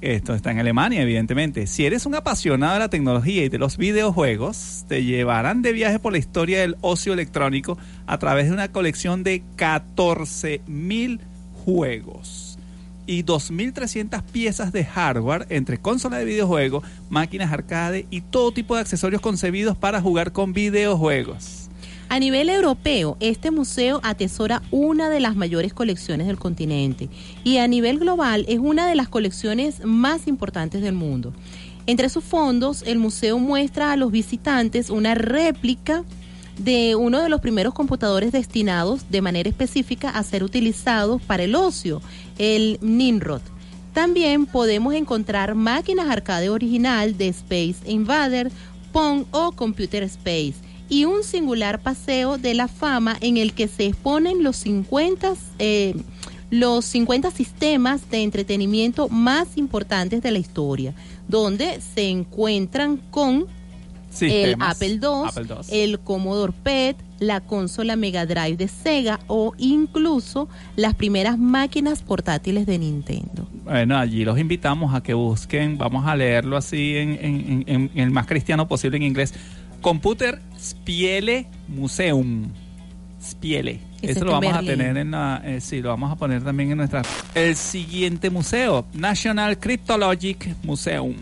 Esto 0.00 0.34
está 0.34 0.50
en 0.50 0.58
Alemania, 0.58 1.00
evidentemente. 1.00 1.68
Si 1.68 1.86
eres 1.86 2.06
un 2.06 2.16
apasionado 2.16 2.72
de 2.72 2.80
la 2.80 2.88
tecnología 2.88 3.44
y 3.44 3.48
de 3.48 3.58
los 3.58 3.76
videojuegos, 3.76 4.84
te 4.88 5.04
llevarán 5.04 5.62
de 5.62 5.72
viaje 5.72 6.00
por 6.00 6.10
la 6.10 6.18
historia 6.18 6.58
del 6.58 6.76
ocio 6.80 7.12
electrónico 7.12 7.78
a 8.08 8.18
través 8.18 8.46
de 8.46 8.52
una 8.52 8.72
colección 8.72 9.22
de 9.22 9.44
14.000 9.56 11.20
juegos 11.64 12.58
y 13.06 13.22
2.300 13.22 14.20
piezas 14.24 14.72
de 14.72 14.84
hardware 14.84 15.46
entre 15.50 15.78
consolas 15.78 16.18
de 16.18 16.24
videojuegos, 16.24 16.82
máquinas 17.10 17.52
arcade 17.52 18.06
y 18.10 18.22
todo 18.22 18.50
tipo 18.50 18.74
de 18.74 18.80
accesorios 18.80 19.22
concebidos 19.22 19.76
para 19.76 20.00
jugar 20.00 20.32
con 20.32 20.52
videojuegos. 20.52 21.67
A 22.10 22.18
nivel 22.20 22.48
europeo, 22.48 23.18
este 23.20 23.50
museo 23.50 24.00
atesora 24.02 24.62
una 24.70 25.10
de 25.10 25.20
las 25.20 25.36
mayores 25.36 25.74
colecciones 25.74 26.26
del 26.26 26.38
continente 26.38 27.10
y 27.44 27.58
a 27.58 27.68
nivel 27.68 27.98
global 27.98 28.46
es 28.48 28.58
una 28.58 28.88
de 28.88 28.94
las 28.94 29.08
colecciones 29.08 29.84
más 29.84 30.26
importantes 30.26 30.80
del 30.80 30.94
mundo. 30.94 31.34
Entre 31.86 32.08
sus 32.08 32.24
fondos, 32.24 32.82
el 32.86 32.98
museo 32.98 33.38
muestra 33.38 33.92
a 33.92 33.96
los 33.96 34.10
visitantes 34.10 34.88
una 34.88 35.14
réplica 35.14 36.02
de 36.56 36.96
uno 36.96 37.20
de 37.20 37.28
los 37.28 37.42
primeros 37.42 37.74
computadores 37.74 38.32
destinados 38.32 39.10
de 39.10 39.20
manera 39.20 39.50
específica 39.50 40.08
a 40.08 40.22
ser 40.22 40.42
utilizados 40.42 41.20
para 41.20 41.42
el 41.42 41.54
ocio, 41.54 42.00
el 42.38 42.78
Nimrod. 42.80 43.42
También 43.92 44.46
podemos 44.46 44.94
encontrar 44.94 45.54
máquinas 45.54 46.08
arcade 46.08 46.48
original 46.48 47.18
de 47.18 47.28
Space 47.28 47.76
Invader, 47.86 48.50
Pong 48.92 49.24
o 49.30 49.52
Computer 49.52 50.02
Space 50.04 50.67
y 50.88 51.04
un 51.04 51.22
singular 51.24 51.80
paseo 51.80 52.38
de 52.38 52.54
la 52.54 52.68
fama 52.68 53.16
en 53.20 53.36
el 53.36 53.52
que 53.52 53.68
se 53.68 53.86
exponen 53.86 54.42
los 54.42 54.56
50, 54.56 55.34
eh, 55.58 55.94
los 56.50 56.84
50 56.86 57.30
sistemas 57.30 58.08
de 58.10 58.22
entretenimiento 58.22 59.08
más 59.08 59.56
importantes 59.56 60.22
de 60.22 60.30
la 60.30 60.38
historia, 60.38 60.94
donde 61.28 61.80
se 61.94 62.08
encuentran 62.08 62.96
con 63.10 63.46
el. 64.20 64.56
Apple 64.58 64.88
II, 65.02 65.28
Apple 65.28 65.46
II. 65.70 65.82
el 65.82 66.00
Commodore 66.00 66.54
PET, 66.62 66.96
la 67.20 67.40
consola 67.40 67.94
Mega 67.96 68.24
Drive 68.24 68.56
de 68.56 68.68
Sega 68.68 69.20
o 69.26 69.52
incluso 69.58 70.48
las 70.76 70.94
primeras 70.94 71.36
máquinas 71.38 72.00
portátiles 72.02 72.64
de 72.64 72.78
Nintendo. 72.78 73.46
Bueno, 73.64 73.98
allí 73.98 74.24
los 74.24 74.38
invitamos 74.38 74.94
a 74.94 75.02
que 75.02 75.12
busquen, 75.14 75.76
vamos 75.76 76.06
a 76.06 76.16
leerlo 76.16 76.56
así 76.56 76.96
en, 76.96 77.10
en- 77.20 77.64
en- 77.66 77.90
en 77.94 77.98
el 78.04 78.10
más 78.10 78.26
cristiano 78.26 78.66
posible 78.66 78.96
en 78.96 79.02
inglés. 79.02 79.34
Computer 79.80 80.40
Spiele 80.58 81.46
Museum. 81.68 82.50
Spiele. 83.22 83.80
Ese 84.00 84.12
Eso 84.12 84.24
lo 84.24 84.32
vamos 84.32 84.54
a 84.54 84.60
tener 84.60 84.96
en 84.96 85.10
la. 85.10 85.42
eh, 85.44 85.60
sí, 85.60 85.82
lo 85.82 85.88
vamos 85.88 86.12
a 86.12 86.16
poner 86.16 86.42
también 86.42 86.70
en 86.70 86.78
nuestra. 86.78 87.02
El 87.34 87.56
siguiente 87.56 88.30
museo, 88.30 88.86
National 88.92 89.58
Cryptologic 89.58 90.54
Museum, 90.62 91.14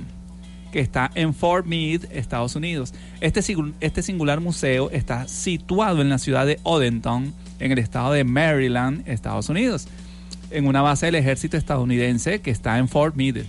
que 0.73 0.81
está 0.81 1.11
en 1.15 1.33
Fort 1.33 1.66
Meade, 1.66 2.07
Estados 2.11 2.55
Unidos. 2.55 2.93
Este, 3.20 3.41
este 3.81 4.03
singular 4.03 4.41
museo 4.41 4.91
está 4.91 5.27
situado 5.27 6.03
en 6.03 6.11
la 6.11 6.19
ciudad 6.19 6.47
de 6.47 6.61
Odenton, 6.65 7.33
en 7.61 7.73
el 7.73 7.78
estado 7.78 8.12
de 8.12 8.24
Maryland, 8.24 9.09
Estados 9.09 9.49
Unidos 9.49 9.89
en 10.51 10.66
una 10.66 10.83
base 10.83 11.07
del 11.07 11.16
ejército 11.16 11.57
estadounidense 11.57 12.41
que 12.41 12.51
está 12.51 12.78
en 12.78 12.89
Fort 12.89 13.16
Meade. 13.16 13.47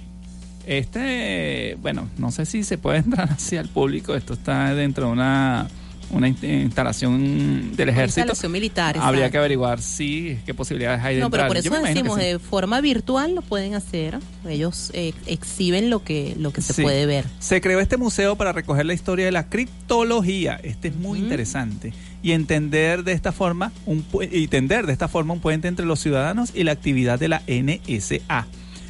Este, 0.67 1.77
bueno, 1.81 2.09
no 2.17 2.31
sé 2.31 2.45
si 2.45 2.63
se 2.63 2.77
puede 2.77 2.97
entrar 3.05 3.31
hacia 3.31 3.61
el 3.61 3.69
público. 3.69 4.15
Esto 4.15 4.33
está 4.33 4.73
dentro 4.75 5.07
de 5.07 5.11
una, 5.13 5.67
una 6.11 6.27
in- 6.27 6.37
instalación 6.41 7.75
del 7.75 7.89
ejército. 7.89 8.21
instalación 8.21 8.51
militar. 8.51 8.97
Habría 8.99 9.21
exacto. 9.21 9.31
que 9.31 9.37
averiguar 9.39 9.81
si 9.81 10.37
qué 10.45 10.53
posibilidades 10.53 11.01
hay 11.03 11.15
de 11.15 11.21
No, 11.21 11.29
pero 11.29 11.47
por 11.47 11.57
eso 11.57 11.69
decimos, 11.81 12.19
sí. 12.19 12.25
de 12.25 12.39
forma 12.39 12.81
virtual 12.81 13.33
lo 13.35 13.41
pueden 13.41 13.75
hacer. 13.75 14.19
Ellos 14.47 14.91
eh, 14.93 15.13
exhiben 15.25 15.89
lo 15.89 16.03
que, 16.03 16.35
lo 16.37 16.51
que 16.51 16.61
se 16.61 16.73
Sí. 16.73 16.81
puede 16.83 17.05
ver. 17.05 17.25
Se 17.39 17.61
creó 17.61 17.79
este 17.79 17.97
museo 17.97 18.35
para 18.35 18.51
recoger 18.51 18.85
la 18.85 18.93
historia 18.93 19.25
de 19.25 19.31
la 19.31 19.47
criptología. 19.49 20.59
Este 20.63 20.89
es 20.89 20.95
muy 20.95 21.17
Ujú. 21.19 21.23
interesante. 21.27 21.93
Y 22.23 22.31
entender 22.31 23.03
de 23.03 23.13
esta 23.13 23.31
forma 23.31 23.71
un 23.85 24.05
y 24.31 24.47
tender 24.47 24.85
de 24.85 24.91
esta 24.93 25.07
forma 25.07 25.33
un 25.33 25.39
puente 25.39 25.67
entre 25.67 25.85
los 25.85 25.99
ciudadanos 25.99 26.51
y 26.53 26.63
la 26.63 26.71
actividad 26.73 27.19
de 27.19 27.27
la 27.29 27.41
NSA. 27.47 28.47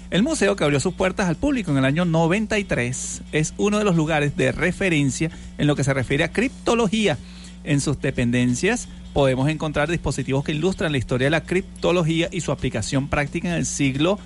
El 0.09 0.23
museo 0.23 0.55
que 0.55 0.63
abrió 0.63 0.79
sus 0.79 0.93
puertas 0.93 1.27
al 1.27 1.35
público 1.35 1.71
en 1.71 1.77
el 1.77 1.85
año 1.85 2.05
93 2.05 3.23
es 3.33 3.53
uno 3.57 3.77
de 3.77 3.83
los 3.83 3.95
lugares 3.95 4.37
de 4.37 4.53
referencia 4.53 5.29
en 5.57 5.67
lo 5.67 5.75
que 5.75 5.83
se 5.83 5.93
refiere 5.93 6.23
a 6.23 6.31
criptología. 6.31 7.17
En 7.65 7.81
sus 7.81 7.99
dependencias 7.99 8.87
podemos 9.13 9.49
encontrar 9.49 9.89
dispositivos 9.89 10.45
que 10.45 10.53
ilustran 10.53 10.93
la 10.93 10.97
historia 10.97 11.25
de 11.25 11.31
la 11.31 11.43
criptología 11.43 12.29
y 12.31 12.39
su 12.39 12.53
aplicación 12.53 13.09
práctica 13.09 13.49
en 13.49 13.55
el 13.55 13.65
siglo 13.65 14.17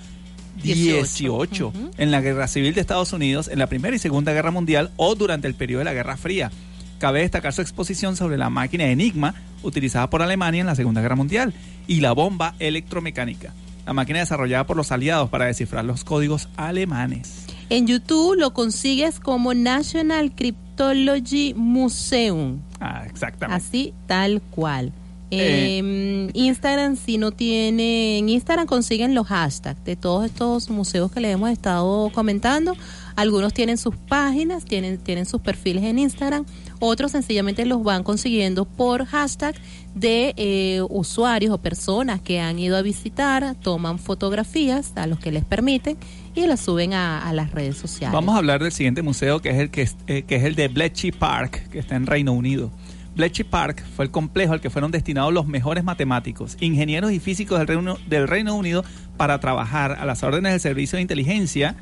18. 0.62 0.94
18, 0.96 1.68
Ujú. 1.68 1.90
en 1.98 2.10
la 2.12 2.20
Guerra 2.20 2.46
Civil 2.46 2.74
de 2.74 2.80
Estados 2.80 3.12
Unidos, 3.12 3.48
en 3.48 3.58
la 3.58 3.66
Primera 3.66 3.96
y 3.96 3.98
Segunda 3.98 4.32
Guerra 4.32 4.52
Mundial 4.52 4.92
o 4.96 5.16
durante 5.16 5.48
el 5.48 5.54
periodo 5.54 5.80
de 5.80 5.86
la 5.86 5.94
Guerra 5.94 6.16
Fría. 6.16 6.52
Cabe 6.98 7.20
destacar 7.22 7.52
su 7.52 7.62
exposición 7.62 8.14
sobre 8.14 8.38
la 8.38 8.50
máquina 8.50 8.84
Enigma, 8.84 9.34
utilizada 9.64 10.08
por 10.08 10.22
Alemania 10.22 10.60
en 10.60 10.66
la 10.68 10.76
Segunda 10.76 11.00
Guerra 11.00 11.16
Mundial, 11.16 11.52
y 11.88 12.00
la 12.00 12.12
bomba 12.12 12.54
electromecánica, 12.60 13.52
la 13.86 13.92
máquina 13.92 14.20
desarrollada 14.20 14.66
por 14.66 14.76
los 14.76 14.92
aliados 14.92 15.28
para 15.30 15.46
descifrar 15.46 15.84
los 15.84 16.04
códigos 16.04 16.48
alemanes. 16.56 17.46
En 17.70 17.86
YouTube 17.86 18.36
lo 18.36 18.52
consigues 18.52 19.18
como 19.18 19.54
National 19.54 20.32
Cryptology 20.34 21.54
Museum. 21.54 22.60
Ah, 22.80 23.04
exactamente. 23.06 23.56
Así, 23.56 23.94
tal 24.06 24.42
cual. 24.42 24.92
Eh. 25.34 25.80
Eh, 25.82 26.30
Instagram 26.34 26.94
si 26.96 27.16
no 27.16 27.30
tiene, 27.30 28.18
en 28.18 28.28
Instagram 28.28 28.66
consiguen 28.66 29.14
los 29.14 29.28
hashtags 29.28 29.82
de 29.82 29.96
todos 29.96 30.26
estos 30.26 30.68
museos 30.68 31.10
que 31.10 31.20
les 31.20 31.32
hemos 31.32 31.48
estado 31.48 32.10
comentando. 32.10 32.76
Algunos 33.16 33.54
tienen 33.54 33.78
sus 33.78 33.96
páginas, 33.96 34.66
tienen, 34.66 34.98
tienen 34.98 35.24
sus 35.24 35.40
perfiles 35.40 35.84
en 35.84 35.98
Instagram, 35.98 36.44
otros 36.80 37.12
sencillamente 37.12 37.64
los 37.64 37.82
van 37.82 38.02
consiguiendo 38.02 38.66
por 38.66 39.06
hashtag 39.06 39.54
de 39.94 40.34
eh, 40.36 40.82
usuarios 40.88 41.52
o 41.52 41.58
personas 41.58 42.20
que 42.20 42.40
han 42.40 42.58
ido 42.58 42.76
a 42.76 42.82
visitar, 42.82 43.54
toman 43.56 43.98
fotografías 43.98 44.92
a 44.96 45.06
los 45.06 45.18
que 45.18 45.32
les 45.32 45.44
permiten 45.44 45.96
y 46.34 46.46
las 46.46 46.60
suben 46.60 46.94
a, 46.94 47.30
las 47.32 47.50
redes 47.50 47.76
sociales. 47.76 48.14
Vamos 48.14 48.34
a 48.34 48.38
hablar 48.38 48.62
del 48.62 48.72
siguiente 48.72 49.02
museo 49.02 49.40
que 49.40 49.50
es 49.50 49.58
el 49.58 49.70
que, 49.70 49.88
eh, 50.06 50.22
que 50.22 50.36
es 50.36 50.44
el 50.44 50.54
de 50.54 50.68
Bletchley 50.68 51.12
Park, 51.12 51.68
que 51.70 51.78
está 51.78 51.96
en 51.96 52.06
Reino 52.06 52.32
Unido. 52.32 52.70
Bletchley 53.14 53.46
Park 53.46 53.84
fue 53.94 54.06
el 54.06 54.10
complejo 54.10 54.54
al 54.54 54.60
que 54.62 54.70
fueron 54.70 54.90
destinados 54.90 55.32
los 55.34 55.46
mejores 55.46 55.84
matemáticos, 55.84 56.56
ingenieros 56.60 57.12
y 57.12 57.20
físicos 57.20 57.58
del 57.58 57.68
Reino, 57.68 57.98
del 58.08 58.26
Reino 58.26 58.54
Unido 58.54 58.84
para 59.18 59.38
trabajar 59.38 59.92
a 59.92 60.06
las 60.06 60.22
órdenes 60.22 60.52
del 60.52 60.60
servicio 60.60 60.96
de 60.96 61.02
inteligencia 61.02 61.76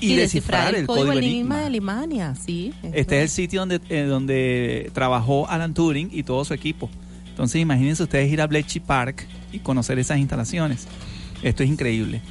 y, 0.00 0.14
descifrar, 0.14 0.74
el 0.74 0.86
código, 0.86 1.12
enigma 1.12 1.26
enigma. 1.26 1.60
de 1.60 1.66
Alemania, 1.66 2.34
sí. 2.34 2.74
Este 2.92 3.18
es 3.18 3.22
el 3.22 3.28
sitio 3.28 3.60
donde, 3.60 3.80
eh, 3.88 4.02
donde 4.02 4.90
trabajó 4.94 5.48
Alan 5.48 5.74
Turing 5.74 6.10
y 6.12 6.22
todo 6.22 6.44
su 6.44 6.54
equipo. 6.54 6.90
Entonces 7.28 7.60
imagínense 7.60 8.02
ustedes 8.02 8.32
ir 8.32 8.40
a 8.40 8.46
Bletchley 8.46 8.82
Park 8.84 9.26
y 9.52 9.58
conocer 9.58 9.98
esas 9.98 10.18
instalaciones. 10.18 10.86
Esto 11.42 11.62
es 11.62 11.68
increíble. 11.68 12.22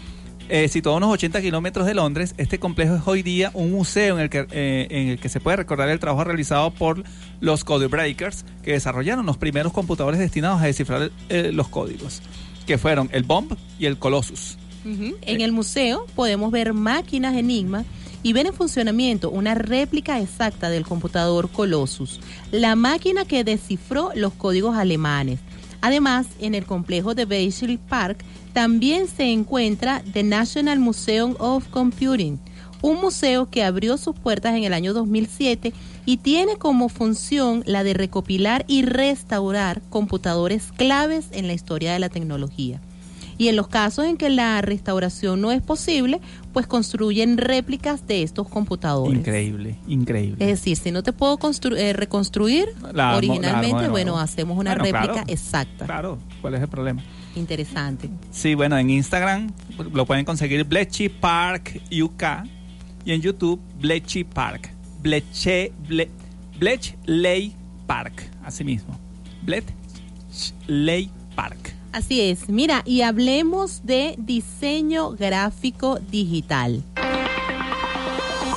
Eh, 0.47 0.67
situado 0.67 0.95
a 0.95 0.97
unos 0.97 1.09
80 1.13 1.41
kilómetros 1.41 1.87
de 1.87 1.95
Londres, 1.95 2.35
este 2.37 2.59
complejo 2.59 2.95
es 2.95 3.01
hoy 3.05 3.23
día 3.23 3.49
un 3.55 3.71
museo 3.71 4.15
en 4.15 4.21
el, 4.21 4.29
que, 4.29 4.45
eh, 4.51 4.87
en 4.91 5.07
el 5.09 5.19
que 5.19 5.27
se 5.27 5.39
puede 5.39 5.57
recordar 5.57 5.89
el 5.89 5.99
trabajo 5.99 6.23
realizado 6.23 6.69
por 6.71 7.03
los 7.39 7.63
Codebreakers 7.63 8.45
que 8.61 8.73
desarrollaron 8.73 9.25
los 9.25 9.37
primeros 9.37 9.73
computadores 9.73 10.19
destinados 10.19 10.61
a 10.61 10.65
descifrar 10.65 11.11
eh, 11.29 11.49
los 11.51 11.67
códigos, 11.67 12.21
que 12.67 12.77
fueron 12.77 13.09
el 13.11 13.23
Bomb 13.23 13.53
y 13.79 13.87
el 13.87 13.97
Colossus. 13.97 14.59
En 14.85 15.41
el 15.41 15.51
museo 15.51 16.05
podemos 16.15 16.51
ver 16.51 16.73
máquinas 16.73 17.35
Enigma 17.35 17.85
y 18.21 18.33
ver 18.33 18.45
en 18.45 18.53
funcionamiento 18.53 19.31
una 19.31 19.55
réplica 19.55 20.19
exacta 20.19 20.69
del 20.69 20.85
computador 20.85 21.49
Colossus, 21.49 22.19
la 22.51 22.75
máquina 22.75 23.25
que 23.25 23.43
descifró 23.43 24.11
los 24.15 24.33
códigos 24.33 24.75
alemanes. 24.75 25.39
Además, 25.81 26.27
en 26.39 26.55
el 26.55 26.65
complejo 26.65 27.15
de 27.15 27.25
Bletchley 27.25 27.77
Park 27.77 28.23
también 28.53 29.07
se 29.07 29.31
encuentra 29.31 30.03
The 30.13 30.23
National 30.23 30.79
Museum 30.79 31.35
of 31.39 31.67
Computing, 31.67 32.39
un 32.81 33.01
museo 33.01 33.49
que 33.49 33.63
abrió 33.63 33.97
sus 33.97 34.15
puertas 34.15 34.55
en 34.55 34.63
el 34.63 34.73
año 34.73 34.93
2007 34.93 35.73
y 36.05 36.17
tiene 36.17 36.57
como 36.57 36.89
función 36.89 37.63
la 37.65 37.83
de 37.83 37.95
recopilar 37.95 38.65
y 38.67 38.83
restaurar 38.83 39.81
computadores 39.89 40.71
claves 40.75 41.27
en 41.31 41.47
la 41.47 41.53
historia 41.53 41.93
de 41.93 41.99
la 41.99 42.09
tecnología. 42.09 42.81
Y 43.37 43.49
en 43.49 43.55
los 43.55 43.67
casos 43.67 44.05
en 44.05 44.17
que 44.17 44.29
la 44.29 44.61
restauración 44.61 45.41
no 45.41 45.51
es 45.51 45.61
posible, 45.61 46.21
pues 46.53 46.67
construyen 46.67 47.37
réplicas 47.37 48.07
de 48.07 48.23
estos 48.23 48.47
computadores. 48.47 49.17
Increíble, 49.17 49.75
increíble. 49.87 50.37
Es 50.39 50.59
decir, 50.59 50.77
si 50.77 50.91
no 50.91 51.03
te 51.03 51.11
puedo 51.11 51.37
eh, 51.75 51.93
reconstruir 51.93 52.67
La 52.93 53.17
originalmente, 53.17 53.83
la 53.83 53.89
bueno, 53.89 54.17
hacemos 54.17 54.57
una 54.57 54.75
Bueno, 54.75 54.83
réplica 54.85 55.13
claro. 55.13 55.27
exacta. 55.27 55.85
Claro, 55.85 56.17
¿cuál 56.41 56.55
es 56.55 56.61
el 56.61 56.67
problema? 56.69 57.03
Interesante. 57.35 58.09
Sí, 58.31 58.55
bueno, 58.55 58.77
en 58.77 58.89
Instagram 58.89 59.51
lo 59.93 60.05
pueden 60.05 60.23
conseguir 60.23 60.63
Bletchley 60.63 61.09
Park 61.09 61.81
UK 61.91 62.23
y 63.03 63.11
en 63.11 63.21
YouTube 63.21 63.59
Bletchley 63.79 64.23
Park. 64.23 64.71
Bleche, 65.01 65.71
Ble, 65.87 66.09
Bletchley 66.57 67.53
Park, 67.85 68.27
así 68.43 68.63
mismo. 68.63 68.97
Bletchley 69.43 71.11
Park. 71.35 71.74
Así 71.95 72.19
es. 72.19 72.49
Mira, 72.49 72.81
y 72.85 73.03
hablemos 73.03 73.85
de 73.85 74.15
diseño 74.17 75.11
gráfico 75.11 75.97
digital. 76.11 76.83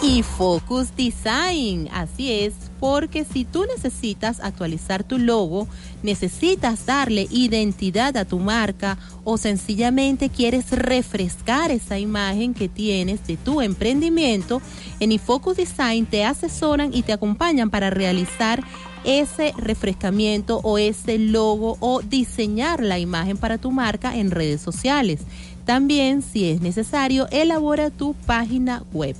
Y 0.03 0.25
Focus 0.25 0.89
Design, 0.97 1.89
así 1.93 2.33
es, 2.33 2.55
porque 2.81 3.25
si 3.25 3.45
tú 3.45 3.65
necesitas 3.65 4.41
actualizar 4.41 5.05
tu 5.05 5.19
logo, 5.19 5.69
necesitas 6.03 6.85
darle 6.85 7.29
identidad 7.31 8.17
a 8.17 8.25
tu 8.25 8.41
marca 8.41 8.99
o 9.23 9.39
sencillamente 9.39 10.31
quieres 10.31 10.73
refrescar 10.73 11.71
esa 11.71 11.97
imagen 11.97 12.55
que 12.55 12.69
tienes 12.69 13.25
de 13.29 13.37
tu 13.37 13.61
emprendimiento, 13.61 14.61
en 14.99 15.13
iFocus 15.13 15.59
Design 15.59 16.07
te 16.07 16.25
asesoran 16.25 16.93
y 16.93 17.03
te 17.03 17.13
acompañan 17.13 17.71
para 17.71 17.91
realizar 17.91 18.65
ese 19.05 19.53
refrescamiento 19.57 20.61
o 20.63 20.79
ese 20.79 21.19
logo 21.19 21.77
o 21.81 22.03
diseñar 22.03 22.83
la 22.83 22.99
imagen 22.99 23.37
para 23.37 23.59
tu 23.59 23.71
marca 23.71 24.17
en 24.17 24.31
redes 24.31 24.61
sociales. 24.61 25.21
También, 25.65 26.23
si 26.23 26.51
es 26.51 26.61
necesario, 26.61 27.29
elabora 27.31 27.91
tu 27.91 28.15
página 28.15 28.83
web. 28.93 29.17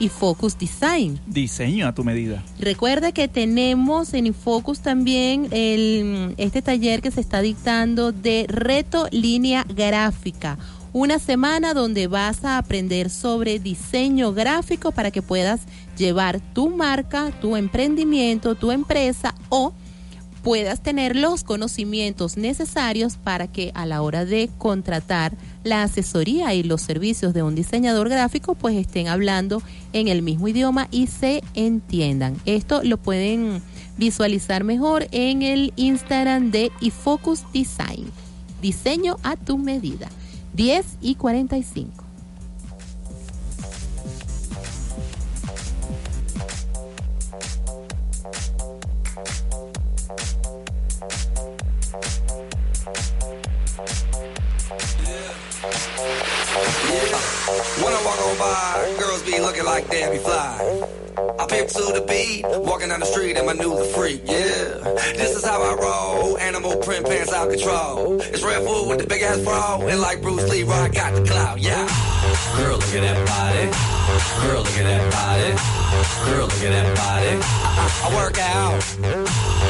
iFocus 0.00 0.58
Design. 0.58 1.20
Diseño 1.26 1.86
a 1.86 1.94
tu 1.94 2.02
medida. 2.02 2.42
Recuerda 2.58 3.12
que 3.12 3.28
tenemos 3.28 4.14
en 4.14 4.26
Infocus 4.26 4.80
también 4.80 5.48
el, 5.50 6.34
este 6.38 6.62
taller 6.62 7.02
que 7.02 7.10
se 7.10 7.20
está 7.20 7.42
dictando 7.42 8.10
de 8.10 8.46
reto 8.48 9.06
línea 9.10 9.66
gráfica. 9.68 10.56
Una 10.94 11.18
semana 11.18 11.74
donde 11.74 12.06
vas 12.06 12.42
a 12.46 12.56
aprender 12.56 13.10
sobre 13.10 13.58
diseño 13.58 14.32
gráfico 14.32 14.92
para 14.92 15.10
que 15.10 15.20
puedas 15.20 15.60
llevar 15.98 16.40
tu 16.54 16.70
marca, 16.70 17.32
tu 17.42 17.54
emprendimiento, 17.54 18.54
tu 18.54 18.72
empresa 18.72 19.34
o 19.50 19.74
puedas 20.42 20.82
tener 20.82 21.16
los 21.16 21.44
conocimientos 21.44 22.36
necesarios 22.36 23.16
para 23.16 23.46
que 23.46 23.72
a 23.74 23.86
la 23.86 24.02
hora 24.02 24.24
de 24.24 24.48
contratar 24.58 25.36
la 25.64 25.82
asesoría 25.82 26.54
y 26.54 26.62
los 26.62 26.82
servicios 26.82 27.34
de 27.34 27.42
un 27.42 27.54
diseñador 27.54 28.08
gráfico 28.08 28.54
pues 28.54 28.76
estén 28.76 29.08
hablando 29.08 29.62
en 29.92 30.08
el 30.08 30.22
mismo 30.22 30.48
idioma 30.48 30.88
y 30.90 31.06
se 31.06 31.42
entiendan. 31.54 32.36
Esto 32.46 32.82
lo 32.82 32.96
pueden 32.96 33.62
visualizar 33.96 34.64
mejor 34.64 35.08
en 35.10 35.42
el 35.42 35.72
Instagram 35.76 36.50
de 36.50 36.70
iFocus 36.80 37.44
Design. 37.52 38.10
Diseño 38.62 39.16
a 39.22 39.36
tu 39.36 39.58
medida. 39.58 40.08
10 40.54 40.98
y 41.00 41.14
45. 41.14 42.07
When 57.88 57.96
I 57.96 58.04
walk 58.04 58.20
on 58.20 58.36
by, 58.36 58.96
girls 59.00 59.22
be 59.22 59.40
looking 59.40 59.64
like 59.64 59.88
Debbie 59.88 60.18
Fly. 60.18 60.84
I 61.38 61.46
pimp 61.46 61.70
to 61.70 61.84
the 61.96 62.04
beat, 62.06 62.44
walking 62.44 62.90
down 62.90 63.00
the 63.00 63.06
street 63.06 63.38
and 63.38 63.46
my 63.46 63.54
new 63.54 63.78
the 63.78 63.86
freak, 63.96 64.20
yeah. 64.26 64.76
This 65.16 65.34
is 65.34 65.42
how 65.42 65.62
I 65.62 65.72
roll, 65.72 66.36
animal 66.36 66.76
print 66.76 67.06
pants 67.06 67.32
out 67.32 67.48
control. 67.48 68.20
It's 68.20 68.42
Red 68.42 68.62
Bull 68.66 68.90
with 68.90 68.98
the 68.98 69.06
big 69.06 69.22
ass 69.22 69.38
bra, 69.40 69.80
and 69.80 70.02
like 70.02 70.20
Bruce 70.20 70.50
Lee, 70.50 70.64
I 70.64 70.88
got 70.88 71.14
the 71.14 71.24
clout, 71.24 71.60
yeah. 71.60 71.88
Girl, 72.58 72.76
look 72.76 72.92
at 72.92 73.00
that 73.00 73.24
body. 73.24 73.64
Girl, 74.44 74.60
look 74.60 74.76
at 74.76 74.84
that 74.84 75.10
body. 75.10 75.50
Girl, 76.28 76.44
look 76.44 76.62
at 76.62 76.72
that 76.76 76.94
body. 76.94 77.40
I, 77.40 77.88
I, 78.04 78.10
I 78.10 78.16
work 78.20 78.38
out. 78.38 79.57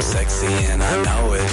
sexy 0.00 0.46
and 0.46 0.82
I 0.82 1.02
know 1.04 1.34
it. 1.34 1.52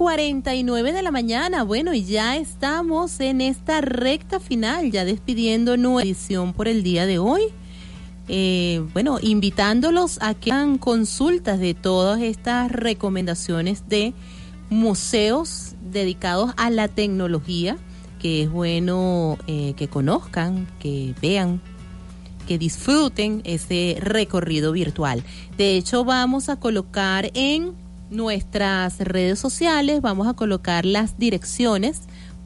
10 0.00 0.18
y 0.30 0.40
49 0.40 0.92
de 0.94 1.02
la 1.02 1.10
mañana. 1.10 1.62
Bueno, 1.62 1.92
y 1.92 2.04
ya 2.04 2.38
estamos 2.38 3.20
en 3.20 3.42
esta 3.42 3.82
recta 3.82 4.40
final, 4.40 4.90
ya 4.90 5.04
despidiendo 5.04 5.76
nuestra 5.76 6.08
edición 6.08 6.54
por 6.54 6.68
el 6.68 6.82
día 6.82 7.04
de 7.04 7.18
hoy. 7.18 7.42
Eh, 8.26 8.82
bueno, 8.94 9.18
invitándolos 9.20 10.18
a 10.22 10.32
que 10.32 10.52
hagan 10.52 10.78
consultas 10.78 11.60
de 11.60 11.74
todas 11.74 12.22
estas 12.22 12.72
recomendaciones 12.72 13.88
de 13.90 14.14
museos 14.70 15.74
dedicados 15.82 16.54
a 16.56 16.70
la 16.70 16.88
tecnología, 16.88 17.76
que 18.20 18.44
es 18.44 18.50
bueno 18.50 19.36
eh, 19.46 19.74
que 19.76 19.88
conozcan, 19.88 20.66
que 20.78 21.14
vean, 21.20 21.60
que 22.48 22.56
disfruten 22.56 23.42
ese 23.44 23.98
recorrido 24.00 24.72
virtual. 24.72 25.22
De 25.58 25.76
hecho, 25.76 26.04
vamos 26.04 26.48
a 26.48 26.56
colocar 26.56 27.30
en 27.34 27.74
nuestras 28.10 28.98
redes 28.98 29.38
sociales, 29.38 30.00
vamos 30.00 30.28
a 30.28 30.34
colocar 30.34 30.84
las 30.84 31.18
direcciones 31.18 32.02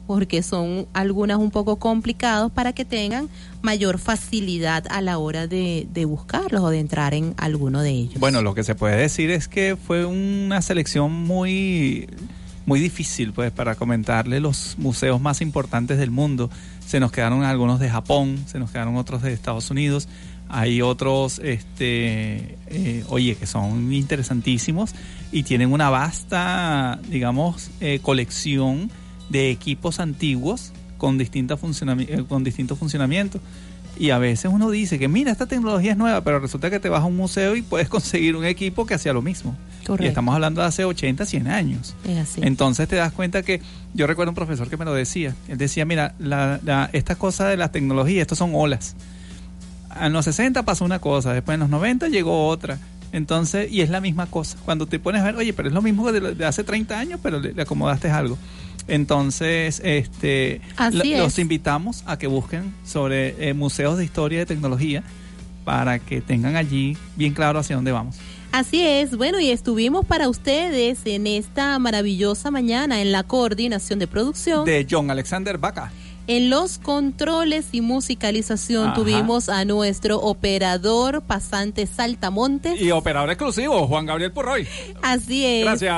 porque 0.07 0.43
son 0.43 0.87
algunas 0.93 1.37
un 1.37 1.49
poco 1.49 1.77
complicadas 1.77 2.51
para 2.51 2.73
que 2.73 2.85
tengan 2.85 3.27
mayor 3.61 3.97
facilidad 3.97 4.85
a 4.89 5.01
la 5.01 5.17
hora 5.17 5.47
de, 5.47 5.87
de 5.91 6.05
buscarlos 6.05 6.61
o 6.61 6.69
de 6.69 6.79
entrar 6.79 7.13
en 7.13 7.33
alguno 7.37 7.81
de 7.81 7.89
ellos. 7.89 8.19
Bueno, 8.19 8.41
lo 8.41 8.53
que 8.53 8.63
se 8.63 8.75
puede 8.75 8.97
decir 8.97 9.31
es 9.31 9.47
que 9.47 9.75
fue 9.75 10.05
una 10.05 10.61
selección 10.61 11.11
muy 11.11 12.07
muy 12.65 12.79
difícil 12.79 13.31
pues 13.31 13.51
para 13.51 13.75
comentarle 13.75 14.39
los 14.39 14.75
museos 14.77 15.21
más 15.21 15.41
importantes 15.41 15.97
del 15.97 16.11
mundo. 16.11 16.49
Se 16.85 16.99
nos 16.99 17.11
quedaron 17.11 17.43
algunos 17.43 17.79
de 17.79 17.89
Japón, 17.89 18.43
se 18.47 18.59
nos 18.59 18.71
quedaron 18.71 18.95
otros 18.95 19.21
de 19.21 19.33
Estados 19.33 19.69
Unidos, 19.69 20.07
hay 20.49 20.81
otros, 20.81 21.39
este, 21.43 22.57
eh, 22.67 23.03
oye, 23.09 23.35
que 23.35 23.47
son 23.47 23.91
interesantísimos 23.93 24.93
y 25.31 25.43
tienen 25.43 25.71
una 25.71 25.89
vasta, 25.89 26.99
digamos, 27.09 27.69
eh, 27.81 27.99
colección 28.01 28.89
de 29.29 29.49
equipos 29.49 29.99
antiguos 29.99 30.71
con, 30.97 31.17
distinta 31.17 31.57
funcionami- 31.57 32.07
eh, 32.09 32.25
con 32.27 32.43
distintos 32.43 32.77
funcionamientos. 32.79 33.41
Y 33.97 34.09
a 34.09 34.17
veces 34.17 34.51
uno 34.53 34.69
dice 34.71 34.99
que 34.99 35.07
mira, 35.07 35.31
esta 35.31 35.45
tecnología 35.45 35.91
es 35.91 35.97
nueva, 35.97 36.19
pero 36.21 36.39
resulta 36.39 36.69
que 36.69 36.79
te 36.81 36.89
vas 36.89 37.01
a 37.01 37.05
un 37.05 37.15
museo 37.15 37.55
y 37.55 37.61
puedes 37.61 37.87
conseguir 37.89 38.35
un 38.35 38.45
equipo 38.45 38.85
que 38.85 38.93
hacía 38.93 39.13
lo 39.13 39.21
mismo. 39.21 39.55
Y 39.81 39.85
Correcto. 39.85 40.09
estamos 40.09 40.35
hablando 40.35 40.61
de 40.61 40.67
hace 40.67 40.83
80, 40.83 41.25
100 41.25 41.47
años. 41.47 41.95
Es 42.07 42.17
así. 42.17 42.41
Entonces 42.43 42.87
te 42.89 42.95
das 42.97 43.13
cuenta 43.13 43.41
que 43.43 43.61
yo 43.93 44.05
recuerdo 44.07 44.31
un 44.31 44.35
profesor 44.35 44.69
que 44.69 44.77
me 44.77 44.83
lo 44.85 44.93
decía. 44.93 45.33
Él 45.47 45.57
decía, 45.57 45.85
mira, 45.85 46.13
la, 46.19 46.59
la- 46.65 46.89
esta 46.91 47.15
cosa 47.15 47.47
de 47.47 47.55
la 47.57 47.71
tecnología, 47.71 48.21
estos 48.21 48.37
son 48.37 48.51
olas. 48.53 48.95
En 49.99 50.13
los 50.13 50.25
60 50.25 50.63
pasó 50.63 50.85
una 50.85 50.99
cosa, 50.99 51.33
después 51.33 51.55
en 51.55 51.61
los 51.61 51.69
90 51.69 52.09
llegó 52.09 52.47
otra. 52.47 52.79
Entonces, 53.11 53.71
y 53.71 53.81
es 53.81 53.89
la 53.89 54.01
misma 54.01 54.25
cosa. 54.25 54.57
Cuando 54.65 54.87
te 54.87 54.99
pones 54.99 55.21
a 55.21 55.25
ver, 55.25 55.35
oye, 55.35 55.53
pero 55.53 55.69
es 55.69 55.73
lo 55.73 55.81
mismo 55.81 56.11
de, 56.11 56.35
de 56.35 56.45
hace 56.45 56.63
30 56.63 56.99
años, 56.99 57.19
pero 57.23 57.39
le, 57.39 57.53
le 57.53 57.61
acomodaste 57.61 58.09
algo. 58.09 58.37
Entonces, 58.87 59.81
este, 59.83 60.61
los 61.01 61.39
invitamos 61.39 62.03
a 62.05 62.17
que 62.17 62.27
busquen 62.27 62.73
sobre 62.83 63.49
eh, 63.49 63.53
museos 63.53 63.97
de 63.97 64.05
historia 64.05 64.37
y 64.37 64.39
de 64.39 64.45
tecnología 64.45 65.03
para 65.63 65.97
que 65.97 66.21
tengan 66.21 66.55
allí 66.55 66.95
bien 67.15 67.33
claro 67.33 67.59
hacia 67.59 67.75
dónde 67.75 67.91
vamos. 67.91 68.17
Así 68.51 68.81
es, 68.81 69.17
bueno, 69.17 69.39
y 69.39 69.49
estuvimos 69.49 70.05
para 70.05 70.29
ustedes 70.29 70.99
en 71.05 71.27
esta 71.27 71.77
maravillosa 71.79 72.51
mañana 72.51 73.01
en 73.01 73.11
la 73.11 73.23
coordinación 73.23 73.99
de 73.99 74.07
producción. 74.07 74.65
De 74.65 74.87
John 74.89 75.09
Alexander 75.09 75.57
Baca. 75.57 75.91
En 76.27 76.49
los 76.49 76.79
controles 76.79 77.67
y 77.71 77.81
musicalización 77.81 78.87
Ajá. 78.87 78.93
tuvimos 78.95 79.47
a 79.49 79.63
nuestro 79.65 80.17
operador 80.19 81.21
pasante 81.21 81.85
Saltamontes. 81.85 82.81
Y 82.81 82.91
operador 82.91 83.29
exclusivo, 83.29 83.87
Juan 83.87 84.05
Gabriel 84.05 84.31
Purroy. 84.31 84.67
Así 85.03 85.45
es. 85.45 85.63
Gracias, 85.65 85.95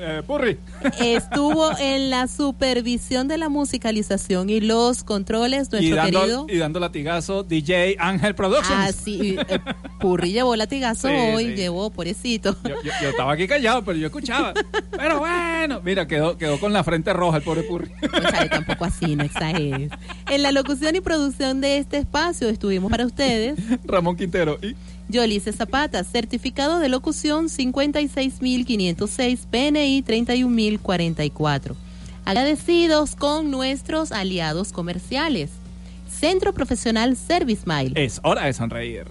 eh, 0.00 0.22
Purri. 0.26 0.58
Estuvo 1.00 1.70
en 1.78 2.10
la 2.10 2.26
supervisión 2.26 3.28
de 3.28 3.38
la 3.38 3.48
musicalización 3.48 4.50
y 4.50 4.60
los 4.60 5.04
controles 5.04 5.68
Y 5.72 5.90
nuestro 5.90 5.96
dando, 5.96 6.20
querido. 6.20 6.46
y 6.48 6.56
dando 6.58 6.80
latigazo, 6.80 7.42
DJ 7.44 7.96
Ángel 8.00 8.34
Productions. 8.34 8.70
Así, 8.88 9.36
eh, 9.48 9.60
Purri 10.00 10.32
llevó 10.32 10.56
latigazo 10.56 11.08
Sí, 11.08 11.14
hoy, 11.14 11.44
sí. 11.46 11.54
llevó, 11.54 11.90
pobrecito. 11.90 12.56
Yo, 12.64 12.70
yo- 12.82 12.92
yo 13.02 13.08
estaba 13.10 13.32
aquí 13.32 13.46
callado, 13.46 13.84
pero 13.84 13.96
yo 13.98 14.06
escuchaba. 14.06 14.54
Pero 14.90 15.20
bueno, 15.20 15.80
mira, 15.84 16.06
quedó, 16.08 16.36
quedó 16.36 16.58
con 16.58 16.72
la 16.72 16.82
frente 16.82 17.12
roja 17.12 17.36
el 17.36 17.42
pobre 17.44 17.62
Purri. 17.62 17.90
Cónchale, 18.10 18.48
tampoco 18.48 18.84
así, 18.84 19.14
no 19.14 19.24
En 19.72 20.42
la 20.42 20.52
locución 20.52 20.96
y 20.96 21.00
producción 21.00 21.60
de 21.60 21.78
este 21.78 21.98
espacio 21.98 22.48
estuvimos 22.48 22.90
para 22.90 23.06
ustedes 23.06 23.58
Ramón 23.84 24.16
Quintero. 24.16 24.58
Y 24.62 24.74
Yolice 25.08 25.52
Zapata, 25.52 26.04
certificado 26.04 26.78
de 26.78 26.88
locución 26.88 27.48
56506, 27.48 29.46
PNI 29.50 30.02
31044. 30.02 31.76
Agradecidos 32.24 33.16
con 33.16 33.50
nuestros 33.50 34.12
aliados 34.12 34.72
comerciales. 34.72 35.50
Centro 36.10 36.52
Profesional 36.52 37.16
Service 37.16 37.62
Mile. 37.64 37.92
Es 37.94 38.20
hora 38.22 38.44
de 38.44 38.52
sonreír. 38.52 39.06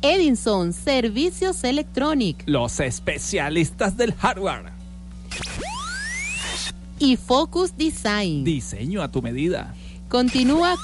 Edinson 0.00 0.72
Servicios 0.72 1.62
Electronic. 1.62 2.42
Los 2.46 2.80
especialistas 2.80 3.96
del 3.96 4.14
hardware. 4.14 4.72
Y 7.02 7.16
Focus 7.16 7.76
Design. 7.76 8.44
Diseño 8.44 9.02
a 9.02 9.10
tu 9.10 9.22
medida. 9.22 9.74
Continúa 10.08 10.76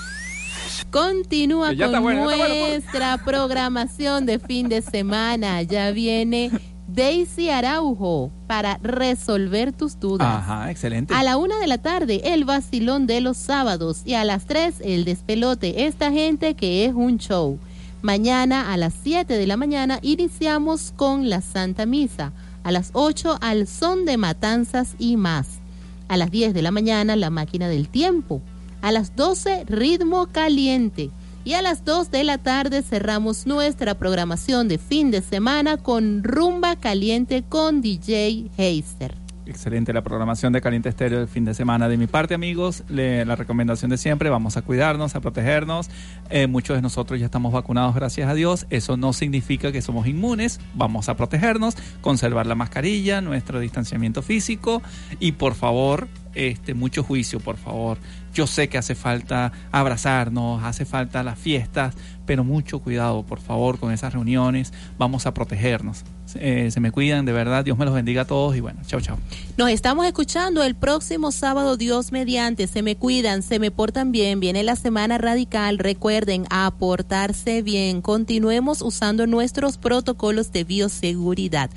Continúa 0.91 1.73
Ya 1.73 1.93
con 1.93 2.03
bueno, 2.03 2.25
bueno. 2.25 2.45
nuestra 2.49 3.19
programación 3.19 4.27
de 4.27 4.41
fin 4.41 4.69
de 4.69 4.83
semana. 4.83 5.63
Ya 5.63 5.93
viene 5.93 6.51
Daisy 6.89 7.51
Araujo 7.51 8.33
para 8.49 8.79
resolver 8.83 9.73
tus 9.73 10.01
dudas. 10.01 10.27
Ajá, 10.27 10.73
excelente. 10.73 11.15
A 11.15 11.23
la 11.23 11.37
una 11.37 11.61
de 11.61 11.69
la 11.69 11.79
tarde, 11.79 12.21
el 12.25 12.45
vacilón 12.45 13.07
de 13.07 13.21
los 13.21 13.37
sábados. 13.37 14.03
Y 14.05 14.15
a 14.15 14.25
las 14.25 14.45
tres, 14.45 14.81
el 14.83 15.05
despelote. 15.05 15.87
Esta 15.87 16.11
gente 16.11 16.55
que 16.55 16.85
es 16.85 16.95
un 16.95 17.19
show. 17.19 17.61
Mañana 18.03 18.73
a 18.73 18.77
las 18.77 18.93
7 19.05 19.35
de 19.35 19.47
la 19.47 19.57
mañana 19.57 20.01
iniciamos 20.03 20.93
con 20.97 21.31
la 21.31 21.43
Santa 21.43 21.87
Misa. 21.87 22.33
A 22.65 22.73
las 22.73 22.91
8 22.95 23.39
al 23.41 23.69
son 23.69 24.05
de 24.05 24.17
matanzas 24.17 24.97
y 24.99 25.17
más. 25.17 25.61
A 26.09 26.17
las 26.17 26.31
10 26.31 26.55
de 26.55 26.63
la 26.63 26.71
mañana 26.71 27.17
la 27.17 27.31
máquina 27.31 27.69
del 27.69 27.89
tiempo. 27.89 28.43
A 28.81 28.93
las 28.93 29.15
12 29.15 29.65
ritmo 29.67 30.27
caliente. 30.27 31.11
Y 31.45 31.55
a 31.55 31.63
las 31.63 31.85
2 31.85 32.11
de 32.11 32.25
la 32.25 32.39
tarde 32.39 32.83
cerramos 32.83 33.47
nuestra 33.47 33.95
programación 33.95 34.69
de 34.69 34.79
fin 34.79 35.11
de 35.11 35.23
semana 35.23 35.77
con 35.77 36.23
rumba 36.25 36.77
caliente 36.77 37.45
con 37.49 37.81
DJ 37.81 38.51
Heister. 38.57 39.28
Excelente 39.49 39.95
la 39.95 40.03
programación 40.03 40.53
de 40.53 40.61
Caliente 40.61 40.91
Estéreo 40.91 41.21
del 41.21 41.29
fin 41.29 41.47
de 41.47 41.55
semana. 41.55 41.89
De 41.89 41.97
mi 41.97 42.07
parte, 42.07 42.35
amigos, 42.35 42.85
la 42.91 43.35
recomendación 43.35 43.91
de 43.91 43.97
siempre, 43.97 44.29
vamos 44.29 44.59
a 44.59 44.63
cuidarnos, 44.63 45.15
a 45.15 45.23
protegernos. 45.23 45.89
Eh, 46.29 46.47
muchos 46.47 46.77
de 46.77 46.83
nosotros 46.83 47.19
ya 47.19 47.25
estamos 47.25 47.55
vacunados, 47.55 47.95
gracias 47.95 48.29
a 48.29 48.35
Dios. 48.35 48.67
Eso 48.69 48.99
no 48.99 49.15
significa 49.15 49.73
que 49.73 49.81
somos 49.81 50.07
inmunes. 50.07 50.61
Vamos 50.75 51.09
a 51.09 51.17
protegernos, 51.17 51.77
conservar 52.03 52.47
la 52.47 52.57
mascarilla, 52.57 53.23
nuestro 53.23 53.59
distanciamiento 53.59 54.21
físico 54.21 54.83
y 55.19 55.33
por 55.33 55.55
favor, 55.55 56.09
este, 56.35 56.75
mucho 56.75 57.03
juicio, 57.03 57.41
por 57.41 57.57
favor. 57.57 57.97
Yo 58.39 58.47
sé 58.47 58.69
que 58.69 58.79
hace 58.79 58.95
falta 58.95 59.51
abrazarnos, 59.73 60.63
hace 60.63 60.85
falta 60.85 61.25
las 61.25 61.37
fiestas, 61.37 61.97
pero 62.25 62.45
mucho 62.45 62.79
cuidado, 62.79 63.25
por 63.25 63.41
favor, 63.41 63.81
con 63.81 63.91
esas 63.91 64.13
reuniones. 64.13 64.73
Vamos 64.97 65.27
a 65.27 65.35
protegernos. 65.35 66.05
Eh, 66.37 66.69
se 66.71 66.79
me 66.79 66.93
cuidan, 66.93 67.25
de 67.25 67.33
verdad. 67.33 67.65
Dios 67.65 67.77
me 67.77 67.85
los 67.85 67.93
bendiga 67.93 68.23
a 68.23 68.25
todos 68.27 68.55
y 68.55 68.61
bueno, 68.61 68.79
chao, 68.87 69.01
chao. 69.01 69.19
Nos 69.57 69.71
estamos 69.71 70.07
escuchando 70.07 70.63
el 70.63 70.77
próximo 70.77 71.33
sábado, 71.33 71.77
Dios 71.77 72.13
mediante. 72.13 72.69
Se 72.69 72.83
me 72.83 72.95
cuidan, 72.95 73.43
se 73.43 73.59
me 73.59 73.73
portan 73.73 74.13
bien. 74.13 74.39
Viene 74.39 74.63
la 74.63 74.77
semana 74.77 75.19
radical. 75.19 75.79
Recuerden, 75.79 76.45
a 76.49 76.73
portarse 76.79 77.63
bien. 77.63 78.03
Continuemos 78.03 78.83
usando 78.83 79.27
nuestros 79.27 79.79
protocolos 79.79 80.53
de 80.53 80.63
bioseguridad. 80.63 81.71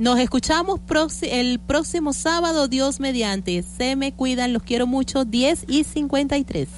Nos 0.00 0.18
escuchamos 0.18 0.80
el 1.22 1.58
próximo 1.58 2.12
sábado, 2.12 2.68
Dios 2.68 3.00
mediante. 3.00 3.62
Se 3.62 3.96
me 3.96 4.12
cuidan, 4.12 4.52
los 4.52 4.62
quiero 4.62 4.86
mucho. 4.86 5.24
10 5.24 5.64
y 5.68 5.84
53. 5.84 6.68